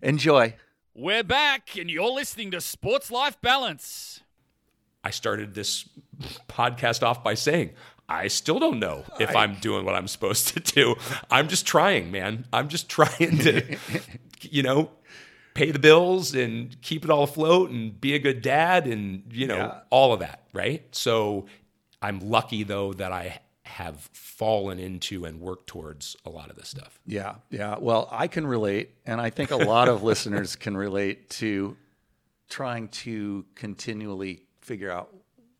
Enjoy. 0.01 0.55
We're 0.93 1.23
back, 1.23 1.75
and 1.77 1.89
you're 1.89 2.11
listening 2.11 2.51
to 2.51 2.61
Sports 2.61 3.09
Life 3.09 3.41
Balance. 3.41 4.21
I 5.03 5.09
started 5.09 5.55
this 5.55 5.89
podcast 6.47 7.03
off 7.03 7.23
by 7.23 7.33
saying, 7.33 7.71
I 8.07 8.27
still 8.27 8.59
don't 8.59 8.79
know 8.79 9.03
if 9.19 9.35
I'm 9.35 9.55
doing 9.55 9.83
what 9.83 9.95
I'm 9.95 10.07
supposed 10.07 10.49
to 10.49 10.59
do. 10.59 10.95
I'm 11.31 11.47
just 11.47 11.65
trying, 11.65 12.11
man. 12.11 12.45
I'm 12.53 12.69
just 12.69 12.87
trying 12.87 13.39
to, 13.39 13.77
you 14.41 14.61
know, 14.61 14.91
pay 15.55 15.71
the 15.71 15.79
bills 15.79 16.35
and 16.35 16.79
keep 16.83 17.03
it 17.03 17.09
all 17.09 17.23
afloat 17.23 17.71
and 17.71 17.99
be 17.99 18.13
a 18.13 18.19
good 18.19 18.41
dad 18.43 18.85
and, 18.85 19.23
you 19.31 19.47
know, 19.47 19.55
Yeah. 19.57 19.79
all 19.89 20.13
of 20.13 20.19
that, 20.19 20.43
right? 20.53 20.83
So 20.95 21.47
I'm 22.01 22.19
lucky, 22.19 22.61
though, 22.63 22.93
that 22.93 23.11
I 23.11 23.41
have 23.63 23.97
fallen 24.13 24.77
into 24.77 25.25
and 25.25 25.39
worked 25.41 25.65
towards 25.67 26.15
a 26.25 26.29
lot 26.29 26.49
of 26.51 26.55
this 26.55 26.69
stuff. 26.69 26.99
Yeah, 27.07 27.35
yeah. 27.49 27.77
Well, 27.79 28.07
I 28.11 28.27
can 28.27 28.45
relate, 28.45 28.91
and 29.07 29.19
I 29.19 29.31
think 29.31 29.49
a 29.49 29.55
lot 29.57 29.87
of 29.89 30.03
listeners 30.11 30.55
can 30.55 30.77
relate 30.77 31.29
to 31.41 31.75
trying 32.49 32.89
to 32.89 33.43
continually 33.55 34.43
figure 34.61 34.91
out 34.91 35.11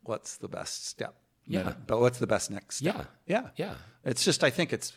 what's 0.04 0.38
the 0.38 0.48
best 0.48 0.86
step. 0.88 1.16
Yeah. 1.48 1.74
But 1.88 2.00
what's 2.00 2.20
the 2.20 2.28
best 2.28 2.52
next 2.52 2.78
step? 2.78 3.08
Yeah. 3.28 3.44
Yeah. 3.44 3.50
Yeah. 3.68 3.74
It's 4.04 4.24
just 4.24 4.44
I 4.44 4.50
think 4.52 4.72
it's 4.74 4.94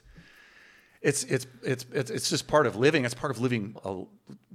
it's 1.01 1.25
it's 1.25 1.47
it's 1.63 1.87
it's, 1.93 2.11
it's 2.11 2.31
just 2.31 2.49
part 2.49 2.67
of 2.67 2.77
living. 2.77 3.05
It's 3.05 3.15
part 3.15 3.31
of 3.31 3.41
living 3.41 3.77
a 3.85 4.03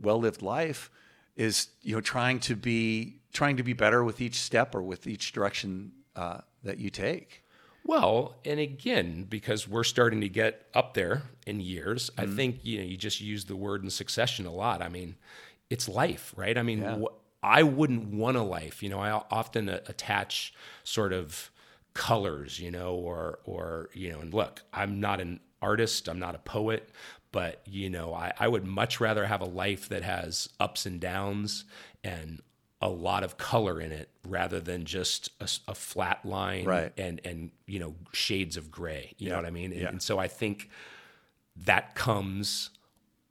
well-lived 0.02 0.42
life 0.42 0.90
is, 1.36 1.70
you 1.82 1.96
know, 1.96 2.02
trying 2.02 2.40
to 2.42 2.56
be 2.56 3.22
trying 3.32 3.58
to 3.58 3.64
be 3.64 3.74
better 3.74 4.04
with 4.04 4.22
each 4.22 4.40
step 4.40 4.76
or 4.76 4.82
with 4.82 5.08
each 5.08 5.32
direction 5.32 5.92
uh, 6.16 6.40
that 6.64 6.78
you 6.78 6.90
take. 6.90 7.44
Well, 7.86 8.36
and 8.46 8.60
again, 8.60 9.26
because 9.28 9.68
we're 9.68 9.84
starting 9.84 10.22
to 10.22 10.30
get 10.30 10.68
up 10.74 10.94
there 10.94 11.24
in 11.46 11.60
years, 11.60 12.10
I 12.18 12.26
think 12.26 12.64
you 12.64 12.78
know 12.78 12.84
you 12.86 12.96
just 12.98 13.20
use 13.20 13.46
the 13.46 13.56
word 13.58 13.84
in 13.84 13.90
succession 13.90 14.46
a 14.46 14.54
lot. 14.54 14.82
I 14.82 14.90
mean, 14.90 15.16
it's 15.70 15.90
life, 15.90 16.34
right? 16.38 16.58
I 16.58 16.64
mean, 16.64 16.82
wh- 16.82 17.14
I 17.42 17.64
wouldn't 17.64 18.14
want 18.14 18.38
a 18.38 18.42
life. 18.42 18.82
You 18.84 18.90
know, 18.90 19.00
I 19.00 19.12
often 19.30 19.68
uh, 19.68 19.80
attach 19.88 20.54
sort 20.86 21.12
of 21.12 21.52
colors, 21.94 22.60
you 22.60 22.72
know, 22.72 22.96
or 22.96 23.40
or 23.44 23.90
you 23.94 24.12
know, 24.14 24.20
and 24.20 24.34
look, 24.34 24.62
I'm 24.72 25.02
not 25.02 25.20
an 25.20 25.42
artist, 25.64 26.08
I'm 26.08 26.20
not 26.20 26.36
a 26.36 26.40
poet, 26.40 26.90
but 27.32 27.62
you 27.66 27.90
know, 27.90 28.14
I, 28.14 28.34
I 28.40 28.48
would 28.48 28.66
much 28.66 29.00
rather 29.00 29.26
have 29.26 29.42
a 29.42 29.46
life 29.46 29.90
that 29.90 30.04
has 30.04 30.50
ups 30.60 30.86
and 30.86 31.00
downs 31.00 31.66
and 32.04 32.42
a 32.82 32.90
lot 32.90 33.24
of 33.24 33.38
color 33.38 33.80
in 33.80 33.92
it 33.94 34.10
rather 34.28 34.60
than 34.60 34.84
just 34.86 35.30
a 35.68 35.74
flat 35.76 36.26
line 36.26 36.66
Right. 36.66 36.92
and 36.98 37.22
and 37.24 37.52
you 37.66 37.80
know 37.80 37.96
shades 38.12 38.58
of 38.58 38.70
gray 38.70 39.14
you 39.18 39.30
know 39.30 39.38
what 39.38 39.46
i 39.46 39.52
mean 39.52 39.72
and, 39.72 39.82
Yeah. 39.82 39.88
and 39.88 40.02
so 40.02 40.20
i 40.20 40.28
think 40.28 40.70
that 41.56 41.96
comes 41.96 42.72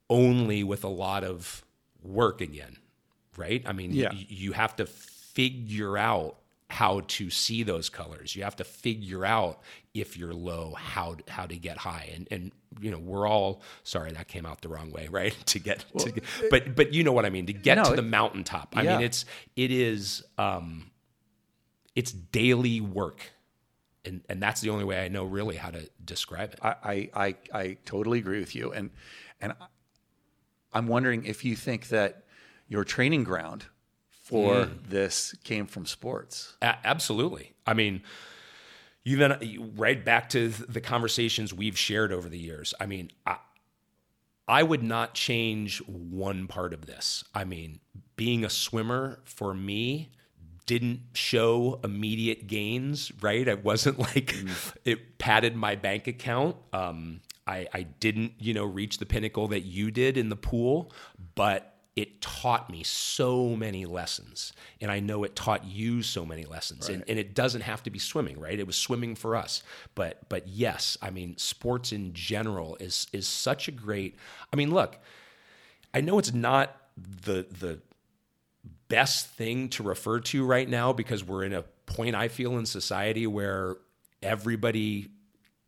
only 0.09 0.65
with 0.65 0.85
a 0.85 0.89
lot 0.89 1.23
of 1.23 1.65
work 2.03 2.41
again 2.41 2.79
right 3.37 3.63
i 3.67 3.73
mean 3.73 3.93
Yeah. 3.93 4.09
y- 4.11 4.25
you 4.29 4.53
have 4.53 4.75
to 4.77 4.87
figure 4.87 5.99
out 5.99 6.37
how 6.73 7.03
to 7.07 7.31
see 7.31 7.63
those 7.63 7.91
colors. 7.91 8.35
You 8.37 8.45
have 8.45 8.57
to 8.57 8.65
figure 8.65 9.25
out 9.27 9.61
if 9.95 10.17
you're 10.17 10.35
low, 10.35 10.75
how 10.77 11.17
how 11.29 11.47
to 11.47 11.57
get 11.57 11.79
high. 11.79 12.11
And 12.15 12.29
and 12.31 12.53
you 12.81 12.91
know, 12.91 12.99
we're 12.99 13.29
all 13.29 13.63
sorry 13.85 14.13
that 14.13 14.29
came 14.29 14.47
out 14.47 14.63
the 14.63 14.69
wrong 14.71 14.91
way, 14.91 15.09
right? 15.11 15.37
to 15.47 15.59
get 15.61 15.85
to 15.99 16.13
but 16.51 16.75
but 16.75 16.95
you 16.95 17.05
know 17.05 17.13
what 17.13 17.27
I 17.27 17.31
mean, 17.31 17.47
to 17.47 17.53
get 17.53 17.77
No, 17.77 17.85
to 17.85 17.95
the 17.95 18.03
mountaintop. 18.03 18.75
I 18.77 18.85
Yeah. 18.85 18.93
mean, 18.93 19.01
it's 19.03 19.27
it 19.57 19.71
is 19.71 20.25
um 20.39 20.91
it's 21.95 22.13
daily 22.13 22.81
work. 22.81 23.33
And 24.05 24.23
and 24.29 24.43
that's 24.43 24.61
the 24.61 24.71
only 24.71 24.85
way 24.85 25.05
I 25.05 25.09
know 25.09 25.25
really 25.25 25.57
how 25.57 25.71
to 25.71 25.89
describe 26.05 26.55
it. 26.55 26.59
I, 26.63 26.75
I, 26.85 27.11
I, 27.27 27.37
I 27.55 27.77
totally 27.85 28.19
agree 28.19 28.41
with 28.41 28.55
you. 28.55 28.73
And, 28.73 28.91
and 29.41 29.55
I'm 30.73 30.87
wondering 30.87 31.25
if 31.25 31.45
you 31.45 31.57
think 31.57 31.89
that 31.89 32.25
your 32.69 32.85
training 32.85 33.25
ground 33.25 33.67
for 34.33 34.71
this 34.89 35.35
came 35.45 35.67
from 35.67 35.87
sports. 35.87 36.57
A- 36.63 36.77
absolutely. 36.85 37.53
I 37.67 37.75
mean, 37.75 38.03
you 39.05 39.17
then 39.17 39.73
right 39.77 40.05
back 40.05 40.29
to 40.31 40.49
the 40.49 40.81
conversations 40.81 41.53
we've 41.53 41.79
shared 41.79 42.13
over 42.13 42.29
the 42.29 42.39
years. 42.39 42.73
I 42.81 42.87
mean, 42.87 43.11
I, 43.27 43.37
I 44.49 44.63
would 44.63 44.83
not 44.83 45.15
change 45.15 45.79
one 45.87 46.47
part 46.47 46.73
of 46.73 46.87
this. 46.87 47.25
I 47.35 47.45
mean, 47.45 47.81
being 48.17 48.45
a 48.45 48.51
swimmer 48.51 49.21
for 49.25 49.55
me 49.55 50.11
didn't 50.67 51.01
show 51.15 51.81
immediate 51.83 52.47
gains, 52.47 53.13
right? 53.21 53.47
It 53.47 53.65
wasn't 53.65 53.99
like 54.15 54.35
it 54.85 55.19
padded 55.19 55.57
my 55.57 55.77
bank 55.77 56.07
account. 56.07 56.57
Um, 56.73 57.21
I, 57.47 57.67
I 57.75 57.83
didn't, 57.83 58.35
you 58.39 58.55
know, 58.55 58.65
reach 58.65 58.99
the 58.99 59.07
pinnacle 59.07 59.49
that 59.49 59.63
you 59.63 59.91
did 59.91 60.17
in 60.17 60.29
the 60.29 60.37
pool, 60.37 60.93
but 61.35 61.72
it 61.95 62.23
taught 62.23 62.71
me 62.71 62.83
so 62.83 63.55
many 63.55 63.85
lessons. 63.85 64.53
And 64.81 64.91
I 64.91 65.01
know 65.01 65.25
it 65.25 65.37
taught 65.37 65.65
you 65.67 66.03
so 66.03 66.25
many 66.25 66.45
lessons. 66.45 66.89
And, 66.89 67.05
and 67.07 67.19
it 67.19 67.35
doesn't 67.35 67.61
have 67.61 67.83
to 67.83 67.91
be 67.91 67.99
swimming, 67.99 68.41
right? 68.41 68.59
It 68.59 68.67
was 68.67 68.77
swimming 68.77 69.15
for 69.15 69.37
us. 69.37 69.63
But 69.95 70.29
but 70.29 70.49
yes, 70.49 70.97
I 71.03 71.11
mean, 71.11 71.37
sports 71.37 71.93
in 71.93 72.15
general 72.15 72.77
is 72.81 73.07
is 73.13 73.27
such 73.27 73.69
a 73.69 73.73
great 73.73 74.17
I 74.53 74.57
mean, 74.57 74.73
look, 74.73 74.99
I 75.93 76.01
know 76.01 76.19
it's 76.19 76.33
not 76.33 76.75
the 76.97 77.47
the 77.51 77.81
best 78.89 79.29
thing 79.29 79.69
to 79.71 79.83
refer 79.83 80.21
to 80.21 80.45
right 80.45 80.69
now 80.69 80.93
because 80.93 81.25
we're 81.25 81.45
in 81.45 81.53
a 81.53 81.63
point 81.87 82.15
I 82.15 82.29
feel 82.29 82.59
in 82.59 82.67
society 82.67 83.27
where 83.27 83.77
everybody 84.23 85.09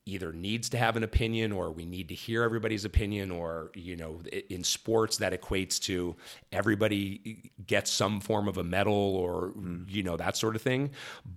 either 0.06 0.32
needs 0.32 0.68
to 0.68 0.76
have 0.76 0.96
an 0.96 1.02
opinion 1.02 1.50
or 1.50 1.70
we 1.70 1.86
need 1.86 2.08
to 2.08 2.14
hear 2.14 2.42
everybody's 2.42 2.84
opinion 2.84 3.30
or 3.30 3.70
you 3.74 3.96
know 3.96 4.20
in 4.50 4.62
sports 4.62 5.16
that 5.16 5.38
equates 5.38 5.80
to 5.80 6.14
everybody 6.52 7.50
gets 7.66 7.90
some 7.90 8.20
form 8.20 8.46
of 8.46 8.58
a 8.58 8.64
medal 8.64 8.92
or 8.94 9.52
mm. 9.56 9.84
you 9.88 10.02
know 10.02 10.16
that 10.16 10.36
sort 10.36 10.56
of 10.56 10.62
thing. 10.62 10.90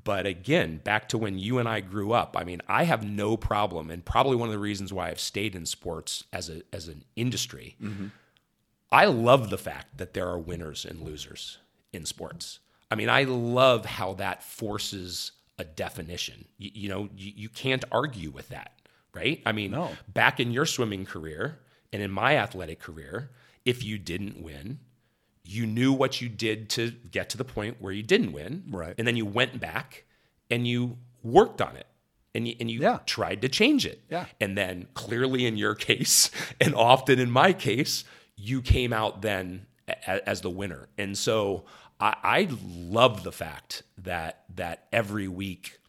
But 0.04 0.26
again 0.26 0.82
back 0.84 1.10
to 1.10 1.18
when 1.18 1.40
you 1.40 1.60
and 1.60 1.68
I 1.68 1.80
grew 1.80 2.12
up 2.12 2.36
I 2.38 2.44
mean 2.44 2.62
I 2.68 2.84
have 2.84 3.04
no 3.04 3.38
problem 3.38 3.90
and 3.90 4.04
probably 4.04 4.36
one 4.36 4.50
of 4.50 4.54
the 4.54 4.60
reasons 4.60 4.92
why 4.92 5.10
I've 5.10 5.20
stayed 5.20 5.56
in 5.56 5.66
sports 5.66 6.26
as 6.34 6.50
a 6.50 6.62
as 6.74 6.88
an 6.88 7.04
industry 7.16 7.76
mm-hmm. 7.82 8.08
I 8.92 9.06
love 9.06 9.50
the 9.50 9.58
fact 9.58 9.98
that 9.98 10.14
there 10.14 10.28
are 10.28 10.40
winners 10.40 10.86
and 10.86 11.02
losers 11.02 11.58
in 11.92 12.06
sports. 12.06 12.60
I 12.90 12.96
mean, 12.96 13.10
I 13.10 13.24
love 13.24 13.86
how 13.86 14.14
that 14.14 14.44
forces 14.44 15.34
a 15.58 15.64
definition. 15.64 16.46
You, 16.58 16.72
you 16.74 16.90
know, 16.90 17.10
you, 17.16 17.32
you 17.36 17.50
can't 17.50 17.84
argue 17.92 18.30
with 18.32 18.50
that, 18.50 18.74
right? 19.14 19.42
I 19.46 19.52
mean, 19.52 19.72
No. 19.72 19.92
back 20.08 20.40
in 20.40 20.52
your 20.52 20.66
swimming 20.66 21.06
career 21.06 21.60
and 21.92 22.02
in 22.02 22.12
my 22.12 22.38
athletic 22.38 22.80
career, 22.80 23.32
if 23.66 23.84
you 23.84 23.98
didn't 23.98 24.42
win, 24.42 24.80
you 25.44 25.66
knew 25.66 25.94
what 25.94 26.22
you 26.22 26.30
did 26.30 26.70
to 26.72 26.92
get 27.12 27.30
to 27.30 27.38
the 27.38 27.44
point 27.46 27.78
where 27.80 27.94
you 27.94 28.04
didn't 28.04 28.34
win. 28.34 28.64
Right. 28.70 28.94
And 28.98 29.08
then 29.08 29.16
you 29.16 29.26
went 29.26 29.60
back 29.60 30.04
and 30.52 30.68
you 30.68 30.98
worked 31.24 31.62
on 31.62 31.76
it. 31.76 31.88
And 32.36 32.48
you, 32.48 32.56
and 32.60 32.70
you 32.70 32.82
Yeah. 32.82 33.00
tried 33.08 33.42
to 33.42 33.50
change 33.50 33.86
it. 33.86 34.04
Yeah. 34.12 34.26
And 34.40 34.56
then 34.58 34.88
clearly 34.94 35.46
in 35.48 35.58
your 35.58 35.74
case, 35.90 36.30
and 36.62 36.76
often 36.76 37.18
in 37.18 37.32
my 37.32 37.52
case, 37.54 38.04
you 38.36 38.62
came 38.62 38.94
out 38.94 39.22
then 39.24 39.66
a- 39.88 40.30
as 40.30 40.42
the 40.42 40.50
winner. 40.50 40.88
And 41.00 41.18
so 41.18 41.66
I, 42.00 42.16
I 42.24 42.48
love 42.62 43.24
the 43.24 43.32
fact 43.32 43.84
that 43.98 44.44
that 44.56 44.88
every 44.92 45.28
week 45.28 45.80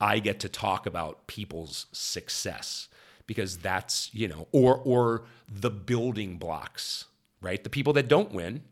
I 0.00 0.18
get 0.18 0.40
to 0.40 0.48
talk 0.48 0.86
about 0.86 1.26
people's 1.26 1.86
success 1.92 2.88
because 3.26 3.58
that's, 3.58 4.10
you 4.12 4.28
know, 4.28 4.48
or 4.52 4.76
or 4.76 5.24
the 5.48 5.70
building 5.70 6.36
blocks, 6.38 7.06
right? 7.40 7.62
The 7.62 7.70
people 7.70 7.92
that 7.94 8.08
don't 8.08 8.32
win, 8.32 8.62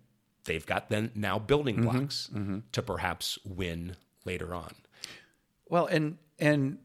they've 0.44 0.64
got 0.64 0.90
then 0.90 1.10
now 1.14 1.38
building 1.38 1.76
mm-hmm. 1.76 1.98
blocks 1.98 2.30
mm-hmm. 2.32 2.58
to 2.72 2.82
perhaps 2.82 3.38
win 3.44 3.96
later 4.24 4.54
on. 4.54 4.74
Well, 5.68 5.86
and 5.86 6.18
and 6.38 6.78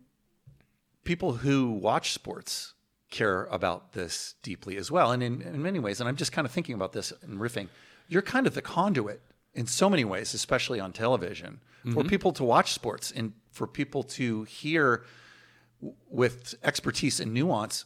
people 1.03 1.33
who 1.33 1.71
watch 1.71 2.13
sports 2.13 2.73
care 3.09 3.45
about 3.45 3.93
this 3.93 4.35
deeply 4.43 4.77
as 4.77 4.91
well, 4.91 5.11
and 5.11 5.23
in, 5.23 5.41
in 5.41 5.61
many 5.61 5.79
ways. 5.79 5.99
And 5.99 6.07
I'm 6.07 6.15
just 6.15 6.31
kind 6.31 6.45
of 6.45 6.51
thinking 6.51 6.75
about 6.75 6.93
this 6.93 7.11
and 7.23 7.39
riffing. 7.39 7.67
You're 8.07 8.21
kind 8.21 8.47
of 8.47 8.53
the 8.53 8.61
conduit 8.61 9.21
in 9.59 9.67
so 9.67 9.89
many 9.89 10.05
ways, 10.05 10.33
especially 10.33 10.79
on 10.79 10.93
television, 10.93 11.59
for 11.83 11.89
mm-hmm. 11.89 12.07
people 12.07 12.31
to 12.31 12.45
watch 12.45 12.71
sports 12.71 13.11
and 13.11 13.33
for 13.51 13.67
people 13.67 14.03
to 14.03 14.43
hear 14.45 15.03
w- 15.81 15.95
with 16.09 16.55
expertise 16.63 17.19
and 17.19 17.33
nuance 17.33 17.83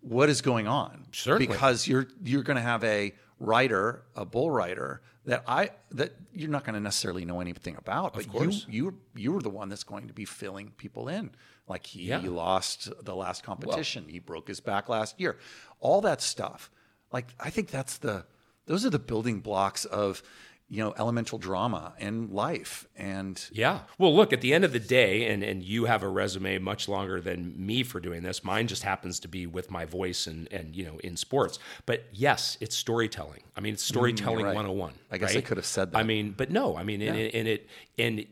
what 0.00 0.28
is 0.28 0.40
going 0.40 0.66
on. 0.66 1.06
Certainly. 1.12 1.46
because 1.46 1.86
you're 1.86 2.08
you're 2.24 2.42
going 2.42 2.56
to 2.56 2.68
have 2.72 2.82
a 2.82 3.14
writer, 3.38 4.02
a 4.16 4.24
bull 4.24 4.50
rider 4.50 5.00
that 5.26 5.44
I 5.46 5.70
that 5.92 6.10
you're 6.32 6.50
not 6.50 6.64
going 6.64 6.74
to 6.74 6.80
necessarily 6.80 7.24
know 7.24 7.40
anything 7.40 7.76
about, 7.76 8.14
but 8.14 8.28
course. 8.28 8.66
you 8.68 8.86
you 8.86 8.98
you're 9.14 9.40
the 9.40 9.50
one 9.60 9.68
that's 9.68 9.84
going 9.84 10.08
to 10.08 10.14
be 10.14 10.24
filling 10.24 10.72
people 10.76 11.06
in. 11.08 11.30
Like 11.68 11.86
he, 11.86 12.08
Yeah. 12.08 12.20
lost 12.24 12.90
the 13.04 13.14
last 13.14 13.44
competition, 13.44 14.06
he 14.08 14.18
broke 14.18 14.48
his 14.48 14.58
back 14.58 14.88
last 14.88 15.20
year, 15.20 15.38
all 15.78 16.00
that 16.00 16.20
stuff. 16.20 16.68
Like 17.12 17.28
I 17.38 17.50
think 17.50 17.70
that's 17.70 17.98
the 17.98 18.26
those 18.66 18.84
are 18.84 18.90
the 18.90 18.98
building 19.00 19.40
blocks 19.40 19.84
of 19.84 20.22
you 20.70 20.82
know 20.82 20.94
elemental 20.96 21.36
drama 21.36 21.92
and 21.98 22.30
life 22.30 22.86
and 22.96 23.44
Yeah. 23.52 23.80
Well, 23.98 24.14
look, 24.14 24.32
at 24.32 24.40
the 24.40 24.54
end 24.54 24.64
of 24.64 24.72
the 24.72 24.78
day, 24.78 25.26
and, 25.26 25.42
and 25.42 25.62
you 25.62 25.86
have 25.86 26.04
a 26.04 26.08
resume 26.08 26.58
much 26.58 26.88
longer 26.88 27.20
than 27.20 27.54
me 27.56 27.82
for 27.82 27.98
doing 27.98 28.22
this. 28.22 28.44
Mine 28.44 28.68
just 28.68 28.84
happens 28.84 29.18
to 29.20 29.28
be 29.28 29.46
with 29.46 29.68
my 29.70 29.84
voice 29.84 30.28
and, 30.28 30.50
and 30.52 30.76
you 30.76 30.84
know, 30.84 30.98
in 30.98 31.16
sports. 31.16 31.58
But 31.86 32.04
yes, 32.12 32.56
it's 32.60 32.76
storytelling. 32.76 33.42
I 33.56 33.60
mean, 33.60 33.74
it's 33.74 33.84
mm, 33.84 33.88
storytelling 33.88 34.44
right. 34.44 34.54
101. 34.54 34.94
I 35.10 35.18
guess 35.18 35.34
I 35.34 35.40
could 35.40 35.56
have 35.56 35.66
said 35.66 35.90
that. 35.90 35.98
I 35.98 36.04
mean, 36.04 36.34
but 36.36 36.50
no, 36.52 36.76
I 36.76 36.84
mean, 36.84 37.02
and, 37.02 37.18
and 37.18 37.48
it, 37.48 37.68
and 37.98 38.24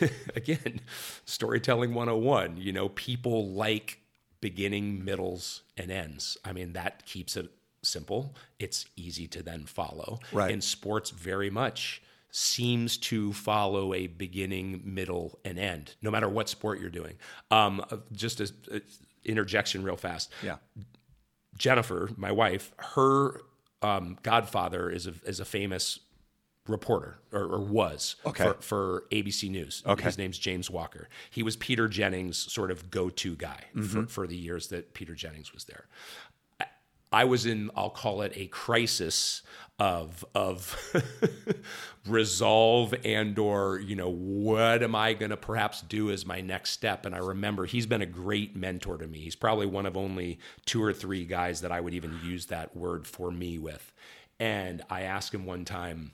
again, 0.36 0.80
storytelling 1.24 1.94
101, 1.94 2.58
you 2.58 2.72
know, 2.72 2.90
people 2.90 3.50
like 3.50 4.00
beginning, 4.40 5.04
middles, 5.04 5.62
and 5.76 5.90
ends. 5.90 6.36
I 6.44 6.52
mean, 6.52 6.74
that 6.74 7.04
keeps 7.06 7.36
it 7.36 7.50
simple. 7.82 8.34
It's 8.58 8.86
easy 8.96 9.26
to 9.28 9.42
then 9.42 9.64
follow. 9.64 10.18
Right. 10.32 10.52
And 10.52 10.62
sports 10.62 11.10
very 11.10 11.50
much 11.50 12.02
seems 12.30 12.98
to 12.98 13.32
follow 13.32 13.94
a 13.94 14.06
beginning, 14.06 14.82
middle, 14.84 15.38
and 15.44 15.58
end, 15.58 15.94
no 16.02 16.10
matter 16.10 16.28
what 16.28 16.48
sport 16.48 16.78
you're 16.80 16.90
doing. 16.90 17.14
Um, 17.50 17.82
just 18.12 18.40
a, 18.40 18.52
a 18.72 18.80
interjection 19.24 19.82
real 19.82 19.96
fast. 19.96 20.32
yeah 20.42 20.56
Jennifer, 21.56 22.10
my 22.16 22.30
wife, 22.30 22.72
her 22.78 23.40
um, 23.82 24.16
godfather 24.22 24.90
is 24.90 25.06
a, 25.06 25.14
is 25.24 25.40
a 25.40 25.44
famous 25.44 25.98
reporter 26.68 27.18
or, 27.32 27.44
or 27.44 27.60
was 27.60 28.16
Okay. 28.26 28.44
for, 28.44 28.54
for 28.60 29.04
ABC 29.10 29.50
News. 29.50 29.82
Okay. 29.86 30.04
His 30.04 30.18
name's 30.18 30.38
James 30.38 30.70
Walker. 30.70 31.08
He 31.30 31.42
was 31.42 31.56
Peter 31.56 31.88
Jennings' 31.88 32.36
sort 32.52 32.70
of 32.70 32.90
go 32.90 33.08
to 33.08 33.34
guy 33.36 33.64
for, 33.90 34.06
for 34.06 34.26
the 34.26 34.36
years 34.36 34.68
that 34.68 34.92
Peter 34.94 35.14
Jennings 35.14 35.52
was 35.54 35.64
there. 35.64 35.86
I- 37.12 37.24
was 37.24 37.46
in, 37.46 37.70
I'll 37.76 37.90
call 37.90 38.22
it 38.22 38.32
a 38.34 38.46
crisis 38.46 39.42
of 39.78 40.24
of 40.34 40.76
resolve 42.06 42.92
and 43.04 43.38
or 43.38 43.78
you 43.78 43.94
know 43.94 44.10
what 44.10 44.82
am 44.82 44.96
I 44.96 45.12
going 45.14 45.30
to 45.30 45.36
perhaps 45.36 45.82
do 45.82 46.10
as 46.10 46.26
my 46.26 46.40
next 46.40 46.70
step? 46.70 47.06
And 47.06 47.14
I 47.14 47.18
remember 47.18 47.64
he's 47.64 47.86
been 47.86 48.02
a 48.02 48.06
great 48.06 48.56
mentor 48.56 48.98
to 48.98 49.06
me. 49.06 49.20
He's 49.20 49.36
probably 49.36 49.66
one 49.66 49.86
of 49.86 49.96
only 49.96 50.40
two 50.66 50.82
or 50.82 50.92
three 50.92 51.24
guys 51.24 51.60
that 51.60 51.70
I 51.70 51.80
would 51.80 51.94
even 51.94 52.18
use 52.24 52.46
that 52.46 52.76
word 52.76 53.06
for 53.06 53.30
me 53.30 53.58
with. 53.58 53.92
And 54.40 54.82
I 54.90 55.02
asked 55.02 55.32
him 55.32 55.46
one 55.46 55.64
time 55.64 56.12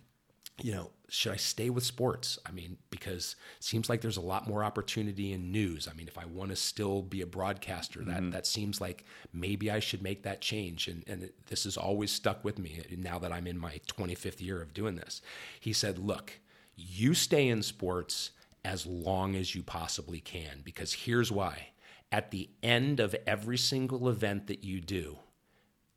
you 0.63 0.73
know, 0.73 0.91
should 1.09 1.33
I 1.33 1.37
stay 1.37 1.71
with 1.71 1.85
sports? 1.85 2.39
I 2.47 2.53
mean, 2.53 2.79
because 2.91 3.37
it 3.59 3.65
seems 3.65 3.89
like 3.89 4.01
there's 4.01 4.17
a 4.17 4.23
lot 4.23 4.49
more 4.49 4.65
opportunity 4.65 5.33
in 5.33 5.53
news. 5.53 5.89
I 5.89 5.95
mean, 5.95 6.09
if 6.09 6.19
I 6.19 6.25
want 6.25 6.51
to 6.51 6.57
still 6.57 7.03
be 7.03 7.21
a 7.23 7.27
broadcaster, 7.27 8.03
that 8.05 8.21
mm-hmm. 8.21 8.31
that 8.31 8.47
seems 8.47 8.81
like 8.81 9.05
maybe 9.33 9.71
I 9.71 9.81
should 9.81 10.03
make 10.03 10.23
that 10.23 10.41
change. 10.41 10.89
And 10.89 11.05
and 11.07 11.31
this 11.47 11.65
has 11.65 11.77
always 11.77 12.11
stuck 12.11 12.45
with 12.45 12.59
me 12.59 12.81
uh, 12.81 12.95
now 12.99 13.19
that 13.19 13.33
I'm 13.33 13.47
in 13.47 13.59
my 13.59 13.81
25th 13.87 14.41
year 14.41 14.63
of 14.63 14.75
doing 14.75 14.95
this. 14.97 15.23
He 15.61 15.73
said, 15.73 15.99
"Look, 15.99 16.41
you 16.77 17.15
stay 17.15 17.49
in 17.49 17.63
sports 17.63 18.31
as 18.65 18.87
long 18.87 19.37
as 19.37 19.55
you 19.55 19.63
possibly 19.63 20.21
can 20.21 20.63
because 20.65 20.93
here's 20.93 21.31
why. 21.31 21.69
At 22.11 22.31
the 22.31 22.49
end 22.63 23.01
of 23.01 23.17
every 23.27 23.59
single 23.59 24.09
event 24.09 24.47
that 24.47 24.63
you 24.63 24.81
do, 24.81 25.19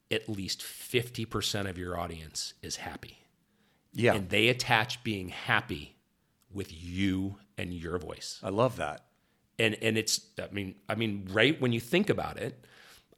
at 0.10 0.28
least 0.28 0.62
50% 0.62 1.70
of 1.70 1.78
your 1.78 1.98
audience 1.98 2.56
is 2.64 2.78
happy." 2.78 3.27
Yeah 3.94 4.14
and 4.14 4.30
they 4.30 4.48
attach 4.48 5.04
being 5.04 5.30
happy 5.30 5.98
with 6.52 6.72
you 6.72 7.38
and 7.58 7.74
your 7.74 7.98
voice. 7.98 8.40
I 8.44 8.50
love 8.50 8.78
that. 8.78 9.06
And 9.60 9.76
and 9.82 9.98
it's 9.98 10.22
I 10.40 10.54
mean 10.54 10.76
I 10.88 10.96
mean 10.96 11.28
right 11.32 11.60
when 11.60 11.72
you 11.72 11.80
think 11.80 12.10
about 12.10 12.38
it, 12.38 12.66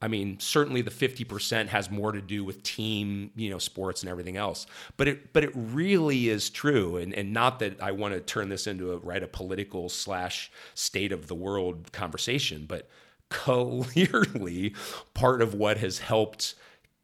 I 0.02 0.08
mean 0.08 0.40
certainly 0.40 0.82
the 0.82 0.92
50% 0.92 1.68
has 1.68 1.92
more 1.92 2.12
to 2.12 2.22
do 2.22 2.44
with 2.44 2.64
team, 2.64 3.32
you 3.36 3.50
know, 3.50 3.58
sports 3.58 4.02
and 4.02 4.10
everything 4.10 4.38
else. 4.38 4.66
But 4.96 5.08
it 5.08 5.34
but 5.34 5.44
it 5.44 5.52
really 5.54 6.30
is 6.30 6.50
true 6.50 6.98
and 6.98 7.14
and 7.14 7.34
not 7.34 7.60
that 7.60 7.82
I 7.82 7.92
want 7.92 8.14
to 8.14 8.22
turn 8.22 8.50
this 8.50 8.68
into 8.68 8.94
a 8.94 8.98
right 8.98 9.22
a 9.22 9.28
political 9.28 9.90
slash 9.90 10.52
state 10.76 11.12
of 11.12 11.28
the 11.28 11.36
world 11.36 11.92
conversation, 11.92 12.66
but 12.68 12.90
clearly 13.30 14.74
part 15.14 15.42
of 15.42 15.54
what 15.54 15.78
has 15.78 16.00
helped 16.00 16.56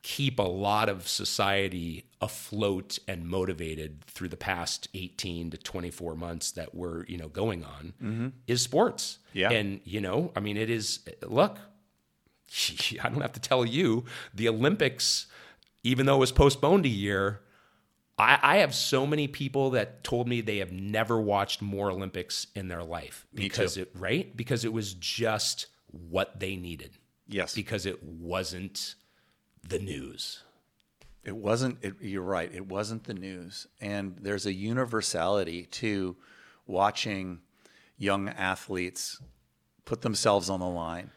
keep 0.01 0.39
a 0.39 0.43
lot 0.43 0.87
of 0.87 1.07
society 1.07 2.05
afloat 2.25 2.97
and 3.07 3.27
motivated 3.27 4.03
through 4.05 4.27
the 4.27 4.37
past 4.37 4.87
18 4.95 5.51
to 5.51 5.57
24 5.57 6.15
months 6.15 6.51
that 6.53 6.73
we're 6.73 7.05
you 7.05 7.17
know 7.17 7.27
going 7.27 7.63
on 7.63 7.93
mm-hmm. 8.01 8.27
is 8.47 8.61
sports. 8.61 9.19
Yeah. 9.31 9.51
And 9.51 9.79
you 9.83 10.01
know 10.01 10.31
i 10.35 10.39
mean 10.39 10.57
it 10.57 10.69
is 10.69 10.99
look 11.21 11.57
i 13.03 13.09
don't 13.09 13.21
have 13.21 13.33
to 13.33 13.39
tell 13.39 13.65
you 13.65 14.05
the 14.33 14.49
olympics 14.49 15.27
even 15.83 16.05
though 16.05 16.15
it 16.15 16.19
was 16.19 16.31
postponed 16.31 16.85
a 16.85 16.89
year 16.89 17.41
I, 18.17 18.39
I 18.41 18.57
have 18.57 18.73
so 18.73 19.05
many 19.05 19.27
people 19.27 19.71
that 19.71 20.05
told 20.05 20.29
me 20.29 20.39
they 20.39 20.59
have 20.59 20.71
never 20.71 21.19
watched 21.19 21.61
more 21.61 21.91
olympics 21.91 22.47
in 22.55 22.69
their 22.69 22.83
life 22.83 23.27
because 23.33 23.75
it 23.75 23.91
right? 23.93 24.35
Because 24.35 24.63
it 24.63 24.71
was 24.71 24.93
just 24.93 25.67
what 25.87 26.39
they 26.39 26.55
needed. 26.55 26.91
Yes. 27.27 27.53
Because 27.53 27.85
it 27.85 28.01
wasn't 28.03 28.95
the 29.67 29.79
news 29.79 30.44
it 31.25 31.35
wasn't, 31.35 31.79
it, 31.81 31.95
you're 31.99 32.21
right, 32.21 32.53
it 32.53 32.67
wasn't 32.67 33.03
the 33.05 33.13
news. 33.13 33.67
And 33.81 34.15
there's 34.21 34.45
a 34.45 34.53
universality 34.53 35.65
to 35.71 36.15
watching 36.67 37.39
young 37.97 38.29
athletes 38.29 39.19
put 39.85 40.01
themselves 40.01 40.49
on 40.49 40.59
the 40.59 40.67
line, 40.67 41.11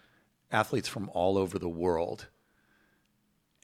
athletes 0.50 0.88
from 0.88 1.10
all 1.12 1.36
over 1.36 1.58
the 1.58 1.68
world, 1.68 2.26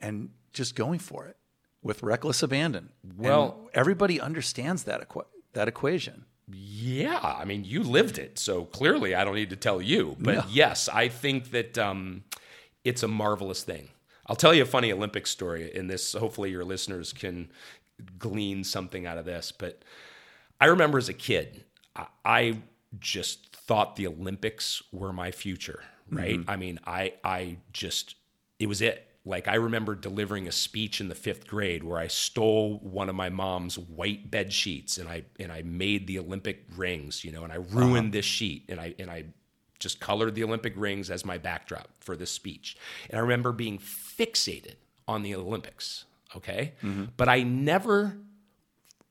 and 0.00 0.30
just 0.52 0.74
going 0.74 0.98
for 0.98 1.26
it 1.26 1.36
with 1.82 2.02
reckless 2.02 2.42
abandon. 2.42 2.90
Well, 3.16 3.56
and 3.58 3.70
everybody 3.74 4.20
understands 4.20 4.84
that, 4.84 5.08
equ- 5.08 5.26
that 5.54 5.66
equation. 5.66 6.26
Yeah, 6.52 7.20
I 7.22 7.46
mean, 7.46 7.64
you 7.64 7.82
lived 7.82 8.18
it, 8.18 8.38
so 8.38 8.66
clearly 8.66 9.14
I 9.14 9.24
don't 9.24 9.34
need 9.34 9.50
to 9.50 9.56
tell 9.56 9.80
you. 9.80 10.16
But 10.18 10.34
no. 10.34 10.44
yes, 10.50 10.90
I 10.90 11.08
think 11.08 11.52
that 11.52 11.78
um, 11.78 12.24
it's 12.84 13.02
a 13.02 13.08
marvelous 13.08 13.62
thing. 13.62 13.88
I'll 14.26 14.36
tell 14.36 14.54
you 14.54 14.62
a 14.62 14.66
funny 14.66 14.92
Olympic 14.92 15.26
story 15.26 15.70
in 15.74 15.86
this. 15.86 16.14
Hopefully, 16.14 16.50
your 16.50 16.64
listeners 16.64 17.12
can 17.12 17.50
glean 18.18 18.64
something 18.64 19.06
out 19.06 19.18
of 19.18 19.24
this. 19.24 19.52
But 19.52 19.82
I 20.60 20.66
remember 20.66 20.98
as 20.98 21.08
a 21.08 21.14
kid, 21.14 21.64
I 22.24 22.58
just 22.98 23.54
thought 23.54 23.96
the 23.96 24.06
Olympics 24.06 24.82
were 24.92 25.12
my 25.12 25.30
future, 25.30 25.82
right? 26.10 26.38
Mm-hmm. 26.38 26.50
I 26.50 26.56
mean, 26.56 26.80
I 26.86 27.14
I 27.22 27.58
just 27.72 28.16
it 28.58 28.66
was 28.66 28.82
it. 28.82 29.08
Like 29.26 29.48
I 29.48 29.54
remember 29.54 29.94
delivering 29.94 30.48
a 30.48 30.52
speech 30.52 31.00
in 31.00 31.08
the 31.08 31.14
fifth 31.14 31.46
grade 31.46 31.82
where 31.82 31.98
I 31.98 32.08
stole 32.08 32.78
one 32.80 33.08
of 33.08 33.14
my 33.14 33.30
mom's 33.30 33.78
white 33.78 34.30
bed 34.30 34.52
sheets 34.52 34.98
and 34.98 35.08
I 35.08 35.24
and 35.40 35.50
I 35.50 35.62
made 35.62 36.06
the 36.06 36.18
Olympic 36.18 36.64
rings, 36.76 37.24
you 37.24 37.32
know, 37.32 37.42
and 37.44 37.52
I 37.52 37.56
ruined 37.56 38.06
uh-huh. 38.06 38.12
this 38.12 38.24
sheet 38.24 38.64
and 38.68 38.80
I 38.80 38.94
and 38.98 39.10
I 39.10 39.24
just 39.84 40.00
colored 40.00 40.34
the 40.34 40.42
Olympic 40.42 40.72
rings 40.76 41.10
as 41.10 41.24
my 41.24 41.38
backdrop 41.38 41.88
for 42.00 42.16
this 42.16 42.32
speech. 42.32 42.76
And 43.08 43.16
I 43.16 43.22
remember 43.22 43.52
being 43.52 43.78
fixated 43.78 44.74
on 45.06 45.22
the 45.22 45.36
Olympics, 45.36 46.06
okay? 46.34 46.72
Mm-hmm. 46.82 47.04
But 47.16 47.28
I 47.28 47.44
never 47.44 48.16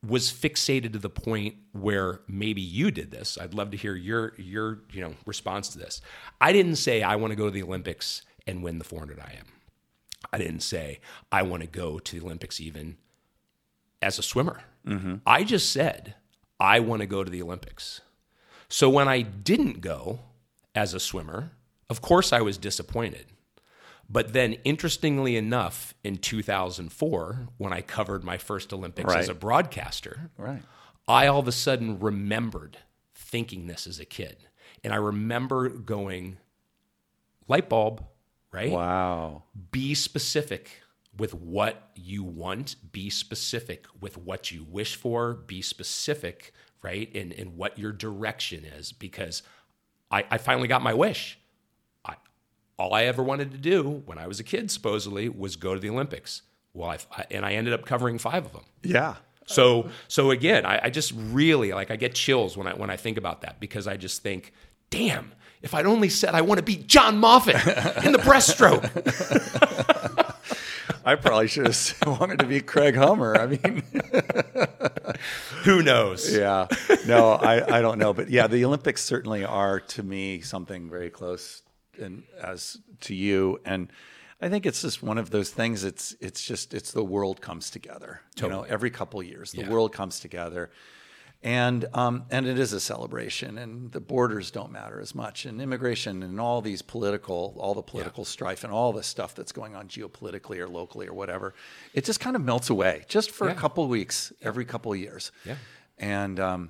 was 0.06 0.34
fixated 0.34 0.92
to 0.92 1.00
the 1.00 1.10
point 1.10 1.56
where 1.72 2.20
maybe 2.28 2.62
you 2.62 2.92
did 2.92 3.12
this. 3.12 3.38
I'd 3.40 3.54
love 3.54 3.72
to 3.72 3.78
hear 3.78 3.96
your 3.96 4.34
your, 4.38 4.80
you 4.92 5.00
know, 5.00 5.14
response 5.26 5.70
to 5.70 5.78
this. 5.78 6.02
I 6.42 6.52
didn't 6.52 6.76
say 6.76 7.02
I 7.02 7.16
want 7.16 7.32
to 7.32 7.38
go 7.38 7.46
to 7.46 7.52
the 7.52 7.64
Olympics 7.64 8.24
and 8.46 8.62
win 8.62 8.80
the 8.80 8.84
400 8.84 9.18
IM. 9.18 9.46
I 10.34 10.38
didn't 10.38 10.62
say 10.62 11.00
I 11.32 11.44
want 11.44 11.62
to 11.62 11.70
go 11.70 12.00
to 12.00 12.20
the 12.20 12.26
Olympics 12.26 12.60
even 12.60 12.98
as 14.02 14.20
a 14.20 14.24
swimmer. 14.24 14.64
Mm-hmm. 14.86 15.16
I 15.26 15.44
just 15.46 15.72
said 15.72 16.16
I 16.60 16.80
want 16.82 17.02
to 17.02 17.06
go 17.06 17.24
to 17.24 17.32
the 17.32 17.42
Olympics. 17.42 18.02
So 18.68 18.90
when 18.90 19.08
I 19.08 19.22
didn't 19.22 19.82
go, 19.82 20.20
as 20.76 20.94
a 20.94 21.00
swimmer. 21.00 21.52
Of 21.90 22.02
course, 22.02 22.34
I 22.34 22.42
was 22.42 22.58
disappointed. 22.58 23.26
But 24.10 24.34
then, 24.34 24.54
interestingly 24.64 25.38
enough, 25.38 25.94
in 26.04 26.18
2004, 26.18 27.48
when 27.58 27.74
I 27.74 27.82
covered 27.82 28.24
my 28.24 28.38
first 28.38 28.74
Olympics 28.74 29.08
right. 29.08 29.20
as 29.20 29.30
a 29.30 29.34
broadcaster, 29.34 30.30
right. 30.38 30.62
I 31.08 31.28
all 31.28 31.40
of 31.40 31.48
a 31.48 31.54
sudden 31.54 32.00
remembered 32.00 32.78
thinking 33.16 33.68
this 33.68 33.88
as 33.88 34.00
a 34.00 34.06
kid. 34.06 34.38
And 34.84 34.94
I 34.94 34.98
remember 34.98 35.70
going, 35.70 36.38
light 37.48 37.70
bulb, 37.70 38.04
right? 38.52 38.72
Wow. 38.72 39.44
Be 39.72 39.94
specific 39.94 40.84
with 41.18 41.34
what 41.34 41.92
you 41.96 42.24
want, 42.24 42.76
be 42.92 43.10
specific 43.10 43.86
with 44.00 44.18
what 44.18 44.52
you 44.52 44.64
wish 44.64 44.96
for, 44.96 45.34
be 45.34 45.62
specific, 45.62 46.54
right? 46.82 47.10
In, 47.14 47.32
in 47.32 47.56
what 47.56 47.78
your 47.78 47.92
direction 47.92 48.66
is, 48.66 48.92
because 48.92 49.44
I, 50.12 50.26
I 50.30 50.38
finally 50.38 50.68
got 50.68 50.82
my 50.82 50.94
wish. 50.94 51.40
I, 52.06 52.16
all 52.78 52.94
I 52.94 53.04
ever 53.04 53.24
wanted 53.24 53.52
to 53.52 53.58
do 53.58 54.04
when 54.06 54.18
I 54.18 54.28
was 54.28 54.40
a 54.40 54.44
kid, 54.44 54.72
supposedly, 54.72 55.30
was 55.30 55.56
go 55.56 55.74
to 55.74 55.80
the 55.80 55.90
Olympics. 55.90 56.44
Well, 56.74 56.90
I, 56.90 57.26
and 57.30 57.46
I 57.46 57.54
ended 57.54 57.74
up 57.74 57.86
covering 57.86 58.18
five 58.18 58.46
of 58.46 58.54
them. 58.54 58.64
Yeah. 58.84 59.16
So, 59.46 59.90
so 60.08 60.32
again, 60.32 60.66
I, 60.66 60.86
I 60.86 60.90
just 60.90 61.14
really 61.16 61.74
like 61.74 61.92
I 61.92 61.98
get 61.98 62.16
chills 62.16 62.56
when 62.56 62.66
I 62.66 62.74
when 62.74 62.90
I 62.90 62.96
think 62.96 63.18
about 63.18 63.42
that 63.42 63.60
because 63.60 63.88
I 63.88 63.98
just 63.98 64.24
think, 64.24 64.54
damn, 64.90 65.34
if 65.62 65.74
I'd 65.74 65.86
only 65.86 66.10
said 66.10 66.34
I 66.34 66.42
want 66.42 66.60
to 66.60 66.64
beat 66.64 66.88
John 66.88 67.20
Moffet 67.20 68.06
in 68.06 68.14
the 68.14 68.20
breaststroke. 68.20 68.90
I 71.06 71.16
probably 71.16 71.48
should 71.48 71.68
have 71.68 71.98
wanted 72.20 72.40
to 72.40 72.46
be 72.46 72.62
Craig 72.62 72.96
Hummer. 72.96 73.36
I 73.36 73.48
mean, 73.48 73.84
who 75.64 75.82
knows? 75.82 76.36
Yeah, 76.36 76.68
no, 77.06 77.32
I, 77.34 77.78
I 77.78 77.82
don't 77.82 78.00
know, 78.00 78.14
but 78.14 78.30
yeah, 78.30 78.48
the 78.48 78.66
Olympics 78.66 79.04
certainly 79.04 79.44
are 79.46 79.80
to 79.80 80.04
me 80.04 80.42
something 80.42 80.90
very 80.90 81.10
close, 81.10 81.62
and 82.00 82.24
as 82.42 82.78
to 83.02 83.16
you, 83.16 83.60
and 83.66 83.92
I 84.42 84.50
think 84.50 84.66
it's 84.66 84.82
just 84.82 85.02
one 85.02 85.18
of 85.18 85.30
those 85.30 85.50
things. 85.50 85.84
It's 85.84 86.16
it's 86.20 86.44
just 86.44 86.74
it's 86.74 86.92
the 86.92 87.04
world 87.04 87.42
comes 87.42 87.70
together. 87.70 88.22
Totally. 88.36 88.62
You 88.62 88.68
know, 88.68 88.74
every 88.74 88.90
couple 88.92 89.24
years, 89.24 89.52
the 89.52 89.62
yeah. 89.62 89.70
world 89.70 89.94
comes 89.94 90.20
together 90.20 90.70
and 91.44 91.86
um, 91.94 92.24
and 92.32 92.48
it 92.48 92.58
is 92.58 92.72
a 92.72 92.80
celebration, 92.80 93.58
and 93.58 93.92
the 93.92 94.00
borders 94.00 94.50
don't 94.50 94.72
matter 94.72 95.02
as 95.02 95.14
much, 95.14 95.46
and 95.46 95.62
immigration 95.62 96.24
and 96.24 96.40
all 96.40 96.62
these 96.62 96.82
political, 96.82 97.56
all 97.60 97.74
the 97.74 97.82
political 97.82 98.24
yeah. 98.24 98.30
strife 98.30 98.64
and 98.64 98.72
all 98.72 98.94
the 98.94 99.04
stuff 99.04 99.36
that's 99.36 99.52
going 99.52 99.76
on 99.76 99.90
geopolitically 99.90 100.58
or 100.60 100.70
locally 100.70 101.06
or 101.06 101.14
whatever, 101.14 101.54
it 101.94 102.06
just 102.06 102.22
kind 102.22 102.38
of 102.38 102.42
melts 102.42 102.70
away 102.70 103.04
just 103.10 103.30
for 103.30 103.48
yeah. 103.48 103.54
a 103.54 103.56
couple 103.56 103.86
weeks 103.90 104.32
every 104.42 104.64
couple 104.64 104.96
years, 104.96 105.34
yeah, 105.46 105.56
and 105.98 106.40
um, 106.40 106.70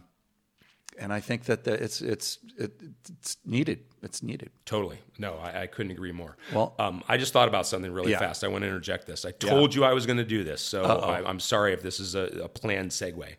and 0.97 1.13
I 1.13 1.19
think 1.19 1.45
that 1.45 1.65
the, 1.65 1.73
it's 1.73 2.01
it's 2.01 2.39
it, 2.57 2.73
it's 3.07 3.37
needed. 3.45 3.85
It's 4.01 4.23
needed. 4.23 4.49
Totally. 4.65 4.97
No, 5.19 5.35
I, 5.35 5.61
I 5.61 5.67
couldn't 5.67 5.91
agree 5.91 6.11
more. 6.11 6.35
Well, 6.51 6.73
um, 6.79 7.03
I 7.07 7.17
just 7.17 7.31
thought 7.31 7.47
about 7.47 7.67
something 7.67 7.91
really 7.91 8.11
yeah. 8.11 8.19
fast. 8.19 8.43
I 8.43 8.47
want 8.47 8.63
to 8.63 8.67
interject 8.67 9.05
this. 9.05 9.23
I 9.23 9.31
told 9.31 9.75
you 9.75 9.83
I 9.83 9.93
was 9.93 10.07
going 10.07 10.17
to 10.17 10.25
do 10.25 10.43
this, 10.43 10.61
so 10.61 10.83
I, 10.83 11.29
am 11.29 11.39
sorry 11.39 11.73
if 11.73 11.83
this 11.83 11.99
is 11.99 12.15
a, 12.15 12.23
a 12.43 12.49
planned 12.49 12.89
segue. 12.89 13.35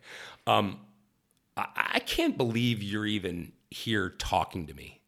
Um, 0.47 0.79
I 1.57 1.99
can't 1.99 2.37
believe 2.37 2.83
you're 2.83 3.05
even 3.05 3.53
here 3.69 4.09
talking 4.09 4.67
to 4.67 4.73
me. 4.73 5.01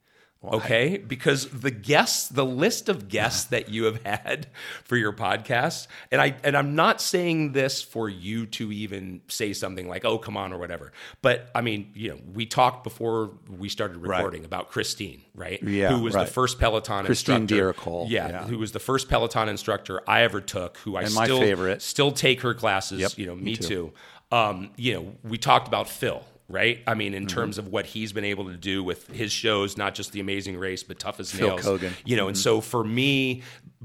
Okay, 0.44 0.98
because 0.98 1.50
the 1.50 1.72
guests, 1.72 2.30
the 2.30 2.46
list 2.46 2.90
of 2.90 3.10
guests 3.10 3.46
that 3.50 3.70
you 3.70 3.86
have 3.86 4.02
had 4.04 4.48
for 4.84 4.96
your 4.96 5.12
podcast, 5.12 5.88
and 6.12 6.22
I 6.22 6.36
and 6.44 6.56
I'm 6.56 6.76
not 6.76 7.02
saying 7.02 7.54
this 7.54 7.82
for 7.82 8.08
you 8.08 8.46
to 8.48 8.72
even 8.72 9.22
say 9.28 9.54
something 9.54 9.88
like, 9.88 10.06
"Oh, 10.06 10.18
come 10.18 10.38
on" 10.38 10.54
or 10.54 10.60
whatever. 10.60 10.92
But 11.22 11.50
I 11.56 11.62
mean, 11.62 11.92
you 11.96 12.12
know, 12.12 12.20
we 12.34 12.46
talked 12.46 12.84
before 12.84 13.32
we 13.50 13.68
started 13.68 13.98
recording 13.98 14.42
right. 14.42 14.46
about 14.46 14.70
Christine, 14.70 15.24
right? 15.34 15.62
Yeah, 15.62 15.90
who 15.90 16.04
was 16.04 16.14
right. 16.14 16.26
the 16.26 16.32
first 16.32 16.60
Peloton 16.60 17.06
Christine 17.06 17.42
instructor? 17.42 17.74
Christine 17.74 18.08
yeah, 18.12 18.30
yeah, 18.30 18.44
who 18.46 18.60
was 18.60 18.72
the 18.72 18.80
first 18.80 19.10
Peloton 19.10 19.50
instructor 19.50 20.02
I 20.08 20.22
ever 20.22 20.40
took. 20.40 20.78
Who 20.80 20.96
I 20.96 21.02
and 21.02 21.12
still 21.12 21.40
my 21.40 21.46
favorite. 21.46 21.82
still 21.82 22.12
take 22.12 22.42
her 22.42 22.54
classes. 22.54 23.02
Yep, 23.02 23.18
you 23.18 23.26
know, 23.26 23.36
me, 23.36 23.44
me 23.44 23.56
too. 23.56 23.68
too. 23.68 23.94
Um, 24.32 24.72
you 24.76 24.94
know, 24.94 25.16
we 25.24 25.38
talked 25.38 25.68
about 25.68 25.90
Phil, 25.90 26.24
right? 26.50 26.82
I 26.88 26.94
mean, 26.94 27.14
in 27.14 27.26
mm-hmm. 27.26 27.36
terms 27.36 27.58
of 27.58 27.68
what 27.68 27.86
he's 27.86 28.14
been 28.14 28.26
able 28.26 28.46
to 28.46 28.58
do 28.58 28.84
with 28.84 29.08
his 29.08 29.32
shows, 29.32 29.78
not 29.78 29.96
just 29.96 30.12
the 30.12 30.20
Amazing 30.20 30.58
Race, 30.58 30.84
but 30.84 31.00
Tough 31.00 31.20
as 31.20 31.32
Phil 31.32 31.58
Nails—you 31.58 32.16
know, 32.16 32.24
mm-hmm. 32.24 32.30
and 32.30 32.38
so 32.38 32.62
for 32.62 32.84
me, 32.84 33.44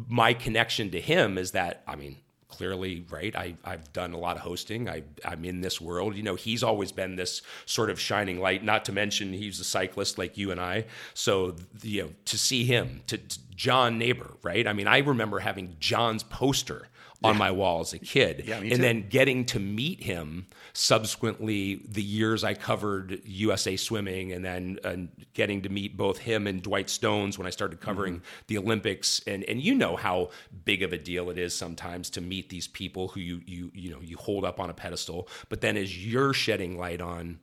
my 0.09 0.35
connection 0.35 0.91
to 0.91 1.01
him 1.01 1.39
is 1.39 1.53
that 1.53 1.83
I 1.87 1.97
mean, 1.97 2.17
clearly, 2.53 3.05
right? 3.11 3.35
I, 3.35 3.57
I've 3.65 3.93
done 3.93 4.13
a 4.13 4.19
lot 4.19 4.37
of 4.37 4.43
hosting. 4.43 4.89
I, 4.89 5.03
I'm 5.25 5.45
in 5.45 5.63
this 5.63 5.81
world. 5.81 6.15
You 6.15 6.23
know, 6.23 6.35
he's 6.35 6.63
always 6.63 6.93
been 6.93 7.17
this 7.17 7.41
sort 7.65 7.89
of 7.91 7.99
shining 7.99 8.41
light. 8.41 8.63
Not 8.63 8.85
to 8.85 8.93
mention 8.93 9.33
he's 9.33 9.59
a 9.59 9.65
cyclist 9.65 10.19
like 10.19 10.37
you 10.37 10.51
and 10.51 10.61
I. 10.61 10.85
So 11.15 11.57
you 11.83 12.03
know, 12.03 12.11
to 12.27 12.39
see 12.39 12.65
him 12.65 13.03
to, 13.07 13.17
to 13.17 13.39
John 13.57 13.99
Naber, 13.99 14.37
right? 14.43 14.67
I 14.67 14.75
mean, 14.75 14.87
I 14.87 14.99
remember 14.99 15.41
having 15.41 15.77
John's 15.81 16.23
poster 16.23 16.89
on 17.25 17.37
my 17.39 17.51
wall 17.51 17.81
as 17.81 17.93
a 17.93 17.99
kid. 17.99 18.45
Yeah, 18.47 18.59
and 18.59 18.71
too. 18.71 18.77
then 18.79 19.09
getting 19.09 19.45
to 19.47 19.59
meet 19.61 20.03
him 20.03 20.47
subsequently 20.73 21.83
the 21.89 22.03
years 22.03 22.45
I 22.45 22.55
covered 22.55 23.21
USA 23.25 23.77
swimming 23.77 24.33
and 24.33 24.45
then 24.45 24.79
and 24.85 25.09
getting 25.35 25.63
to 25.63 25.69
meet 25.69 25.97
both 25.97 26.19
him 26.19 26.47
and 26.47 26.63
Dwight 26.63 26.89
Stones 26.91 27.39
when 27.39 27.47
I 27.47 27.51
started 27.51 27.81
covering 27.81 28.15
Mm-hmm. 28.17 28.25
the 28.49 28.59
Olympics 28.59 29.21
and 29.27 29.45
and 29.45 29.61
you 29.61 29.75
know 29.75 29.97
how 29.97 30.31
big 30.65 30.83
of 30.83 30.93
a 30.93 30.99
deal 30.99 31.31
it 31.31 31.39
is 31.39 31.55
sometimes 31.55 32.11
to 32.11 32.21
meet 32.21 32.49
these 32.49 32.67
people 32.69 33.09
who 33.09 33.21
you 33.21 33.41
you 33.47 33.71
you 33.75 33.91
know 33.91 34.01
you 34.01 34.17
hold 34.17 34.45
up 34.45 34.59
on 34.61 34.71
a 34.71 34.75
pedestal 34.75 35.29
but 35.49 35.61
then 35.61 35.77
as 35.77 36.05
you're 36.07 36.33
shedding 36.33 36.77
light 36.79 37.01
on 37.01 37.39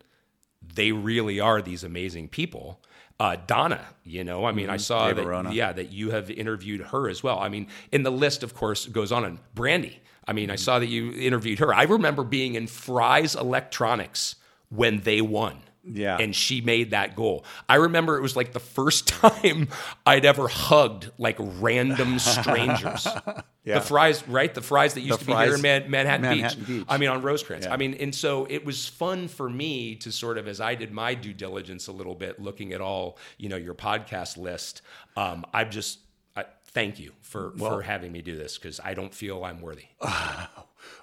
they 0.75 0.91
really 0.91 1.39
are 1.39 1.61
these 1.61 1.83
amazing 1.85 2.27
people. 2.27 2.81
Uh, 3.19 3.35
Donna, 3.47 3.85
you 4.05 4.23
know, 4.23 4.45
I 4.45 4.53
mean, 4.53 4.69
I 4.69 4.77
saw 4.77 5.07
Dave 5.07 5.17
that, 5.17 5.25
Arona. 5.25 5.51
yeah, 5.51 5.73
that 5.73 5.91
you 5.91 6.11
have 6.11 6.29
interviewed 6.31 6.79
her 6.81 7.09
as 7.09 7.21
well. 7.21 7.37
I 7.37 7.49
mean, 7.49 7.67
in 7.91 8.03
the 8.03 8.11
list, 8.11 8.43
of 8.43 8.53
course, 8.53 8.85
goes 8.85 9.11
on. 9.11 9.25
And 9.25 9.39
Brandi, 9.55 9.95
I 10.25 10.31
mean, 10.31 10.49
I 10.49 10.55
saw 10.55 10.79
that 10.79 10.87
you 10.87 11.11
interviewed 11.11 11.59
her. 11.59 11.73
I 11.73 11.83
remember 11.83 12.23
being 12.23 12.55
in 12.55 12.67
Fry's 12.67 13.35
Electronics 13.35 14.35
when 14.69 15.01
they 15.01 15.19
won. 15.21 15.57
Yeah. 15.91 16.17
And 16.17 16.35
she 16.35 16.61
made 16.61 16.91
that 16.91 17.15
goal. 17.15 17.43
I 17.67 17.75
remember 17.75 18.17
it 18.17 18.21
was 18.21 18.35
like 18.35 18.53
the 18.53 18.59
first 18.59 19.07
time 19.21 19.69
I'd 20.05 20.25
ever 20.25 20.47
hugged 20.47 21.11
like 21.17 21.37
random 21.39 22.19
strangers. 22.19 23.07
Yeah. 23.65 23.79
The 23.79 23.85
Fry's, 23.85 24.27
right? 24.27 24.51
The 24.51 24.63
Fry's 24.63 24.95
that 24.95 25.01
used 25.01 25.19
The 25.19 25.25
to 25.25 25.37
be 25.37 25.43
here 25.45 25.53
in 25.53 25.61
Man- 25.61 25.91
Manhattan, 25.91 26.21
Manhattan 26.23 26.59
Beach. 26.63 26.67
Beach. 26.67 26.85
I 26.89 26.97
mean, 26.97 27.09
on 27.09 27.21
Rosecrans. 27.21 27.65
Yeah. 27.65 27.73
I 27.73 27.77
mean, 27.77 27.93
and 27.95 28.15
so 28.15 28.47
it 28.49 28.65
was 28.65 28.87
fun 28.87 29.27
for 29.27 29.47
me 29.47 29.95
to 29.97 30.11
sort 30.11 30.39
of, 30.39 30.47
as 30.47 30.59
I 30.59 30.73
did 30.73 30.91
my 30.91 31.13
due 31.13 31.33
diligence 31.33 31.85
a 31.87 31.91
little 31.91 32.15
bit, 32.15 32.39
looking 32.39 32.73
at 32.73 32.81
all, 32.81 33.19
you 33.37 33.47
know, 33.47 33.57
your 33.57 33.75
podcast 33.75 34.37
list. 34.37 34.81
Um, 35.15 35.45
I've 35.53 35.69
just, 35.69 35.99
I, 36.35 36.45
thank 36.67 36.97
you 36.99 37.11
for, 37.21 37.51
for 37.59 37.83
having 37.83 38.11
me 38.11 38.23
do 38.23 38.35
this 38.35 38.57
because 38.57 38.79
I 38.83 38.95
don't 38.95 39.13
feel 39.13 39.43
I'm 39.43 39.61
worthy. 39.61 39.85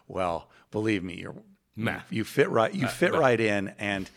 Well, 0.09 0.49
believe 0.71 1.03
me, 1.05 1.15
you're 1.15 1.35
Nah. 1.77 2.01
you 2.11 2.25
fit 2.25 2.49
right. 2.49 2.73
Uh, 2.73 2.77
You 2.77 2.89
fit 2.89 3.13
right 3.13 3.39
in, 3.39 3.75
and 3.79 4.09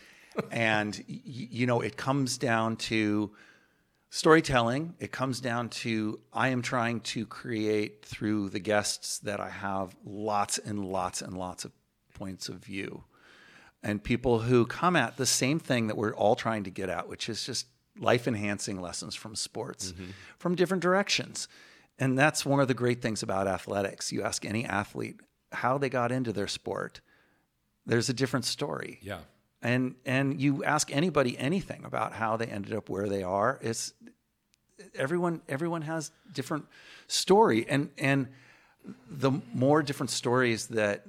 and 0.50 0.94
y- 1.08 1.20
you 1.24 1.66
know 1.66 1.80
it 1.80 1.96
comes 1.96 2.38
down 2.38 2.76
to 2.76 3.30
storytelling. 4.10 4.94
It 4.98 5.12
comes 5.12 5.40
down 5.40 5.68
to 5.68 6.20
I 6.32 6.48
am 6.48 6.62
trying 6.62 7.00
to 7.00 7.26
create 7.26 8.04
through 8.04 8.50
the 8.50 8.58
guests 8.58 9.18
that 9.20 9.40
I 9.40 9.50
have 9.50 9.94
lots 10.04 10.58
and 10.58 10.84
lots 10.84 11.22
and 11.22 11.36
lots 11.36 11.64
of 11.64 11.72
points 12.14 12.48
of 12.48 12.56
view, 12.56 13.04
and 13.82 14.02
people 14.02 14.40
who 14.40 14.66
come 14.66 14.96
at 14.96 15.16
the 15.16 15.26
same 15.26 15.58
thing 15.58 15.86
that 15.86 15.96
we're 15.96 16.14
all 16.14 16.36
trying 16.36 16.64
to 16.64 16.70
get 16.70 16.88
at, 16.88 17.08
which 17.08 17.28
is 17.28 17.44
just 17.44 17.66
life 17.98 18.26
enhancing 18.26 18.80
lessons 18.80 19.14
from 19.14 19.34
sports 19.34 19.92
mm-hmm. 19.92 20.10
from 20.38 20.54
different 20.54 20.82
directions. 20.82 21.48
And 21.98 22.18
that's 22.18 22.46
one 22.46 22.60
of 22.60 22.68
the 22.68 22.74
great 22.74 23.02
things 23.02 23.22
about 23.22 23.46
athletics. 23.46 24.10
You 24.10 24.22
ask 24.22 24.44
any 24.44 24.64
athlete 24.64 25.20
how 25.52 25.78
they 25.78 25.88
got 25.88 26.12
into 26.12 26.32
their 26.32 26.48
sport, 26.48 27.00
there's 27.86 28.08
a 28.08 28.14
different 28.14 28.44
story. 28.44 28.98
Yeah. 29.02 29.20
And 29.62 29.94
and 30.06 30.40
you 30.40 30.64
ask 30.64 30.94
anybody 30.94 31.36
anything 31.38 31.84
about 31.84 32.14
how 32.14 32.36
they 32.36 32.46
ended 32.46 32.72
up 32.72 32.88
where 32.88 33.08
they 33.08 33.22
are, 33.22 33.58
it's 33.62 33.92
everyone 34.94 35.42
everyone 35.48 35.82
has 35.82 36.10
different 36.32 36.66
story 37.06 37.66
and 37.68 37.90
and 37.98 38.28
the 39.10 39.32
more 39.52 39.82
different 39.82 40.10
stories 40.10 40.68
that 40.68 41.06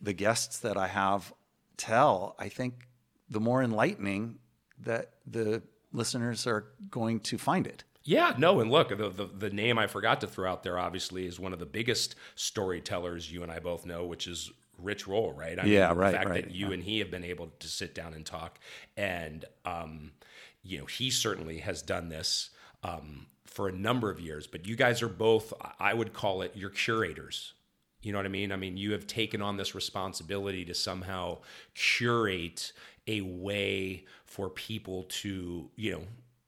the 0.00 0.12
guests 0.12 0.58
that 0.58 0.76
I 0.76 0.88
have 0.88 1.32
tell, 1.76 2.34
I 2.38 2.48
think 2.48 2.88
the 3.30 3.40
more 3.40 3.62
enlightening 3.62 4.38
that 4.80 5.12
the 5.26 5.62
listeners 5.92 6.46
are 6.46 6.64
going 6.90 7.20
to 7.20 7.38
find 7.38 7.66
it. 7.66 7.84
Yeah, 8.02 8.34
no, 8.38 8.60
and 8.60 8.70
look, 8.70 8.90
the, 8.90 9.08
the 9.08 9.28
the 9.36 9.50
name 9.50 9.78
I 9.78 9.86
forgot 9.86 10.20
to 10.20 10.26
throw 10.26 10.50
out 10.50 10.62
there 10.62 10.78
obviously 10.78 11.26
is 11.26 11.40
one 11.40 11.52
of 11.52 11.58
the 11.58 11.66
biggest 11.66 12.14
storytellers 12.34 13.32
you 13.32 13.42
and 13.42 13.50
I 13.50 13.58
both 13.58 13.84
know, 13.86 14.04
which 14.04 14.26
is 14.26 14.50
Rich 14.78 15.06
Roll, 15.06 15.32
right? 15.32 15.58
I 15.58 15.64
Yeah, 15.64 15.88
the 15.88 15.94
right, 15.94 16.14
fact 16.14 16.28
right, 16.28 16.44
that 16.44 16.54
you 16.54 16.72
and 16.72 16.82
he 16.82 16.98
have 16.98 17.10
been 17.10 17.24
able 17.24 17.52
to 17.58 17.68
sit 17.68 17.94
down 17.94 18.14
and 18.14 18.24
talk, 18.24 18.58
and 18.96 19.44
um, 19.64 20.12
you 20.62 20.78
know, 20.78 20.86
he 20.86 21.10
certainly 21.10 21.58
has 21.58 21.82
done 21.82 22.08
this 22.08 22.50
um, 22.82 23.26
for 23.44 23.68
a 23.68 23.72
number 23.72 24.10
of 24.10 24.20
years. 24.20 24.46
But 24.46 24.66
you 24.66 24.76
guys 24.76 25.02
are 25.02 25.08
both, 25.08 25.52
I 25.78 25.94
would 25.94 26.12
call 26.12 26.42
it, 26.42 26.56
your 26.56 26.70
curators. 26.70 27.54
You 28.02 28.12
know 28.12 28.18
what 28.18 28.26
I 28.26 28.30
mean? 28.30 28.52
I 28.52 28.56
mean, 28.56 28.76
you 28.76 28.92
have 28.92 29.06
taken 29.06 29.42
on 29.42 29.56
this 29.56 29.74
responsibility 29.74 30.64
to 30.66 30.74
somehow 30.74 31.38
curate 31.74 32.72
a 33.06 33.20
way 33.20 34.04
for 34.26 34.50
people 34.50 35.04
to, 35.04 35.70
you 35.76 35.92
know, 35.92 36.02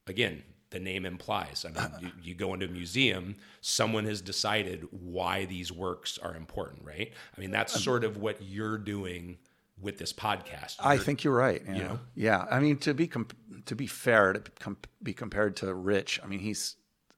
again, 0.07 0.43
the 0.71 0.79
name 0.79 1.05
implies. 1.05 1.65
I 1.67 1.71
mean, 1.71 1.89
you, 2.01 2.11
you 2.21 2.35
go 2.35 2.53
into 2.53 2.67
a 2.67 2.69
museum, 2.69 3.35
someone 3.61 4.05
has 4.05 4.21
decided 4.21 4.87
why 4.91 5.45
these 5.45 5.71
works 5.71 6.17
are 6.21 6.35
important, 6.35 6.85
right? 6.85 7.11
I 7.35 7.39
mean, 7.41 7.51
that's 7.51 7.75
um, 7.75 7.81
sort 7.81 8.03
of 8.03 8.17
what 8.17 8.41
you're 8.41 8.77
doing 8.77 9.37
with 9.81 9.97
this 9.97 10.11
podcast. 10.13 10.75
I 10.79 10.93
You're- 10.93 11.05
think 11.05 11.23
you're 11.23 11.33
right. 11.35 11.61
You 11.67 11.73
you 11.75 11.83
know? 11.83 11.99
Yeah. 12.13 12.45
I 12.51 12.59
mean, 12.59 12.77
to 12.79 12.93
be 12.93 13.07
comp- 13.07 13.35
to 13.65 13.75
be 13.75 13.87
fair, 13.87 14.33
to 14.33 14.41
com- 14.59 14.77
be 15.01 15.13
compared 15.13 15.55
to 15.57 15.73
Rich, 15.73 16.19
I 16.23 16.27
mean, 16.27 16.39
he's 16.39 16.75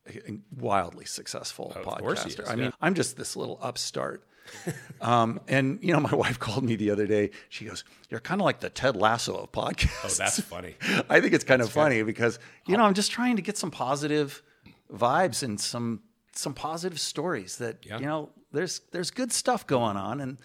a 0.08 0.38
wildly 0.56 1.06
successful 1.06 1.72
Of 1.76 1.86
podcaster. 1.86 2.00
course 2.00 2.24
he 2.24 2.30
is, 2.32 2.40
I 2.50 2.56
mean. 2.56 2.72
I'm 2.82 2.94
just 2.94 3.18
this 3.18 3.36
little 3.36 3.60
upstart. 3.62 4.26
um, 5.02 5.40
and 5.48 5.80
you 5.82 5.94
know, 5.94 6.00
my 6.00 6.14
wife 6.14 6.40
called 6.40 6.64
me 6.64 6.76
the 6.76 6.92
other 6.92 7.08
day. 7.08 7.32
She 7.50 7.66
goes, 7.66 7.84
"You're 8.10 8.20
kind 8.20 8.42
of 8.42 8.46
like 8.46 8.60
the 8.60 8.70
Ted 8.70 8.96
Lasso 8.96 9.36
of 9.36 9.52
podcasts." 9.52 10.06
Oh, 10.06 10.24
that's 10.24 10.40
funny. 10.42 10.76
I 11.10 11.22
think 11.22 11.34
it's 11.34 11.44
kind 11.44 11.62
of 11.62 11.70
funny 11.72 12.04
because 12.04 12.40
you 12.66 12.78
know 12.78 12.84
I'm 12.84 12.94
just 12.94 13.12
trying 13.12 13.36
to 13.38 13.42
get 13.42 13.58
some 13.58 13.72
positive 13.72 14.42
vibes 14.94 15.44
and 15.44 15.60
some 15.60 16.02
some 16.34 16.54
positive 16.54 17.00
stories 17.00 17.58
that 17.58 17.86
Yeah. 17.86 18.00
you 18.00 18.06
know 18.06 18.30
there's 18.52 18.82
there's 18.92 19.12
good 19.12 19.32
stuff 19.32 19.66
going 19.68 19.98
on 19.98 20.20
and 20.22 20.38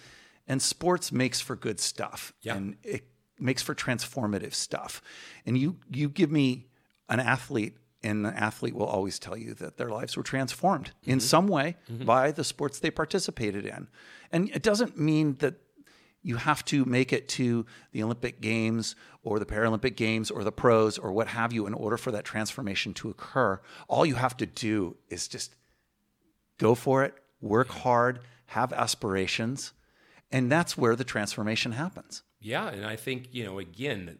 and 0.49 0.63
sports 0.63 1.11
makes 1.13 1.41
for 1.41 1.57
good 1.57 1.81
stuff 1.81 2.33
Yeah. 2.43 2.57
and 2.57 2.77
it 2.85 3.05
makes 3.39 3.63
for 3.63 3.75
transformative 3.75 4.55
stuff 4.55 5.03
and 5.45 5.59
you 5.59 5.77
you 5.91 6.09
give 6.09 6.31
me 6.31 6.67
an 7.09 7.21
athlete 7.21 7.77
and 8.07 8.25
the 8.25 8.37
athlete 8.37 8.75
will 8.75 8.87
always 8.87 9.19
tell 9.19 9.37
you 9.37 9.53
that 9.55 9.77
their 9.77 9.91
lives 9.91 10.17
were 10.17 10.23
transformed 10.23 10.93
in 11.05 11.19
mm-hmm. 11.19 11.27
some 11.27 11.49
way 11.49 11.77
mm-hmm. 11.91 12.05
by 12.05 12.31
the 12.31 12.45
sports 12.45 12.79
they 12.79 12.91
participated 12.91 13.67
in 13.67 13.89
and 14.31 14.51
it 14.51 14.63
doesn't 14.63 14.99
mean 14.99 15.37
that 15.39 15.55
you 16.23 16.37
have 16.37 16.65
to 16.65 16.85
make 16.85 17.13
it 17.13 17.29
to 17.29 17.65
the 17.93 18.03
Olympic 18.03 18.41
Games 18.41 18.97
or 19.23 19.39
the 19.39 19.47
Paralympic 19.47 19.95
Games 19.95 20.29
or 20.29 20.43
the 20.43 20.51
pros 20.51 20.99
or 20.99 21.13
what 21.13 21.29
have 21.29 21.53
you 21.53 21.67
in 21.69 21.75
order 21.75 21.97
for 21.97 22.11
that 22.11 22.25
transformation 22.25 22.93
to 22.95 23.09
occur. 23.09 23.61
All 23.87 24.05
you 24.05 24.17
have 24.17 24.37
to 24.39 24.47
do 24.47 24.97
is 25.09 25.29
just 25.29 25.55
go 26.59 26.75
for 26.75 27.05
it, 27.05 27.15
work 27.41 27.69
hard, 27.69 28.19
have 28.47 28.73
aspirations, 28.73 29.73
and 30.33 30.51
that's 30.51 30.77
where 30.77 30.97
the 30.97 31.05
transformation 31.05 31.73
happens. 31.73 32.25
Yeah, 32.41 32.69
and 32.69 32.85
I 32.85 32.97
think, 32.97 33.29
you 33.31 33.45
know, 33.45 33.61
again, 33.61 34.19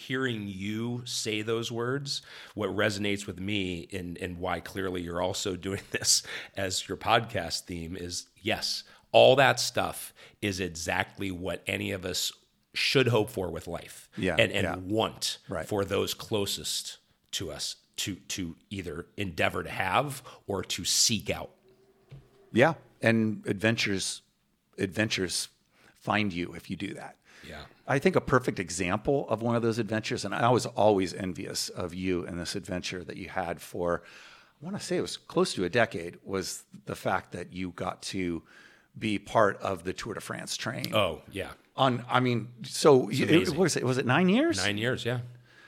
hearing 0.00 0.48
you 0.48 1.02
say 1.04 1.42
those 1.42 1.70
words, 1.70 2.22
what 2.54 2.70
resonates 2.70 3.26
with 3.26 3.38
me 3.38 3.88
and, 3.92 4.16
and 4.18 4.38
why 4.38 4.60
clearly 4.60 5.02
you're 5.02 5.22
also 5.22 5.56
doing 5.56 5.80
this 5.90 6.22
as 6.56 6.88
your 6.88 6.96
podcast 6.96 7.62
theme 7.66 7.96
is 7.96 8.26
yes, 8.40 8.84
all 9.12 9.36
that 9.36 9.60
stuff 9.60 10.12
is 10.40 10.60
exactly 10.60 11.30
what 11.30 11.62
any 11.66 11.90
of 11.92 12.04
us 12.04 12.32
should 12.72 13.08
hope 13.08 13.28
for 13.30 13.50
with 13.50 13.66
life 13.66 14.08
Yeah, 14.16 14.36
and, 14.38 14.52
and 14.52 14.62
yeah. 14.64 14.76
want 14.76 15.38
Right. 15.48 15.66
for 15.66 15.84
those 15.84 16.14
closest 16.14 16.98
to 17.32 17.50
us 17.50 17.76
to 17.96 18.14
to 18.28 18.56
either 18.70 19.06
endeavor 19.16 19.62
to 19.62 19.68
have 19.70 20.22
or 20.46 20.62
to 20.64 20.84
seek 20.84 21.28
out. 21.30 21.50
Yeah, 22.52 22.74
and 23.02 23.42
adventures 23.46 24.22
adventures 24.78 25.48
find 26.00 26.32
you 26.32 26.54
if 26.54 26.70
you 26.70 26.76
do 26.76 26.94
that. 26.94 27.16
Yeah. 27.48 27.62
I 27.86 27.98
think 27.98 28.16
a 28.16 28.20
perfect 28.20 28.58
example 28.58 29.28
of 29.28 29.42
one 29.42 29.56
of 29.56 29.62
those 29.62 29.78
adventures, 29.78 30.24
and 30.24 30.34
I 30.34 30.50
was 30.50 30.66
always 30.66 31.14
envious 31.14 31.68
of 31.68 31.94
you 31.94 32.24
and 32.26 32.38
this 32.38 32.54
adventure 32.54 33.02
that 33.04 33.16
you 33.16 33.28
had 33.28 33.60
for, 33.60 34.02
I 34.62 34.64
want 34.64 34.78
to 34.78 34.84
say 34.84 34.96
it 34.96 35.02
was 35.02 35.16
close 35.16 35.54
to 35.54 35.64
a 35.64 35.68
decade, 35.68 36.18
was 36.22 36.64
the 36.86 36.94
fact 36.94 37.32
that 37.32 37.52
you 37.52 37.70
got 37.70 38.02
to 38.02 38.42
be 38.98 39.18
part 39.18 39.60
of 39.60 39.84
the 39.84 39.92
Tour 39.92 40.14
de 40.14 40.20
France 40.20 40.56
train. 40.56 40.94
Oh, 40.94 41.22
yeah. 41.32 41.50
On, 41.76 42.04
I 42.08 42.20
mean, 42.20 42.48
so 42.62 43.08
it, 43.10 43.48
what 43.50 43.58
was 43.58 43.76
it? 43.76 43.84
Was 43.84 43.98
it 43.98 44.06
nine 44.06 44.28
years? 44.28 44.58
Nine 44.58 44.76
years, 44.76 45.04
yeah. 45.04 45.20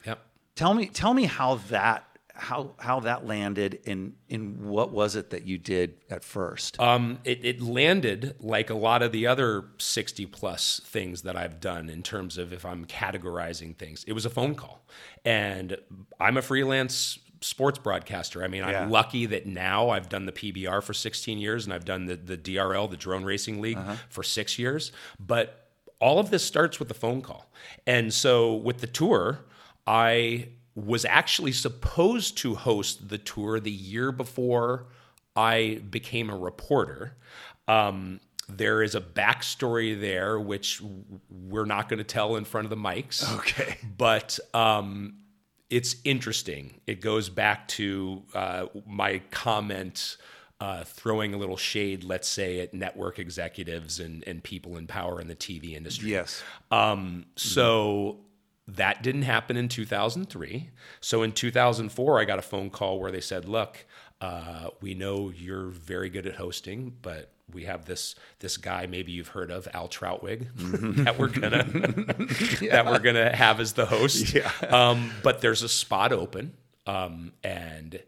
Yep. 0.05 0.19
Tell 0.57 0.75
me, 0.75 0.87
tell 0.87 1.15
me 1.15 1.25
how 1.25 1.55
that 1.71 2.05
how 2.35 2.73
how 2.79 3.01
that 3.01 3.27
landed, 3.27 3.81
and 3.87 4.15
in 4.29 4.67
what 4.69 4.91
was 4.93 5.17
it 5.17 5.31
that 5.31 5.47
you 5.47 5.59
did 5.59 5.97
at 6.11 6.25
first? 6.25 6.81
Um, 6.81 7.19
it, 7.25 7.45
it 7.45 7.61
landed 7.61 8.37
like 8.41 8.71
a 8.71 8.75
lot 8.75 9.03
of 9.03 9.13
the 9.13 9.27
other 9.27 9.67
60 9.79 10.27
plus 10.27 10.81
things 10.85 11.23
that 11.23 11.37
I've 11.37 11.61
done 11.61 11.89
in 11.91 12.03
terms 12.03 12.39
of 12.39 12.53
if 12.53 12.65
I'm 12.65 12.87
categorizing 12.87 13.77
things. 13.77 14.05
It 14.07 14.13
was 14.15 14.25
a 14.25 14.31
phone 14.31 14.55
call. 14.55 14.85
And 15.25 15.77
I'm 16.19 16.37
a 16.37 16.43
freelance 16.43 17.19
sports 17.43 17.79
broadcaster. 17.79 18.43
I 18.43 18.49
mean, 18.49 18.63
Yeah. 18.63 18.83
I'm 18.85 18.91
lucky 18.91 19.27
that 19.27 19.47
now 19.47 19.91
I've 19.91 20.09
done 20.09 20.27
the 20.27 20.33
PBR 20.33 20.83
for 20.83 20.95
16 20.95 21.39
years 21.39 21.65
and 21.65 21.75
I've 21.75 21.85
done 21.85 22.07
the, 22.07 22.17
the 22.17 22.37
DRL, 22.37 22.89
the 22.89 22.97
Drone 22.97 23.25
Racing 23.25 23.61
League, 23.61 23.79
for 24.09 24.23
six 24.23 24.59
years. 24.59 24.93
But 25.19 25.69
all 26.01 26.19
of 26.19 26.31
this 26.31 26.45
starts 26.45 26.79
with 26.79 26.89
the 26.89 26.95
phone 26.95 27.21
call. 27.21 27.51
And 27.87 28.13
so 28.15 28.55
with 28.55 28.79
the 28.79 28.87
tour, 28.87 29.45
I 29.87 30.49
was 30.75 31.05
actually 31.05 31.53
supposed 31.53 32.39
to 32.39 32.55
host 32.55 33.09
the 33.09 33.19
tour 33.19 33.61
the 33.61 33.71
year 33.71 34.11
before 34.11 34.87
I 35.37 35.81
became 35.91 36.31
a 36.31 36.37
reporter. 36.37 37.17
Um, 37.69 38.21
there 38.49 38.83
is 38.83 38.95
a 38.95 39.01
backstory 39.01 39.99
there, 39.99 40.39
which 40.39 40.83
we're 41.31 41.65
not 41.65 41.89
going 41.89 41.99
to 41.99 42.05
tell 42.05 42.37
in 42.37 42.45
front 42.45 42.67
of 42.67 42.71
the 42.71 42.77
mics. 42.77 43.23
Okay. 43.39 43.77
But 43.97 44.39
um, 44.55 45.19
it's 45.71 45.97
interesting. 46.05 46.81
It 46.87 47.01
goes 47.01 47.29
back 47.29 47.69
to 47.69 48.23
uh, 48.35 48.67
my 48.87 49.21
comment. 49.31 50.17
Uh, 50.61 50.85
throwing 50.85 51.35
a 51.35 51.37
little 51.37 51.57
shade, 51.57 52.05
let's 52.05 52.29
say, 52.29 52.61
at 52.61 52.73
network 52.73 53.19
executives 53.19 53.99
and, 53.99 54.23
and 54.29 54.45
people 54.45 54.77
in 54.77 54.87
power 54.87 55.21
in 55.21 55.27
the 55.27 55.35
TV 55.35 55.75
industry. 55.75 56.11
Yes. 56.11 56.41
Um, 56.71 57.27
so 57.35 58.21
that 58.69 59.03
didn't 59.03 59.23
happen 59.23 59.57
in 59.57 59.69
2003. 59.69 60.71
So 61.01 61.23
in 61.23 61.33
2004, 61.33 62.21
I 62.21 62.25
got 62.25 62.39
a 62.39 62.43
phone 62.43 62.71
call 62.71 63.01
where 63.01 63.11
they 63.11 63.21
said, 63.21 63.45
"Look, 63.49 63.85
uh, 64.21 64.69
we 64.81 64.95
know 64.95 65.31
you're 65.31 65.67
very 65.69 66.09
good 66.09 66.27
at 66.27 66.37
hosting, 66.37 66.95
but 67.03 67.33
we 67.53 67.65
have 67.65 67.85
this 67.87 68.15
this 68.39 68.57
guy 68.57 68.87
maybe 68.87 69.13
you've 69.13 69.29
heard 69.29 69.51
of 69.51 69.69
Al 69.75 69.89
Trautwig 69.89 70.49
that 71.05 71.19
we're 71.19 71.29
gonna 71.29 71.65
that 72.71 72.85
we're 72.87 72.99
gonna 73.01 73.35
have 73.35 73.61
as 73.61 73.73
the 73.75 73.87
host. 73.87 74.33
Yeah. 74.35 74.51
Um, 74.69 75.11
but 75.23 75.41
there's 75.41 75.63
a 75.63 75.69
spot 75.69 76.13
open, 76.13 76.55
um, 76.87 77.33
and 77.43 78.01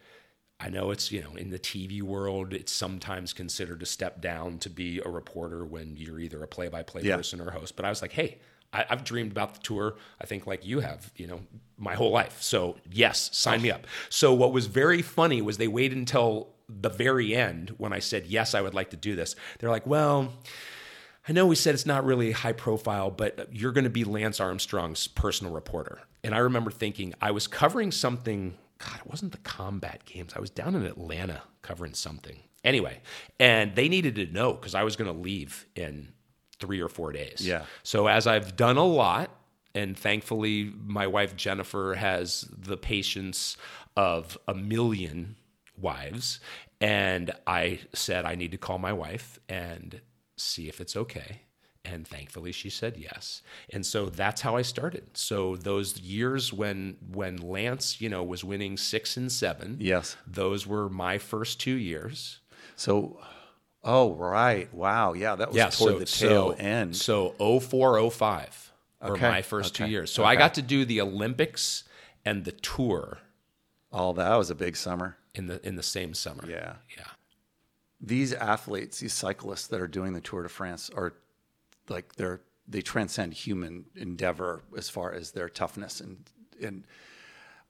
I 0.61 0.71
know 0.71 0.93
it's 0.93 1.11
you 1.11 1.21
know 1.21 1.35
in 1.35 1.51
the 1.51 1.59
TV 1.59 2.01
world 2.01 2.55
it's 2.55 2.73
sometimes 2.73 3.33
considered 3.33 3.83
a 3.83 3.87
step 3.87 4.21
down 4.23 4.59
to 4.61 4.71
be 4.71 5.01
a 5.05 5.09
reporter 5.11 5.65
when 5.65 5.97
you're 5.97 6.21
either 6.21 6.43
a 6.43 6.49
play-by-play 6.49 7.03
Yeah. 7.03 7.17
person 7.17 7.41
or 7.41 7.49
a 7.49 7.53
host. 7.53 7.75
But 7.77 7.85
I 7.85 7.89
was 7.91 8.01
like, 8.03 8.13
hey. 8.13 8.39
I, 8.75 8.85
I've 8.91 9.05
dreamed 9.05 9.31
about 9.31 9.55
the 9.55 9.61
tour. 9.61 9.97
I 10.21 10.27
think 10.27 10.47
like 10.47 10.67
you 10.67 10.81
have, 10.81 11.13
you 11.17 11.27
know, 11.27 11.41
my 11.79 11.95
whole 11.95 12.11
life. 12.11 12.43
So 12.43 12.77
yes, 12.91 13.31
sign 13.33 13.63
me 13.63 13.71
up. 13.71 13.87
So 14.09 14.35
what 14.35 14.53
was 14.53 14.67
very 14.67 15.03
funny 15.03 15.41
was 15.41 15.57
they 15.57 15.69
waited 15.69 15.97
until 15.97 16.49
the 16.69 16.89
very 16.89 17.35
end 17.35 17.75
when 17.79 17.93
I 17.93 17.99
said 17.99 18.27
yes, 18.27 18.55
I 18.55 18.61
would 18.61 18.75
like 18.75 18.91
to 18.91 18.97
do 18.97 19.17
this. 19.17 19.37
They're 19.59 19.71
like, 19.71 19.87
well, 19.87 20.33
I 21.29 21.33
know 21.33 21.47
we 21.47 21.57
said 21.57 21.75
it's 21.75 21.87
not 21.87 22.05
really 22.05 22.33
high 22.33 22.53
profile, 22.53 23.11
but 23.11 23.49
you're 23.51 23.73
going 23.73 23.85
to 23.85 23.91
be 23.91 24.05
Lance 24.05 24.41
Armstrong's 24.41 25.07
personal 25.07 25.53
reporter. 25.53 26.01
And 26.23 26.35
I 26.35 26.39
remember 26.39 26.71
thinking 26.71 27.15
I 27.21 27.31
was 27.31 27.47
covering 27.47 27.93
something. 27.93 28.55
God, 28.79 28.99
it 28.99 29.11
wasn't 29.11 29.33
the 29.33 29.39
combat 29.39 30.05
games. 30.05 30.33
I 30.37 30.41
was 30.41 30.51
down 30.51 30.75
in 30.75 30.85
Atlanta 30.85 31.43
covering 31.63 31.95
something. 31.95 32.41
Anyway, 32.63 33.01
and 33.39 33.75
they 33.75 33.89
needed 33.89 34.15
to 34.17 34.27
know 34.27 34.55
because 34.55 34.75
I 34.75 34.85
was 34.85 34.97
going 34.97 35.13
to 35.13 35.19
leave 35.19 35.67
in 35.77 36.13
three 36.61 36.81
or 36.81 36.89
four 36.89 37.13
days. 37.13 37.47
Yeah. 37.47 37.65
So 37.83 38.07
as 38.07 38.27
I've 38.27 38.57
done 38.57 38.77
a 38.77 38.85
lot, 38.85 39.31
and 39.75 39.99
thankfully 39.99 40.73
my 40.85 41.07
wife 41.07 41.35
Jennifer 41.37 41.95
has 41.95 42.49
the 42.57 42.77
patience 42.77 43.57
of 43.97 44.39
a 44.47 44.55
million 44.55 45.37
wives, 45.77 46.41
and 46.81 47.33
I 47.47 47.81
said 47.93 48.25
I 48.25 48.35
need 48.35 48.53
to 48.53 48.59
call 48.59 48.79
my 48.79 48.93
wife 48.93 49.39
and 49.49 50.01
see 50.37 50.69
if 50.69 50.81
it's 50.81 50.97
okay. 50.97 51.41
And 51.87 52.09
thankfully 52.09 52.51
she 52.53 52.71
said 52.71 52.97
yes. 52.97 53.43
And 53.71 53.85
so 53.85 54.07
that's 54.07 54.41
how 54.41 54.57
I 54.57 54.63
started. 54.63 55.17
So 55.19 55.57
those 55.57 55.99
years 56.01 56.51
when 56.53 56.97
when 57.13 57.37
Lance, 57.37 58.01
you 58.01 58.09
know, 58.09 58.23
was 58.23 58.43
winning 58.43 58.77
6 58.79 59.17
and 59.19 59.31
7, 59.31 59.77
Yes. 59.81 60.17
those 60.27 60.67
were 60.67 60.89
my 60.89 61.19
first 61.19 61.61
2 61.61 61.73
years. 61.75 62.41
So, 62.77 63.21
oh 63.85 64.15
right, 64.15 64.73
wow, 64.73 65.13
yeah, 65.13 65.37
that 65.37 65.49
was 65.49 65.57
yeah, 65.57 65.71
toward 65.71 65.95
so, 65.95 65.99
the 65.99 66.07
tail 66.07 66.51
so, 66.51 66.57
end. 66.57 66.97
So 66.97 67.61
04, 67.61 68.11
05 68.11 68.73
were 69.03 69.11
Okay, 69.13 69.29
my 69.29 69.43
first 69.43 69.75
two 69.75 69.87
years. 69.87 70.11
So 70.11 70.25
I 70.25 70.37
got 70.37 70.55
to 70.55 70.63
do 70.63 70.85
the 70.85 71.01
Olympics 71.01 71.85
and 72.25 72.45
the 72.45 72.53
tour 72.53 73.19
Oh, 73.95 74.13
that 74.15 74.35
was 74.35 74.51
a 74.51 74.57
big 74.57 74.77
summer. 74.77 75.17
in 75.35 75.47
the 75.47 75.67
in 75.67 75.77
the 75.77 75.83
same 75.83 76.15
summer. 76.15 76.45
Yeah. 76.49 76.75
Yeah. 76.97 77.05
These 78.01 78.35
athletes, 78.35 78.99
these 78.99 79.15
cyclists 79.15 79.69
that 79.69 79.81
are 79.81 79.87
doing 79.87 80.13
the 80.13 80.21
Tour 80.21 80.43
de 80.43 80.49
France 80.49 80.91
are 80.95 81.15
like 81.89 82.17
they're 82.17 82.41
they 82.67 82.83
transcend 82.83 83.35
human 83.35 83.85
endeavor 83.95 84.63
as 84.77 84.91
far 84.91 85.13
as 85.13 85.31
their 85.31 85.49
toughness 85.49 86.01
and 86.01 86.19
and 86.61 86.85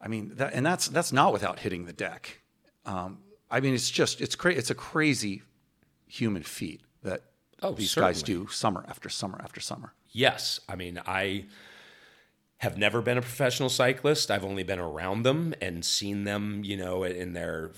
I 0.00 0.08
mean 0.08 0.32
that 0.36 0.54
and 0.54 0.64
that's 0.64 0.88
that's 0.88 1.12
not 1.12 1.32
without 1.32 1.58
hitting 1.58 1.84
the 1.84 1.92
deck. 1.92 2.40
Um, 2.86 3.18
I 3.50 3.60
mean 3.60 3.74
it's 3.74 3.90
just 3.90 4.22
it's 4.22 4.34
crazy 4.34 4.58
it's 4.58 4.70
a 4.70 4.74
crazy 4.74 5.42
human 6.14 6.42
feat 6.42 6.80
that 7.02 7.22
Oh, 7.62 7.72
these 7.72 7.94
guys 7.94 8.22
do 8.22 8.46
summer 8.48 8.84
after 8.88 9.08
summer 9.08 9.40
after 9.42 9.60
summer. 9.60 9.94
Yes. 10.12 10.60
I 10.68 10.76
mean, 10.76 11.00
I 11.06 11.46
have 12.58 12.76
never 12.76 13.00
been 13.00 13.16
a 13.16 13.22
professional 13.22 13.70
cyclist. 13.70 14.30
I've 14.30 14.44
only 14.44 14.62
been 14.62 14.78
around 14.78 15.22
them 15.22 15.54
and 15.62 15.84
seen 15.84 16.24
them, 16.24 16.62
you 16.62 16.76
know, 16.76 17.04
in 17.04 17.32
their 17.32 17.72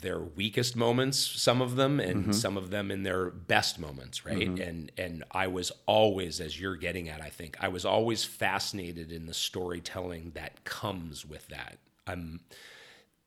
their 0.00 0.18
weakest 0.18 0.74
moments, 0.74 1.18
some 1.18 1.60
of 1.60 1.76
them, 1.76 2.00
and 2.00 2.22
mm-hmm. 2.22 2.32
some 2.32 2.56
of 2.56 2.70
them 2.70 2.90
in 2.90 3.02
their 3.02 3.30
best 3.30 3.78
moments, 3.78 4.24
right? 4.24 4.48
Mm-hmm. 4.48 4.62
And 4.62 4.92
and 4.96 5.24
I 5.30 5.46
was 5.46 5.70
always, 5.86 6.40
as 6.40 6.58
you're 6.58 6.76
getting 6.76 7.08
at, 7.08 7.20
I 7.20 7.28
think, 7.28 7.56
I 7.60 7.68
was 7.68 7.84
always 7.84 8.24
fascinated 8.24 9.12
in 9.12 9.26
the 9.26 9.34
storytelling 9.34 10.32
that 10.34 10.64
comes 10.64 11.26
with 11.26 11.46
that. 11.48 11.78
I'm 12.06 12.40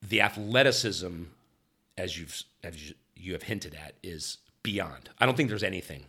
the 0.02 0.20
athleticism, 0.20 1.22
as 1.96 2.18
you've 2.18 2.42
as 2.62 2.90
you, 2.90 2.94
you 3.24 3.32
have 3.32 3.44
hinted 3.44 3.74
at, 3.74 3.94
is 4.02 4.38
beyond. 4.62 5.10
I 5.18 5.26
don't 5.26 5.36
think 5.36 5.48
there's 5.48 5.62
anything 5.62 6.04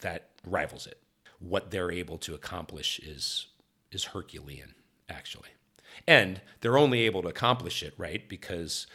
that 0.00 0.30
rivals 0.46 0.86
it. 0.86 1.00
What 1.38 1.70
they're 1.70 1.90
able 1.90 2.18
to 2.18 2.34
accomplish 2.34 2.98
is 3.00 3.46
is 3.90 4.04
Herculean, 4.04 4.74
actually, 5.08 5.50
and 6.06 6.40
they're 6.60 6.78
only 6.78 7.00
able 7.02 7.22
to 7.22 7.28
accomplish 7.28 7.82
it 7.82 7.94
right 7.96 8.28
because 8.28 8.86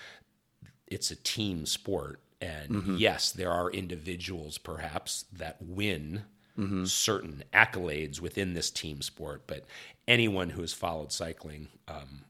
it's 0.88 1.12
a 1.12 1.16
team 1.16 1.66
sport. 1.66 2.22
And 2.42 2.98
yes, 3.00 3.32
there 3.32 3.52
are 3.52 3.70
individuals 3.70 4.58
perhaps 4.58 5.26
that 5.34 5.58
win 5.62 6.24
certain 6.86 7.44
accolades 7.54 8.20
within 8.20 8.54
this 8.54 8.70
team 8.70 9.02
sport, 9.02 9.44
but 9.48 9.66
anyone 10.10 10.50
who 10.50 10.62
has 10.62 10.74
followed 10.74 11.12
cycling, 11.14 11.70
um, 11.88 12.26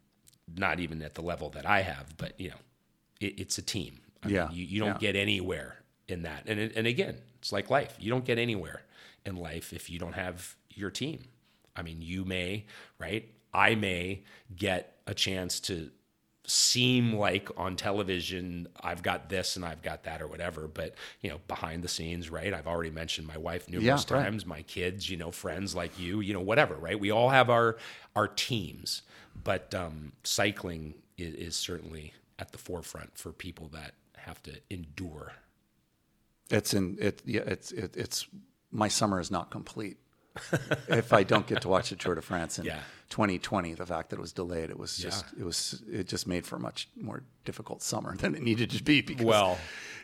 not 0.55 0.79
even 0.79 1.01
at 1.01 1.15
the 1.15 1.21
level 1.23 1.49
that 1.49 1.65
I 1.65 1.81
have, 1.81 2.15
but 2.17 2.39
you 2.39 2.49
know, 2.49 2.55
it, 3.19 3.39
it's 3.39 3.57
a 3.57 3.63
team. 3.63 4.01
I 4.23 4.29
Yeah, 4.29 4.49
mean, 4.49 4.51
you, 4.51 4.63
you 4.65 4.79
don't 4.79 4.97
yeah. 4.97 4.99
get 4.99 5.15
anywhere 5.15 5.77
in 6.07 6.23
that. 6.23 6.43
And 6.47 6.59
and 6.59 6.87
again, 6.87 7.17
it's 7.39 7.51
like 7.51 7.69
life. 7.69 7.95
You 7.99 8.09
don't 8.11 8.25
get 8.25 8.37
anywhere 8.37 8.81
in 9.25 9.35
life 9.35 9.73
if 9.73 9.89
you 9.89 9.99
don't 9.99 10.13
have 10.13 10.55
your 10.69 10.91
team. 10.91 11.25
I 11.75 11.81
mean, 11.81 12.01
you 12.01 12.25
may, 12.25 12.65
right? 12.99 13.29
I 13.53 13.75
may 13.75 14.23
get 14.55 14.97
a 15.07 15.13
chance 15.13 15.59
to 15.61 15.91
seem 16.45 17.13
like 17.13 17.49
on 17.57 17.75
television 17.75 18.67
I've 18.81 19.03
got 19.03 19.29
this 19.29 19.55
and 19.55 19.63
I've 19.63 19.83
got 19.83 20.03
that 20.03 20.21
or 20.21 20.27
whatever, 20.27 20.67
but 20.67 20.95
you 21.21 21.29
know, 21.29 21.39
behind 21.47 21.83
the 21.83 21.87
scenes, 21.87 22.29
right? 22.31 22.53
I've 22.53 22.65
already 22.67 22.89
mentioned 22.89 23.27
my 23.27 23.37
wife 23.37 23.69
numerous 23.69 24.03
Yeah, 24.03 24.05
right. 24.09 24.29
times, 24.29 24.45
my 24.47 24.63
kids, 24.63 25.09
you 25.09 25.17
know, 25.17 25.29
friends 25.31 25.75
like 25.75 25.99
you, 25.99 26.21
you 26.21 26.33
know, 26.33 26.41
whatever, 26.41 26.75
right? 26.75 26.99
We 26.99 27.11
all 27.11 27.29
have 27.29 27.49
our 27.51 27.77
our 28.15 28.27
teams, 28.27 29.03
but 29.43 29.73
um, 29.75 30.13
cycling 30.23 30.95
is, 31.17 31.35
is 31.35 31.55
certainly 31.55 32.13
at 32.39 32.51
the 32.51 32.57
forefront 32.57 33.17
for 33.17 33.31
people 33.31 33.67
that 33.73 33.93
have 34.25 34.41
to 34.43 34.59
endure. 34.69 35.33
It's 36.49 36.73
in 36.73 36.97
it. 36.99 37.21
Yeah, 37.25 37.41
it's 37.45 37.71
it, 37.71 37.95
it's 37.95 38.27
my 38.71 38.87
summer 38.87 39.19
is 39.19 39.31
not 39.31 39.51
complete 39.51 39.97
if 40.89 41.13
I 41.13 41.23
don't 41.23 41.45
get 41.47 41.61
to 41.61 41.69
watch 41.69 41.89
the 41.89 41.95
Tour 41.95 42.15
de 42.15 42.21
France 42.21 42.59
in 42.59 42.65
Yeah. 42.65 42.79
2020. 43.09 43.73
The 43.73 43.85
fact 43.87 44.11
that 44.11 44.17
it 44.19 44.21
was 44.21 44.33
delayed, 44.33 44.69
it 44.69 44.77
was 44.77 44.95
just 44.97 45.25
it 45.39 45.43
was 45.43 45.81
it 45.91 46.07
just 46.07 46.27
made 46.27 46.45
for 46.45 46.57
a 46.57 46.59
much 46.59 46.87
more 46.95 47.23
difficult 47.43 47.81
summer 47.81 48.15
than 48.15 48.35
it 48.35 48.43
needed 48.43 48.69
to 48.71 48.83
be. 48.83 49.01
Because 49.01 49.25
Well, 49.25 49.57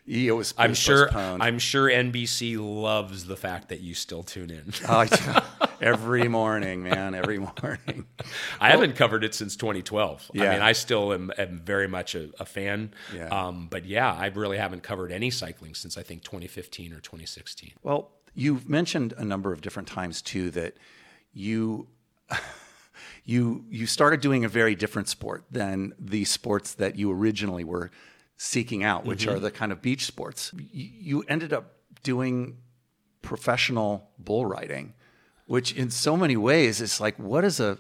it 0.08 0.32
was. 0.32 0.56
I'm 0.58 0.74
sure 0.74 1.06
postponed. 1.06 1.44
I'm 1.44 1.60
sure 1.60 1.88
NBC 1.88 2.58
loves 2.60 3.26
the 3.26 3.36
fact 3.38 3.70
that 3.70 3.82
you 3.82 3.94
still 3.94 4.24
tune 4.24 4.50
in. 4.50 4.74
I- 4.90 5.44
every 5.82 6.28
morning, 6.28 6.82
man, 6.84 7.14
every 7.14 7.38
morning. 7.38 8.06
I 8.60 8.72
haven't 8.72 8.96
covered 8.96 9.24
it 9.24 9.36
since 9.36 9.56
2012. 9.56 10.32
I 10.36 10.38
mean, 10.40 10.62
I 10.62 10.72
still 10.72 11.14
am, 11.14 11.32
am 11.38 11.60
very 11.60 11.88
much 11.88 12.16
a, 12.16 12.30
a 12.40 12.46
fan. 12.46 12.92
Yeah. 13.14 13.28
Um, 13.28 13.68
but 13.70 13.86
yeah, 13.86 14.12
I 14.12 14.28
really 14.28 14.58
haven't 14.58 14.82
covered 14.82 15.12
any 15.12 15.30
cycling 15.30 15.76
since 15.76 15.96
I 15.98 16.02
think 16.02 16.24
2015 16.24 16.92
or 16.94 17.00
2016. 17.02 17.74
Well, 17.84 18.10
you've 18.36 18.70
mentioned 18.70 19.14
a 19.18 19.26
number 19.26 19.52
of 19.52 19.62
different 19.62 19.88
times 19.88 20.22
too 20.22 20.52
that 20.52 20.76
you 21.34 21.88
you 23.26 23.66
you 23.70 23.88
started 23.88 24.22
doing 24.22 24.46
a 24.46 24.50
very 24.50 24.76
different 24.76 25.08
sport 25.08 25.46
than 25.50 25.94
the 25.98 26.26
sports 26.26 26.76
that 26.76 26.96
you 26.98 27.12
originally 27.12 27.64
were 27.64 27.90
seeking 28.38 28.84
out, 28.84 29.06
which 29.06 29.26
mm-hmm. 29.26 29.36
are 29.36 29.40
the 29.40 29.52
kind 29.52 29.72
of 29.72 29.82
beach 29.82 30.06
sports. 30.06 30.52
You 30.72 31.24
ended 31.28 31.54
up 31.54 31.74
doing 32.04 32.58
professional 33.22 34.10
bull 34.20 34.46
riding, 34.46 34.94
which 35.48 35.74
in 35.74 35.90
so 35.90 36.16
many 36.16 36.38
ways 36.38 36.82
is 36.82 37.00
like 37.00 37.18
what 37.18 37.44
is 37.44 37.60
a 37.60 37.80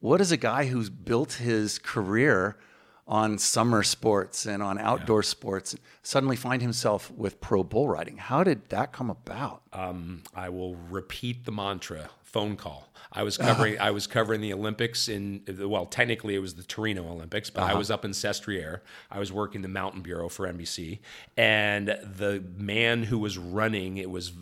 what 0.00 0.20
is 0.20 0.30
a 0.30 0.36
guy 0.36 0.66
who's 0.66 0.90
built 0.90 1.34
his 1.34 1.78
career 1.78 2.58
on 3.06 3.38
summer 3.38 3.82
sports 3.82 4.46
and 4.46 4.62
on 4.62 4.78
outdoor 4.78 5.22
sports, 5.22 5.76
suddenly 6.02 6.36
find 6.36 6.60
himself 6.60 7.10
with 7.12 7.40
pro 7.40 7.62
bull 7.62 7.88
riding. 7.88 8.16
How 8.16 8.42
did 8.42 8.68
that 8.70 8.92
come 8.92 9.10
about? 9.10 9.62
Um, 9.72 10.22
I 10.34 10.48
will 10.48 10.74
repeat 10.74 11.44
the 11.44 11.52
mantra: 11.52 12.10
phone 12.24 12.56
call. 12.56 12.88
I 13.16 13.22
was 13.22 13.38
covering 13.38 13.78
I 13.80 13.92
was 13.92 14.06
covering 14.06 14.42
the 14.42 14.52
Olympics 14.52 15.08
in 15.08 15.42
well 15.58 15.86
technically 15.86 16.34
it 16.34 16.40
was 16.40 16.54
the 16.54 16.62
Torino 16.62 17.08
Olympics 17.10 17.48
but 17.48 17.62
I 17.62 17.74
was 17.74 17.90
up 17.90 18.04
in 18.04 18.10
Sestriere 18.12 18.82
I 19.10 19.18
was 19.18 19.32
working 19.32 19.62
the 19.62 19.68
Mountain 19.68 20.02
Bureau 20.02 20.28
for 20.28 20.46
NBC 20.46 20.98
and 21.36 21.88
the 21.88 22.44
man 22.56 23.04
who 23.04 23.18
was 23.18 23.38
running 23.38 23.96
it 23.96 24.10
was 24.10 24.32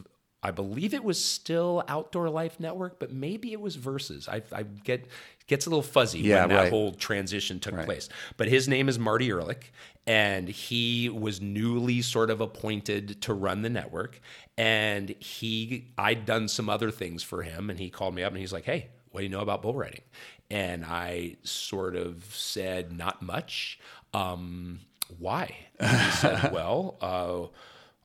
I 0.42 0.50
believe 0.50 0.92
it 0.92 1.04
was 1.04 1.24
still 1.24 1.84
Outdoor 1.86 2.28
Life 2.28 2.58
Network 2.58 2.98
but 2.98 3.12
maybe 3.12 3.52
it 3.52 3.60
was 3.60 3.76
Versus 3.76 4.28
I, 4.28 4.42
I 4.50 4.64
get 4.64 5.06
gets 5.46 5.66
a 5.66 5.70
little 5.70 5.82
fuzzy 5.82 6.20
Yeah, 6.20 6.40
when 6.40 6.48
that 6.50 6.56
right. 6.56 6.70
whole 6.70 6.92
transition 6.92 7.60
took 7.60 7.74
place. 7.84 8.08
But 8.36 8.48
his 8.48 8.68
name 8.68 8.88
is 8.88 8.98
Marty 8.98 9.28
Ehrlich 9.30 9.72
and 10.06 10.48
he 10.48 11.08
was 11.08 11.40
newly 11.40 12.02
sort 12.02 12.30
of 12.30 12.40
appointed 12.40 13.20
to 13.22 13.32
run 13.34 13.62
the 13.62 13.70
network. 13.70 14.20
And 14.56 15.10
he 15.20 15.88
i'd 15.98 16.24
done 16.26 16.48
some 16.48 16.68
other 16.68 16.90
things 16.90 17.22
for 17.22 17.42
him 17.42 17.70
and 17.70 17.78
he 17.78 17.90
called 17.90 18.14
me 18.14 18.22
up 18.22 18.30
and 18.32 18.38
he's 18.40 18.52
like 18.52 18.64
hey 18.64 18.88
what 19.10 19.20
do 19.20 19.24
you 19.24 19.30
know 19.30 19.40
about 19.40 19.62
bull 19.62 19.74
riding? 19.74 20.02
And 20.50 20.84
i 20.84 21.36
sort 21.42 21.96
of 21.96 22.24
said 22.34 22.96
not 22.96 23.22
much. 23.22 23.78
Um, 24.12 24.80
why? 25.18 25.54
And 25.78 26.00
he 26.02 26.10
said 26.12 26.52
well 26.52 26.96
uh, 27.00 27.46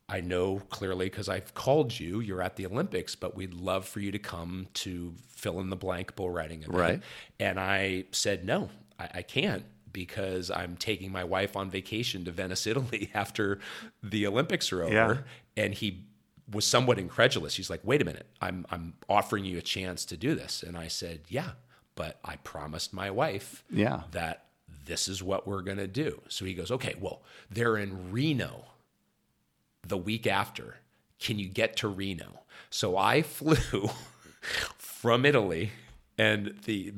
I 0.09 0.21
know 0.21 0.61
clearly 0.69 1.05
because 1.05 1.29
I've 1.29 1.53
called 1.53 1.97
you. 1.99 2.19
You're 2.19 2.41
at 2.41 2.55
the 2.55 2.65
Olympics, 2.65 3.15
but 3.15 3.35
we'd 3.35 3.53
love 3.53 3.87
for 3.87 3.99
you 3.99 4.11
to 4.11 4.19
come 4.19 4.67
to 4.75 5.13
fill 5.27 5.59
in 5.59 5.69
the 5.69 5.75
blank 5.75 6.15
bull 6.15 6.29
riding 6.31 6.59
event. 6.63 6.73
Right. 6.77 7.01
And 7.39 7.59
I 7.59 8.05
said, 8.11 8.45
no, 8.45 8.69
I, 8.99 9.09
I 9.15 9.21
can't 9.21 9.63
because 9.93 10.51
I'm 10.51 10.75
taking 10.77 11.11
my 11.11 11.23
wife 11.23 11.55
on 11.55 11.69
vacation 11.69 12.25
to 12.25 12.31
Venice, 12.31 12.65
Italy 12.67 13.09
after 13.15 13.59
the 14.03 14.27
Olympics 14.27 14.71
are 14.71 14.83
over. 14.83 14.93
Yeah. 14.93 15.63
And 15.63 15.73
he 15.73 16.05
was 16.51 16.65
somewhat 16.65 16.97
incredulous. 16.99 17.55
He's 17.55 17.69
like, 17.69 17.81
wait 17.83 18.01
a 18.01 18.05
minute, 18.05 18.25
I'm, 18.41 18.65
I'm 18.71 18.93
offering 19.07 19.45
you 19.45 19.57
a 19.57 19.61
chance 19.61 20.05
to 20.05 20.17
do 20.17 20.33
this. 20.35 20.63
And 20.63 20.75
I 20.77 20.87
said, 20.87 21.21
yeah, 21.27 21.51
but 21.95 22.19
I 22.25 22.37
promised 22.37 22.93
my 22.93 23.11
wife 23.11 23.63
Yeah. 23.71 24.01
that 24.11 24.45
this 24.85 25.07
is 25.07 25.21
what 25.21 25.45
we're 25.47 25.61
going 25.61 25.77
to 25.77 25.87
do. 25.87 26.21
So 26.29 26.45
he 26.45 26.53
goes, 26.55 26.71
okay, 26.71 26.95
well, 26.99 27.21
they're 27.51 27.77
in 27.77 28.11
Reno 28.11 28.65
the 29.87 29.97
week 29.97 30.27
after. 30.27 30.77
Can 31.19 31.39
you 31.39 31.47
get 31.49 31.75
to 31.77 31.87
Reno? 31.87 32.41
So 32.69 32.97
I 32.97 33.21
flew 33.23 33.89
from 34.77 35.25
Italy 35.25 35.71
and 36.17 36.55
the 36.65 36.91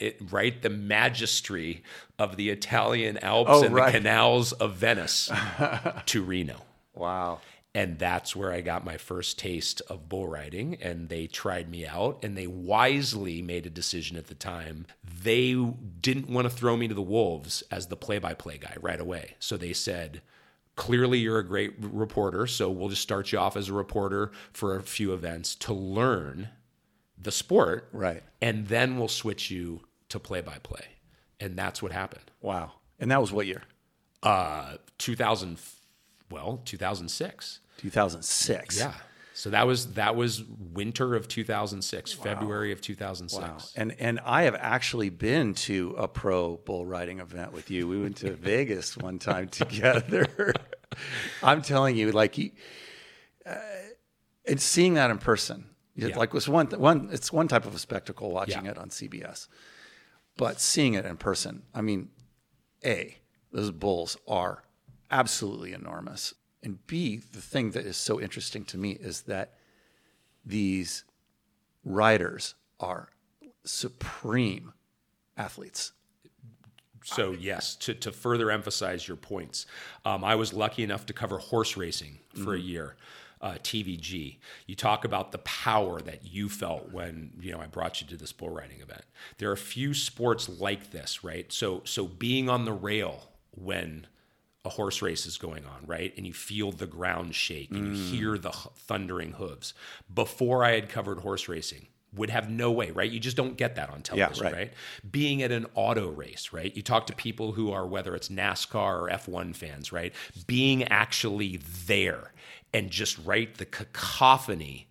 it, 0.00 0.20
right 0.30 0.60
the 0.62 0.70
magistry 0.70 1.82
of 2.18 2.36
the 2.36 2.50
Italian 2.50 3.18
Alps 3.18 3.50
Oh, 3.52 3.64
and 3.64 3.74
right. 3.74 3.92
the 3.92 3.98
canals 3.98 4.52
of 4.52 4.74
Venice 4.76 5.30
to 6.06 6.22
Reno. 6.22 6.62
Wow. 6.94 7.40
And 7.74 7.98
that's 7.98 8.34
where 8.34 8.50
I 8.52 8.60
got 8.60 8.84
my 8.84 8.96
first 8.96 9.38
taste 9.38 9.82
of 9.88 10.08
bull 10.08 10.26
riding. 10.26 10.76
And 10.80 11.08
they 11.08 11.26
tried 11.26 11.70
me 11.70 11.86
out, 11.86 12.18
and 12.24 12.36
they 12.36 12.46
wisely 12.46 13.42
made 13.42 13.66
a 13.66 13.70
decision 13.70 14.16
at 14.16 14.26
the 14.26 14.34
time. 14.34 14.86
They 15.22 15.52
didn't 15.54 16.28
want 16.30 16.46
to 16.46 16.50
throw 16.50 16.76
me 16.76 16.88
to 16.88 16.94
the 16.94 17.02
wolves 17.02 17.62
as 17.70 17.86
the 17.86 17.96
play 17.96 18.18
by 18.18 18.34
play 18.34 18.58
guy 18.58 18.74
right 18.80 18.98
away. 18.98 19.34
So 19.38 19.56
they 19.56 19.72
said, 19.74 20.22
Clearly, 20.78 21.18
you're 21.18 21.40
a 21.40 21.44
great 21.44 21.74
reporter. 21.80 22.46
So 22.46 22.70
we'll 22.70 22.88
just 22.88 23.02
start 23.02 23.32
you 23.32 23.38
off 23.38 23.56
as 23.56 23.68
a 23.68 23.72
reporter 23.72 24.30
for 24.52 24.76
a 24.76 24.82
few 24.82 25.12
events 25.12 25.56
to 25.56 25.74
learn 25.74 26.50
the 27.20 27.32
sport. 27.32 27.88
Right. 27.92 28.22
And 28.40 28.68
then 28.68 28.96
we'll 28.96 29.08
switch 29.08 29.50
you 29.50 29.80
to 30.08 30.20
play 30.20 30.40
by 30.40 30.58
play. 30.62 30.84
And 31.40 31.56
that's 31.58 31.82
what 31.82 31.90
happened. 31.90 32.30
Wow. 32.40 32.74
And 33.00 33.10
that 33.10 33.20
was 33.20 33.32
what 33.32 33.46
year? 33.46 33.64
Uh, 34.22 34.76
2000, 34.98 35.58
well, 36.30 36.60
2006. 36.64 37.58
2006. 37.78 38.78
Yeah. 38.78 38.94
So 39.38 39.50
that 39.50 39.68
was 39.68 39.92
that 39.92 40.16
was 40.16 40.42
winter 40.42 41.14
of 41.14 41.28
2006, 41.28 42.12
February 42.12 42.72
of 42.72 42.80
2006. 42.80 43.40
Wow. 43.40 43.58
And 43.76 43.94
and 44.00 44.18
I 44.24 44.42
have 44.42 44.56
actually 44.58 45.10
been 45.10 45.54
to 45.54 45.94
a 45.96 46.08
pro 46.08 46.56
bull 46.56 46.84
riding 46.84 47.20
event 47.20 47.52
with 47.52 47.70
you. 47.70 47.86
We 47.86 48.02
went 48.02 48.16
to 48.16 48.32
Vegas 48.34 48.96
one 48.96 49.20
time 49.20 49.46
together. 49.46 50.52
I'm 51.44 51.62
telling 51.62 51.96
you, 51.96 52.10
like, 52.10 52.36
uh, 53.46 53.54
and 54.44 54.60
seeing 54.60 54.94
that 54.94 55.08
in 55.08 55.18
person, 55.18 55.66
Yeah. 55.94 56.16
like 56.16 56.34
was 56.34 56.48
one 56.48 56.66
one. 56.70 57.08
It's 57.12 57.32
one 57.32 57.46
type 57.46 57.64
of 57.64 57.76
a 57.76 57.78
spectacle 57.78 58.32
watching 58.32 58.64
Yeah. 58.64 58.72
it 58.72 58.78
on 58.78 58.90
CBS, 58.90 59.46
but 60.36 60.60
seeing 60.60 60.94
it 60.94 61.04
in 61.06 61.16
person, 61.16 61.62
I 61.72 61.80
mean, 61.80 62.08
a 62.84 63.18
those 63.52 63.70
bulls 63.70 64.16
are 64.26 64.64
absolutely 65.12 65.72
enormous, 65.74 66.34
and 66.62 66.86
b 66.86 67.20
the 67.32 67.40
thing 67.40 67.70
that 67.72 67.86
is 67.86 67.96
so 67.96 68.20
interesting 68.20 68.64
to 68.64 68.76
me 68.78 68.92
is 68.92 69.22
that 69.22 69.54
these 70.44 71.04
riders 71.84 72.54
are 72.80 73.10
supreme 73.64 74.72
athletes. 75.36 75.92
So 77.04 77.30
yes, 77.30 77.74
to, 77.76 77.94
to 77.94 78.12
further 78.12 78.50
emphasize 78.50 79.08
your 79.08 79.16
points, 79.16 79.66
um, 80.04 80.24
I 80.24 80.34
was 80.34 80.52
lucky 80.52 80.82
enough 80.82 81.06
to 81.06 81.12
cover 81.14 81.38
horse 81.38 81.76
racing 81.76 82.18
for 82.44 82.54
a 82.54 82.58
year, 82.58 82.96
uh, 83.40 83.52
TVG. 83.62 84.36
You 84.66 84.74
talk 84.74 85.06
about 85.06 85.32
the 85.32 85.38
power 85.38 86.00
that 86.02 86.26
you 86.26 86.50
felt 86.50 86.92
when 86.92 87.30
you 87.40 87.52
know 87.52 87.60
I 87.60 87.66
brought 87.66 88.02
you 88.02 88.06
to 88.08 88.16
this 88.16 88.32
bull 88.32 88.50
riding 88.50 88.80
event. 88.80 89.04
There 89.38 89.50
are 89.50 89.56
few 89.56 89.94
sports 89.94 90.50
like 90.50 90.90
this, 90.90 91.24
right? 91.24 91.50
So 91.50 91.80
so 91.84 92.04
being 92.06 92.50
on 92.50 92.66
the 92.66 92.72
rail 92.72 93.30
when 93.52 94.06
a 94.68 94.70
horse 94.70 95.00
race 95.00 95.24
is 95.24 95.38
going 95.38 95.64
on, 95.64 95.86
right? 95.86 96.12
And 96.16 96.26
you 96.26 96.34
feel 96.34 96.72
the 96.72 96.86
ground 96.86 97.34
shake 97.34 97.70
and 97.70 97.96
you 97.96 98.02
mm. 98.02 98.10
hear 98.10 98.38
the 98.38 98.52
thundering 98.52 99.32
hooves. 99.32 99.72
Before 100.12 100.62
I 100.62 100.72
had 100.72 100.90
covered 100.90 101.20
horse 101.20 101.48
racing, 101.48 101.86
would 102.14 102.28
have 102.28 102.50
no 102.50 102.70
way, 102.70 102.90
right? 102.90 103.10
You 103.10 103.18
just 103.18 103.36
don't 103.36 103.56
get 103.56 103.76
that 103.76 103.88
on 103.88 104.02
television, 104.02 104.44
right. 104.44 104.52
right? 104.52 104.72
Being 105.10 105.42
at 105.42 105.52
an 105.52 105.66
auto 105.74 106.10
race, 106.10 106.52
right? 106.52 106.74
You 106.76 106.82
talk 106.82 107.06
to 107.06 107.14
people 107.14 107.52
who 107.52 107.72
are 107.72 107.86
whether 107.86 108.14
it's 108.14 108.28
NASCAR 108.28 109.00
or 109.00 109.08
F1 109.08 109.56
fans, 109.56 109.90
right? 109.90 110.14
Being 110.46 110.84
actually 110.84 111.60
there 111.86 112.32
and 112.74 112.90
just 112.90 113.18
right 113.24 113.54
the 113.56 113.64
cacophony 113.64 114.88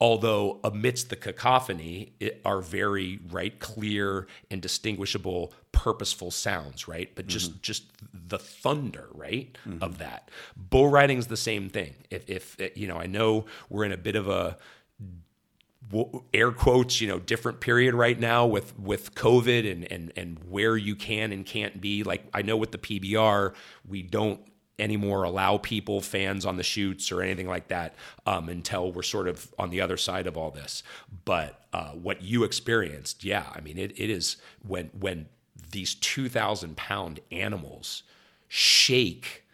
although 0.00 0.58
amidst 0.64 1.10
the 1.10 1.16
cacophony 1.16 2.12
it 2.18 2.40
are 2.44 2.60
very 2.60 3.20
right 3.30 3.60
clear 3.60 4.26
and 4.50 4.60
distinguishable 4.60 5.52
purposeful 5.72 6.30
sounds 6.30 6.86
right? 6.86 7.10
But 7.14 7.26
just 7.26 7.62
just 7.62 7.84
the 8.12 8.38
thunder 8.38 9.08
right 9.12 9.56
of 9.80 9.98
that. 9.98 10.30
Bull 10.56 10.88
riding's 10.88 11.26
the 11.26 11.36
same 11.36 11.68
thing. 11.68 11.94
If 12.10 12.28
if 12.28 12.56
you 12.76 12.86
know 12.86 12.98
i 12.98 13.06
know 13.06 13.46
we're 13.68 13.84
in 13.84 13.92
a 13.92 13.96
bit 13.96 14.16
of 14.16 14.28
a 14.28 14.56
air 16.32 16.52
quotes 16.52 17.00
you 17.02 17.08
know 17.08 17.18
different 17.18 17.60
period 17.60 17.94
right 17.94 18.18
now 18.18 18.46
with 18.46 18.78
with 18.78 19.14
covid 19.14 19.70
and 19.70 19.90
and 19.92 20.12
and 20.16 20.38
where 20.48 20.76
you 20.76 20.94
can 20.94 21.32
and 21.32 21.44
can't 21.44 21.80
be. 21.80 22.02
Like 22.02 22.24
i 22.32 22.42
know 22.42 22.56
with 22.56 22.70
the 22.72 22.78
pbr 22.78 23.54
we 23.86 24.02
don't 24.02 24.40
anymore 24.78 25.22
allow 25.24 25.58
people 25.58 26.00
fans 26.00 26.46
on 26.46 26.56
the 26.56 26.62
shoots 26.62 27.12
or 27.12 27.22
anything 27.22 27.46
like 27.46 27.68
that 27.68 27.94
um, 28.26 28.48
until 28.48 28.90
we're 28.90 29.02
sort 29.02 29.28
of 29.28 29.52
on 29.58 29.70
the 29.70 29.80
other 29.80 29.96
side 29.98 30.26
of 30.26 30.36
all 30.36 30.50
this. 30.50 30.82
But 31.24 31.62
uh, 31.72 31.90
what 31.90 32.22
you 32.22 32.44
experienced 32.44 33.24
yeah 33.24 33.46
i 33.54 33.60
mean 33.60 33.78
it, 33.78 33.92
it 33.98 34.10
is 34.10 34.36
when 34.66 34.90
when 34.98 35.26
these 35.72 35.94
2000 35.94 36.76
pound 36.76 37.20
animals 37.30 38.02
shake 38.48 39.44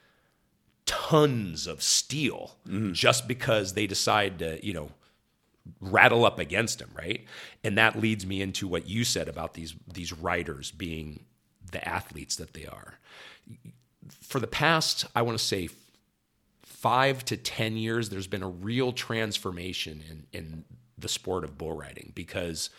tons 0.86 1.66
of 1.66 1.82
steel 1.82 2.56
mm-hmm. 2.66 2.92
just 2.92 3.28
because 3.28 3.74
they 3.74 3.86
decide 3.86 4.38
to 4.38 4.64
you 4.64 4.72
know 4.72 4.90
rattle 5.80 6.24
up 6.24 6.38
against 6.38 6.80
him, 6.80 6.90
right? 6.94 7.24
And 7.62 7.76
that 7.78 8.00
leads 8.00 8.26
me 8.26 8.40
into 8.40 8.66
what 8.66 8.88
you 8.88 9.04
said 9.04 9.28
about 9.28 9.54
these 9.54 9.74
these 9.92 10.12
riders 10.12 10.70
being 10.70 11.24
the 11.70 11.86
athletes 11.86 12.36
that 12.36 12.54
they 12.54 12.66
are. 12.66 12.98
For 14.22 14.40
the 14.40 14.46
past, 14.46 15.06
I 15.14 15.22
want 15.22 15.38
to 15.38 15.44
say 15.44 15.68
five 16.62 17.24
to 17.26 17.36
ten 17.36 17.76
years, 17.76 18.08
there's 18.08 18.26
been 18.26 18.42
a 18.42 18.48
real 18.48 18.92
transformation 18.92 20.02
in 20.08 20.26
in 20.32 20.64
the 20.96 21.08
sport 21.08 21.44
of 21.44 21.56
bull 21.56 21.76
riding 21.76 22.12
because 22.14 22.70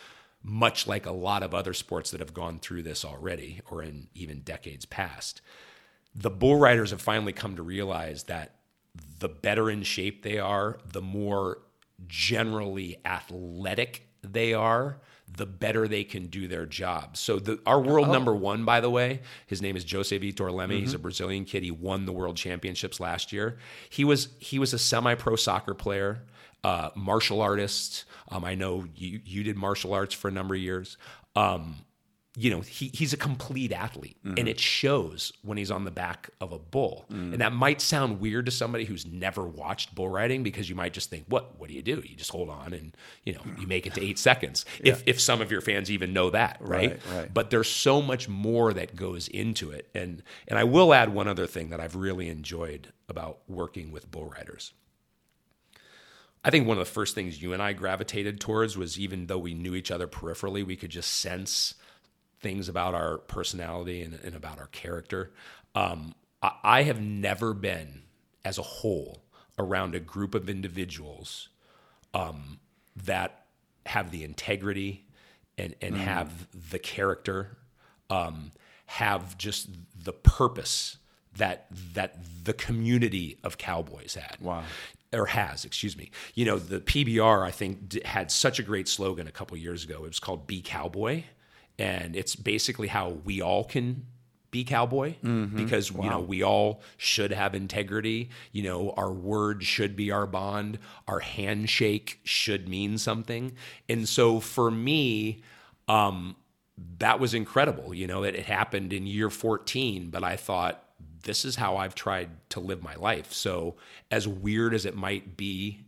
much 0.44 0.88
like 0.88 1.06
a 1.06 1.12
lot 1.12 1.44
of 1.44 1.54
other 1.54 1.74
sports 1.74 2.12
that 2.12 2.20
have 2.20 2.34
gone 2.34 2.60
through 2.60 2.84
this 2.84 3.04
already 3.04 3.62
or 3.70 3.84
in 3.84 4.08
even 4.14 4.40
decades 4.42 4.86
past, 4.86 5.42
the 6.16 6.30
bull 6.30 6.58
riders 6.58 6.92
have 6.92 7.02
finally 7.02 7.34
come 7.34 7.56
to 7.56 7.64
realize 7.64 8.24
that 8.24 8.56
the 9.20 9.30
better 9.30 9.70
in 9.70 9.84
shape 9.84 10.24
they 10.24 10.40
are, 10.40 10.80
the 10.92 11.02
more 11.02 11.60
generally 12.08 12.98
athletic 13.06 14.08
they 14.22 14.54
are, 14.54 15.00
the 15.38 15.46
better 15.46 15.88
they 15.88 16.04
can 16.04 16.28
do 16.28 16.48
their 16.48 16.66
job. 16.66 17.16
So 17.16 17.38
the 17.40 17.60
our 17.66 17.80
world 17.80 18.10
oh. 18.10 18.14
number 18.14 18.36
one, 18.36 18.66
by 18.66 18.82
the 18.82 18.90
way, 18.90 19.22
his 19.46 19.62
name 19.62 19.76
is 19.76 19.90
Jose 19.90 20.18
Vitor 20.18 20.52
Leme. 20.52 20.80
He's 20.80 20.94
a 20.94 20.96
mm-hmm. 20.96 21.04
Brazilian 21.04 21.46
kid. 21.46 21.64
He 21.64 21.72
won 21.72 22.06
the 22.06 22.12
world 22.12 22.36
championships 22.36 23.00
last 23.00 23.32
year. 23.32 23.58
He 23.90 24.04
was 24.04 24.30
he 24.40 24.58
was 24.58 24.74
a 24.74 24.80
semi-pro 24.80 25.36
soccer 25.36 25.74
player, 25.74 26.24
uh, 26.64 26.90
martial 26.96 27.42
artists. 27.42 28.06
Um, 28.30 28.44
I 28.44 28.56
know 28.56 28.86
you 28.96 29.22
you 29.26 29.44
did 29.44 29.58
martial 29.58 29.94
arts 29.94 30.14
for 30.14 30.28
a 30.28 30.32
number 30.32 30.56
of 30.56 30.62
years. 30.62 30.98
Um, 31.36 31.78
you 32.38 32.52
know, 32.52 32.62
he, 32.62 32.90
he's 32.94 33.12
a 33.12 33.18
complete 33.18 33.74
athlete 33.74 34.16
and 34.24 34.48
it 34.48 34.60
shows 34.60 35.34
when 35.42 35.58
he's 35.58 35.72
on 35.72 35.84
the 35.84 35.92
back 35.92 36.30
of 36.40 36.54
a 36.54 36.60
bull. 36.60 37.06
And 37.10 37.42
that 37.42 37.52
might 37.52 37.82
sound 37.82 38.22
weird 38.22 38.46
to 38.46 38.52
somebody 38.52 38.86
who's 38.86 39.06
never 39.06 39.44
watched 39.44 39.94
bull 39.94 40.08
riding 40.08 40.42
because 40.44 40.70
you 40.70 40.76
might 40.76 40.94
just 40.94 41.10
think, 41.10 41.26
what, 41.28 41.60
what 41.60 41.68
do 41.70 41.76
you 41.76 41.82
do? 41.82 42.02
You 42.06 42.16
just 42.16 42.32
hold 42.32 42.50
on 42.50 42.72
and, 42.72 42.96
you 43.26 43.34
know, 43.34 43.42
you 43.60 43.68
make 43.68 43.88
it 43.88 43.96
to 43.96 44.02
eight 44.02 44.20
seconds. 44.20 44.64
If, 44.82 45.04
if 45.06 45.20
some 45.20 45.42
of 45.42 45.52
your 45.52 45.60
fans 45.60 45.92
even 45.92 46.14
know 46.14 46.30
that, 46.30 46.58
right? 46.62 46.92
Right, 46.92 47.18
right. 47.18 47.34
But 47.34 47.50
there's 47.50 47.70
so 47.70 48.02
much 48.02 48.30
more 48.30 48.72
that 48.74 48.96
goes 48.96 49.28
into 49.28 49.72
it. 49.72 49.90
And, 49.94 50.24
and 50.48 50.58
I 50.58 50.64
will 50.64 50.94
add 50.94 51.10
one 51.14 51.28
other 51.28 51.48
thing 51.48 51.72
that 51.72 51.82
I've 51.82 51.96
really 51.96 52.30
enjoyed 52.30 52.94
about 53.10 53.40
working 53.50 53.92
with 53.92 54.10
bull 54.10 54.28
riders. 54.30 54.72
I 56.44 56.50
think 56.50 56.68
one 56.68 56.78
of 56.78 56.86
the 56.86 56.92
first 56.92 57.16
things 57.16 57.42
you 57.42 57.54
and 57.54 57.62
I 57.62 57.74
gravitated 57.74 58.40
towards 58.40 58.78
was 58.78 59.00
even 59.00 59.28
though 59.28 59.38
we 59.38 59.54
knew 59.54 59.76
each 59.76 59.92
other 59.92 60.08
peripherally, 60.08 60.66
we 60.66 60.76
could 60.76 60.90
just 60.90 61.12
sense 61.12 61.76
things 62.40 62.70
about 62.70 62.94
our 62.94 63.18
personality 63.18 64.02
and, 64.02 64.18
and 64.24 64.36
about 64.36 64.60
our 64.60 64.68
character. 64.68 65.34
Um, 65.76 66.16
I, 66.42 66.52
I 66.64 66.84
have 66.84 67.02
never 67.02 67.54
been, 67.54 68.04
as 68.46 68.58
a 68.58 68.64
whole, 68.64 69.24
around 69.58 69.96
a 69.96 70.00
group 70.00 70.34
of 70.34 70.50
individuals 70.50 71.50
um, 72.14 72.60
that 72.96 73.46
have 73.86 74.12
the 74.12 74.24
integrity 74.24 75.06
and, 75.58 75.76
and 75.82 75.98
have 75.98 76.48
the 76.70 76.80
character, 76.80 77.58
um, 78.10 78.52
have 78.86 79.38
just 79.38 79.68
the 80.02 80.14
purpose 80.14 80.98
that 81.38 81.68
that 81.94 82.18
the 82.44 82.54
community 82.54 83.38
of 83.44 83.58
cowboys 83.58 84.16
had. 84.16 84.38
Wow. 84.42 84.64
Or 85.12 85.26
has, 85.26 85.66
excuse 85.66 85.98
me. 85.98 86.12
You 86.36 86.46
know, 86.46 86.60
the 86.60 86.80
PBR 86.80 87.44
I 87.44 87.52
think 87.52 87.90
d- 87.90 88.02
had 88.06 88.30
such 88.32 88.60
a 88.60 88.64
great 88.64 88.88
slogan 88.88 89.28
a 89.28 89.32
couple 89.32 89.58
years 89.58 89.84
ago. 89.84 90.04
It 90.04 90.08
was 90.10 90.20
called 90.20 90.46
"Be 90.46 90.62
Cowboy," 90.62 91.24
and 91.80 92.16
it's 92.16 92.36
basically 92.36 92.88
how 92.90 93.10
we 93.10 93.42
all 93.42 93.64
can 93.64 94.06
be 94.52 94.64
cowboy 94.64 95.14
because 95.56 95.92
you 95.92 96.10
know 96.10 96.20
we 96.22 96.42
all 96.44 96.82
should 96.98 97.32
have 97.32 97.54
integrity. 97.54 98.30
You 98.52 98.64
know 98.64 98.92
our 98.98 99.12
word 99.12 99.64
should 99.64 99.96
be 99.96 100.10
our 100.12 100.26
bond. 100.26 100.80
Our 101.08 101.20
handshake 101.20 102.20
should 102.24 102.68
mean 102.68 102.98
something. 102.98 103.54
And 103.88 104.10
so 104.10 104.40
for 104.40 104.72
me 104.72 105.42
um 105.88 106.36
that 106.98 107.20
was 107.20 107.34
incredible. 107.34 107.94
You 107.94 108.08
know 108.08 108.24
it, 108.24 108.34
it 108.36 108.46
happened 108.46 108.94
in 108.94 109.06
year 109.06 109.30
14 109.30 110.10
but 110.10 110.24
i 110.24 110.36
thought 110.36 110.84
this 111.24 111.46
is 111.46 111.56
how 111.56 111.78
i've 111.78 111.96
tried 111.96 112.30
to 112.50 112.60
live 112.60 112.82
my 112.84 112.96
life. 112.96 113.34
So 113.34 113.76
as 114.12 114.28
weird 114.28 114.74
as 114.74 114.86
it 114.86 114.96
might 114.96 115.38
be 115.38 115.86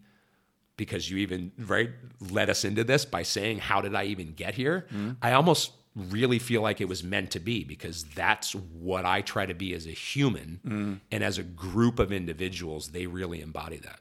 because 0.78 1.10
you 1.12 1.18
even 1.18 1.52
right 1.58 1.92
led 2.32 2.50
us 2.50 2.66
into 2.66 2.84
this 2.84 3.06
by 3.06 3.24
saying 3.24 3.60
how 3.60 3.82
did 3.82 3.96
i 3.96 4.06
even 4.06 4.34
get 4.34 4.56
here? 4.56 4.88
Mm-hmm. 4.90 5.12
I 5.22 5.34
almost 5.34 5.72
really 5.96 6.40
feel 6.40 6.62
like 6.62 6.80
it 6.80 6.88
was 6.88 7.04
meant 7.04 7.32
to 7.32 7.40
be 7.40 7.66
because 7.66 8.06
that's 8.16 8.56
what 8.56 9.06
i 9.06 9.20
try 9.22 9.46
to 9.46 9.54
be 9.54 9.74
as 9.74 9.86
a 9.86 9.92
human 9.92 10.60
mm. 10.66 11.00
and 11.12 11.22
as 11.22 11.38
a 11.38 11.44
group 11.44 12.00
of 12.00 12.14
individuals 12.14 12.90
they 12.90 13.08
really 13.08 13.42
embody 13.42 13.78
that. 13.78 14.00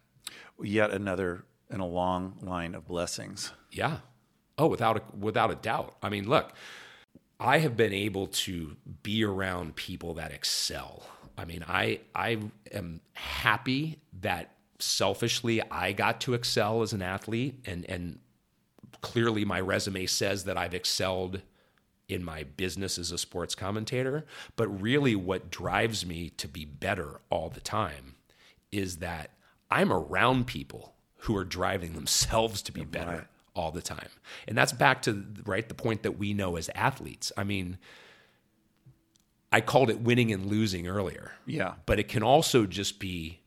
Yet 0.62 0.90
another 0.90 1.44
in 1.70 1.80
a 1.80 1.86
long 1.86 2.36
line 2.42 2.74
of 2.74 2.86
blessings. 2.86 3.52
yeah. 3.70 3.98
Oh 4.56 4.66
without 4.66 4.98
a, 4.98 5.02
without 5.16 5.50
a 5.50 5.54
doubt. 5.54 5.96
I 6.02 6.08
mean 6.08 6.28
look 6.28 6.52
i 7.40 7.58
have 7.58 7.76
been 7.76 7.92
able 7.92 8.26
to 8.28 8.76
be 9.02 9.24
around 9.24 9.74
people 9.74 10.14
that 10.14 10.30
excel 10.30 11.02
i 11.40 11.44
mean 11.44 11.64
i 11.66 11.98
i 12.14 12.38
am 12.72 13.00
happy 13.12 13.98
that 14.20 14.54
selfishly 14.78 15.62
i 15.70 15.92
got 15.92 16.20
to 16.20 16.34
excel 16.34 16.82
as 16.82 16.92
an 16.92 17.02
athlete 17.02 17.54
and 17.66 17.84
and 17.88 18.18
clearly 19.00 19.44
my 19.44 19.60
resume 19.60 20.06
says 20.06 20.44
that 20.44 20.56
I've 20.56 20.74
excelled 20.74 21.42
in 22.08 22.24
my 22.24 22.42
business 22.42 22.98
as 22.98 23.12
a 23.12 23.18
sports 23.18 23.54
commentator, 23.54 24.26
but 24.56 24.68
really 24.68 25.14
what 25.14 25.50
drives 25.50 26.04
me 26.04 26.30
to 26.30 26.48
be 26.48 26.64
better 26.64 27.20
all 27.30 27.48
the 27.48 27.60
time 27.60 28.16
is 28.72 28.96
that 28.96 29.30
I'm 29.70 29.92
around 29.92 30.46
people 30.46 30.94
who 31.18 31.36
are 31.36 31.44
driving 31.44 31.92
themselves 31.92 32.62
to 32.62 32.72
be 32.72 32.84
better 32.84 33.28
all 33.54 33.70
the 33.70 33.82
time. 33.82 34.08
And 34.48 34.56
that's 34.56 34.72
back 34.72 35.02
to 35.02 35.24
right 35.44 35.68
the 35.68 35.74
point 35.74 36.02
that 36.02 36.18
we 36.18 36.34
know 36.34 36.56
as 36.56 36.68
athletes. 36.74 37.30
I 37.36 37.44
mean, 37.44 37.78
I 39.52 39.60
called 39.60 39.90
it 39.90 40.00
winning 40.00 40.32
and 40.32 40.46
losing 40.46 40.86
earlier. 40.86 41.32
Yeah. 41.46 41.74
But 41.86 41.98
it 41.98 42.08
can 42.08 42.22
also 42.22 42.66
just 42.66 42.98
be 42.98 43.40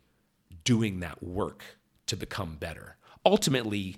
doing 0.63 0.99
that 0.99 1.23
work 1.23 1.63
to 2.07 2.15
become 2.15 2.55
better. 2.55 2.97
Ultimately, 3.25 3.97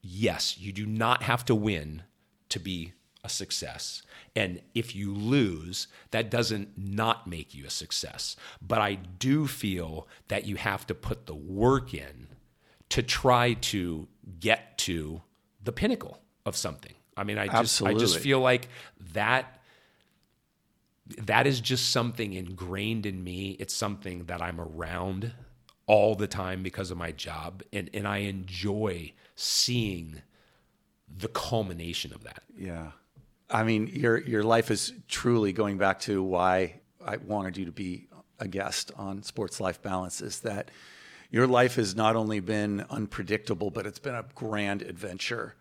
yes, 0.00 0.58
you 0.58 0.72
do 0.72 0.86
not 0.86 1.22
have 1.22 1.44
to 1.46 1.54
win 1.54 2.02
to 2.48 2.58
be 2.58 2.92
a 3.24 3.28
success. 3.28 4.02
And 4.34 4.60
if 4.74 4.96
you 4.96 5.14
lose, 5.14 5.86
that 6.10 6.30
doesn't 6.30 6.76
not 6.76 7.26
make 7.26 7.54
you 7.54 7.66
a 7.66 7.70
success. 7.70 8.36
But 8.60 8.80
I 8.80 8.94
do 8.94 9.46
feel 9.46 10.08
that 10.28 10.46
you 10.46 10.56
have 10.56 10.86
to 10.88 10.94
put 10.94 11.26
the 11.26 11.34
work 11.34 11.94
in 11.94 12.28
to 12.88 13.02
try 13.02 13.54
to 13.54 14.08
get 14.40 14.76
to 14.78 15.22
the 15.62 15.72
pinnacle 15.72 16.18
of 16.44 16.56
something. 16.56 16.94
I 17.16 17.24
mean, 17.24 17.38
I 17.38 17.46
just 17.46 17.82
I 17.82 17.94
just 17.94 18.18
feel 18.18 18.40
like 18.40 18.68
that 19.12 19.61
that 21.18 21.46
is 21.46 21.60
just 21.60 21.90
something 21.90 22.32
ingrained 22.32 23.06
in 23.06 23.22
me. 23.22 23.56
It's 23.58 23.74
something 23.74 24.24
that 24.24 24.42
I'm 24.42 24.60
around 24.60 25.32
all 25.86 26.14
the 26.14 26.26
time 26.26 26.62
because 26.62 26.90
of 26.90 26.96
my 26.96 27.12
job 27.12 27.62
and 27.72 27.90
and 27.92 28.06
I 28.06 28.18
enjoy 28.18 29.12
seeing 29.34 30.22
the 31.14 31.28
culmination 31.28 32.12
of 32.12 32.24
that. 32.24 32.42
Yeah. 32.56 32.92
I 33.50 33.64
mean, 33.64 33.88
your 33.88 34.18
your 34.18 34.42
life 34.42 34.70
is 34.70 34.92
truly 35.08 35.52
going 35.52 35.78
back 35.78 36.00
to 36.00 36.22
why 36.22 36.80
I 37.04 37.16
wanted 37.16 37.56
you 37.56 37.66
to 37.66 37.72
be 37.72 38.08
a 38.38 38.48
guest 38.48 38.90
on 38.96 39.22
Sports 39.22 39.60
Life 39.60 39.82
Balance 39.82 40.20
is 40.20 40.40
that 40.40 40.70
your 41.30 41.46
life 41.46 41.76
has 41.76 41.94
not 41.96 42.16
only 42.16 42.40
been 42.40 42.84
unpredictable, 42.90 43.70
but 43.70 43.86
it's 43.86 43.98
been 43.98 44.14
a 44.14 44.24
grand 44.34 44.82
adventure. 44.82 45.54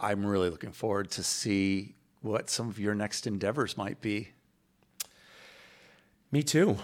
I'm 0.00 0.26
really 0.26 0.50
looking 0.50 0.72
forward 0.72 1.10
to 1.12 1.22
see 1.22 1.94
what 2.20 2.50
some 2.50 2.68
of 2.68 2.78
your 2.78 2.94
next 2.94 3.26
endeavors 3.26 3.76
might 3.76 4.00
be. 4.00 4.30
Me 6.32 6.42
too. 6.42 6.76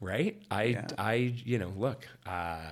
Right? 0.00 0.40
I 0.50 0.84
I 0.96 1.14
you 1.14 1.58
know, 1.58 1.72
look, 1.76 2.06
uh 2.26 2.70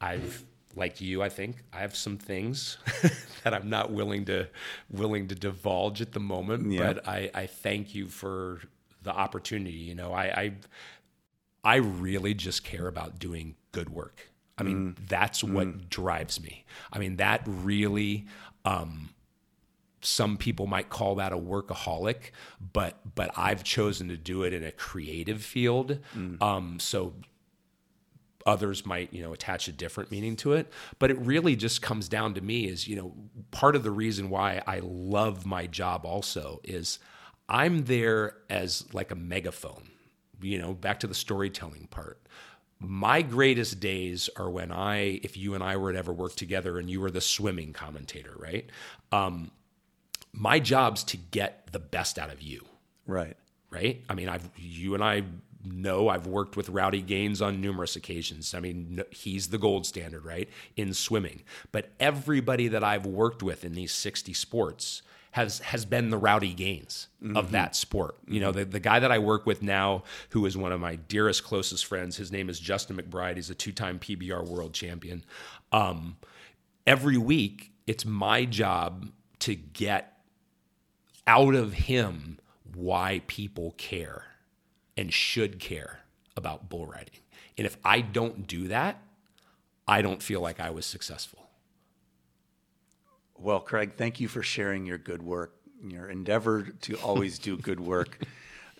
I've 0.00 0.44
like 0.76 1.00
you, 1.00 1.22
I 1.22 1.28
think 1.28 1.56
I 1.72 1.78
have 1.78 1.94
some 1.94 2.16
things 2.16 2.78
that 3.44 3.54
I'm 3.54 3.70
not 3.70 3.92
willing 3.92 4.24
to 4.26 4.48
willing 4.90 5.28
to 5.28 5.34
divulge 5.34 6.00
at 6.00 6.12
the 6.12 6.20
moment. 6.20 6.70
Yeah. 6.72 6.92
But 6.92 7.08
I, 7.08 7.30
I 7.34 7.46
thank 7.46 7.94
you 7.94 8.08
for 8.08 8.60
the 9.02 9.12
opportunity. 9.12 9.76
You 9.76 9.94
know, 9.94 10.12
I, 10.12 10.24
I 10.24 10.52
I 11.62 11.76
really 11.76 12.34
just 12.34 12.64
care 12.64 12.88
about 12.88 13.18
doing 13.18 13.54
good 13.72 13.90
work. 13.90 14.28
I 14.56 14.62
mean, 14.62 14.96
that's 15.08 15.42
what 15.42 15.90
drives 15.90 16.40
me. 16.40 16.64
I 16.92 16.98
mean, 16.98 17.16
that 17.16 17.42
really 17.46 18.26
um 18.64 19.10
some 20.04 20.36
people 20.36 20.66
might 20.66 20.88
call 20.88 21.16
that 21.16 21.32
a 21.32 21.36
workaholic, 21.36 22.30
but 22.72 22.98
but 23.14 23.30
I've 23.36 23.64
chosen 23.64 24.08
to 24.08 24.16
do 24.16 24.42
it 24.42 24.52
in 24.52 24.62
a 24.64 24.72
creative 24.72 25.42
field. 25.42 25.98
Um, 26.42 26.78
so 26.80 27.14
others 28.46 28.84
might 28.84 29.12
you 29.12 29.22
know 29.22 29.32
attach 29.32 29.68
a 29.68 29.72
different 29.72 30.10
meaning 30.10 30.36
to 30.36 30.52
it. 30.52 30.70
But 30.98 31.10
it 31.10 31.18
really 31.18 31.56
just 31.56 31.82
comes 31.82 32.08
down 32.08 32.34
to 32.34 32.40
me 32.40 32.66
is 32.66 32.86
you 32.86 32.96
know 32.96 33.14
part 33.50 33.76
of 33.76 33.82
the 33.82 33.90
reason 33.90 34.30
why 34.30 34.62
i 34.66 34.80
love 34.82 35.46
my 35.46 35.66
job 35.66 36.04
also 36.04 36.60
is 36.64 36.98
i'm 37.48 37.84
there 37.84 38.36
as 38.50 38.84
like 38.92 39.10
a 39.10 39.14
megaphone 39.14 39.88
you 40.42 40.58
know 40.58 40.74
back 40.74 41.00
to 41.00 41.06
the 41.06 41.14
storytelling 41.14 41.88
part. 41.90 42.20
My 42.80 43.22
greatest 43.22 43.80
days 43.80 44.28
are 44.36 44.50
when 44.50 44.70
i 44.70 45.20
if 45.22 45.36
you 45.36 45.54
and 45.54 45.64
i 45.64 45.76
were 45.76 45.92
to 45.92 45.98
ever 45.98 46.12
work 46.12 46.34
together 46.34 46.78
and 46.78 46.90
you 46.90 47.00
were 47.00 47.10
the 47.10 47.20
swimming 47.20 47.72
commentator 47.72 48.34
right? 48.36 48.68
Um, 49.12 49.50
my 50.36 50.58
job's 50.58 51.04
to 51.04 51.16
get 51.16 51.68
the 51.72 51.78
best 51.78 52.18
out 52.18 52.32
of 52.32 52.42
you 52.42 52.64
Right. 53.06 53.36
right? 53.70 54.02
I 54.08 54.14
mean, 54.14 54.28
I've 54.28 54.48
you 54.56 54.94
and 54.94 55.02
I 55.04 55.22
know 55.64 56.08
I've 56.08 56.26
worked 56.26 56.56
with 56.56 56.68
Rowdy 56.68 57.00
Gaines 57.00 57.40
on 57.40 57.60
numerous 57.60 57.96
occasions. 57.96 58.54
I 58.54 58.60
mean, 58.60 59.02
he's 59.10 59.48
the 59.48 59.58
gold 59.58 59.86
standard, 59.86 60.24
right, 60.24 60.48
in 60.76 60.92
swimming. 60.92 61.42
But 61.72 61.90
everybody 61.98 62.68
that 62.68 62.84
I've 62.84 63.06
worked 63.06 63.42
with 63.42 63.64
in 63.64 63.72
these 63.74 63.92
60 63.92 64.34
sports 64.34 65.02
has 65.30 65.58
has 65.60 65.84
been 65.84 66.10
the 66.10 66.18
Rowdy 66.18 66.52
Gaines 66.54 67.08
of 67.34 67.50
that 67.52 67.74
sport. 67.74 68.16
You 68.28 68.40
know, 68.40 68.52
the, 68.52 68.64
the 68.64 68.78
guy 68.80 69.00
that 69.00 69.10
I 69.10 69.18
work 69.18 69.46
with 69.46 69.62
now, 69.62 70.04
who 70.30 70.44
is 70.46 70.56
one 70.56 70.70
of 70.70 70.80
my 70.80 70.96
dearest, 70.96 71.42
closest 71.44 71.86
friends, 71.86 72.16
his 72.16 72.30
name 72.30 72.48
is 72.48 72.60
Justin 72.60 72.96
McBride. 72.98 73.36
He's 73.36 73.50
a 73.50 73.54
two-time 73.54 73.98
PBR 73.98 74.46
world 74.46 74.74
champion. 74.74 75.24
Um, 75.72 76.18
every 76.86 77.16
week, 77.16 77.72
it's 77.86 78.04
my 78.04 78.44
job 78.44 79.10
to 79.40 79.54
get 79.54 80.13
out 81.26 81.54
of 81.54 81.72
him 81.72 82.38
why 82.74 83.22
people 83.26 83.74
care 83.76 84.24
and 84.96 85.12
should 85.12 85.58
care 85.58 86.00
about 86.36 86.68
bull 86.68 86.86
riding. 86.86 87.20
And 87.56 87.66
if 87.66 87.76
I 87.84 88.00
don't 88.00 88.46
do 88.46 88.68
that, 88.68 89.00
I 89.86 90.02
don't 90.02 90.22
feel 90.22 90.40
like 90.40 90.60
I 90.60 90.70
was 90.70 90.86
successful. 90.86 91.48
Well, 93.38 93.60
Craig, 93.60 93.92
thank 93.96 94.20
you 94.20 94.28
for 94.28 94.42
sharing 94.42 94.86
your 94.86 94.98
good 94.98 95.22
work 95.22 95.54
your 95.90 96.08
endeavor 96.08 96.62
to 96.82 96.96
always 96.96 97.38
do 97.38 97.56
good 97.56 97.80
work. 97.80 98.18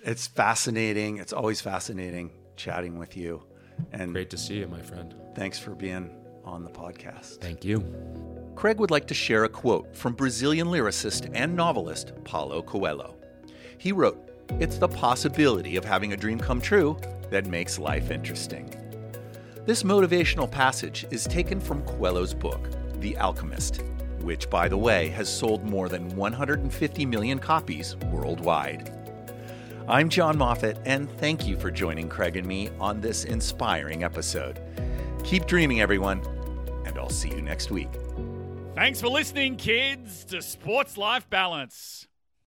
It's 0.07 0.27
fascinating. 0.27 1.17
It's 1.17 1.33
always 1.33 1.63
fascinating 1.63 2.31
chatting 2.57 2.99
with 2.99 3.17
you. 3.17 3.43
And 3.91 4.13
Great 4.13 4.29
to 4.29 4.37
see 4.37 4.59
you, 4.59 4.69
my 4.69 4.83
friend. 4.83 5.15
thanks 5.35 5.59
for 5.59 5.71
being 5.71 6.11
on 6.45 6.63
the 6.63 6.71
podcast. 6.71 7.41
Thank 7.41 7.65
you. 7.65 8.34
Craig 8.55 8.79
would 8.79 8.91
like 8.91 9.07
to 9.09 9.15
share 9.15 9.45
a 9.45 9.49
quote 9.49 9.95
from 9.97 10.15
Brazilian 10.15 10.69
lyricist 10.69 11.31
and 11.35 11.55
novelist 11.55 12.13
Paulo 12.25 12.63
Coelho. 12.63 13.17
He 13.79 13.93
wrote, 13.93 14.31
It's 14.61 14.79
the 14.79 14.89
possibility 14.89 15.77
of 15.77 15.85
having 15.85 16.13
a 16.13 16.17
dream 16.17 16.39
come 16.39 16.61
true 16.61 16.97
that 17.31 17.47
makes 17.47 17.79
life 17.79 18.11
interesting. 18.11 18.75
This 19.67 19.83
motivational 19.83 20.51
passage 20.51 21.07
is 21.11 21.25
taken 21.25 21.61
from 21.61 21.83
Coelho's 21.83 22.35
book, 22.35 22.69
The 23.01 23.17
Alchemist, 23.17 23.83
which, 24.21 24.49
by 24.49 24.69
the 24.69 24.77
way, 24.77 25.09
has 25.09 25.29
sold 25.29 25.65
more 25.65 25.89
than 25.89 26.15
150 26.17 27.07
million 27.07 27.39
copies 27.39 27.97
worldwide. 28.13 28.91
I'm 29.89 30.09
John 30.09 30.39
Moffet, 30.39 30.81
and 30.87 31.11
thank 31.19 31.47
you 31.47 31.59
for 31.59 31.71
joining 31.71 32.09
Craig 32.09 32.37
and 32.37 32.47
me 32.47 32.71
on 32.81 33.01
this 33.01 33.25
inspiring 33.25 34.05
episode. 34.05 34.61
Keep 35.25 35.47
dreaming, 35.47 35.81
everyone, 35.81 36.21
and 36.87 36.99
I'll 36.99 37.11
see 37.11 37.29
you 37.29 37.43
next 37.43 37.71
week. 37.71 37.91
Thanks 38.75 39.01
for 39.01 39.07
listening, 39.07 39.55
kids, 39.55 40.25
to 40.25 40.43
Sports 40.43 40.97
Life 40.97 41.31
Balance. 41.31 42.09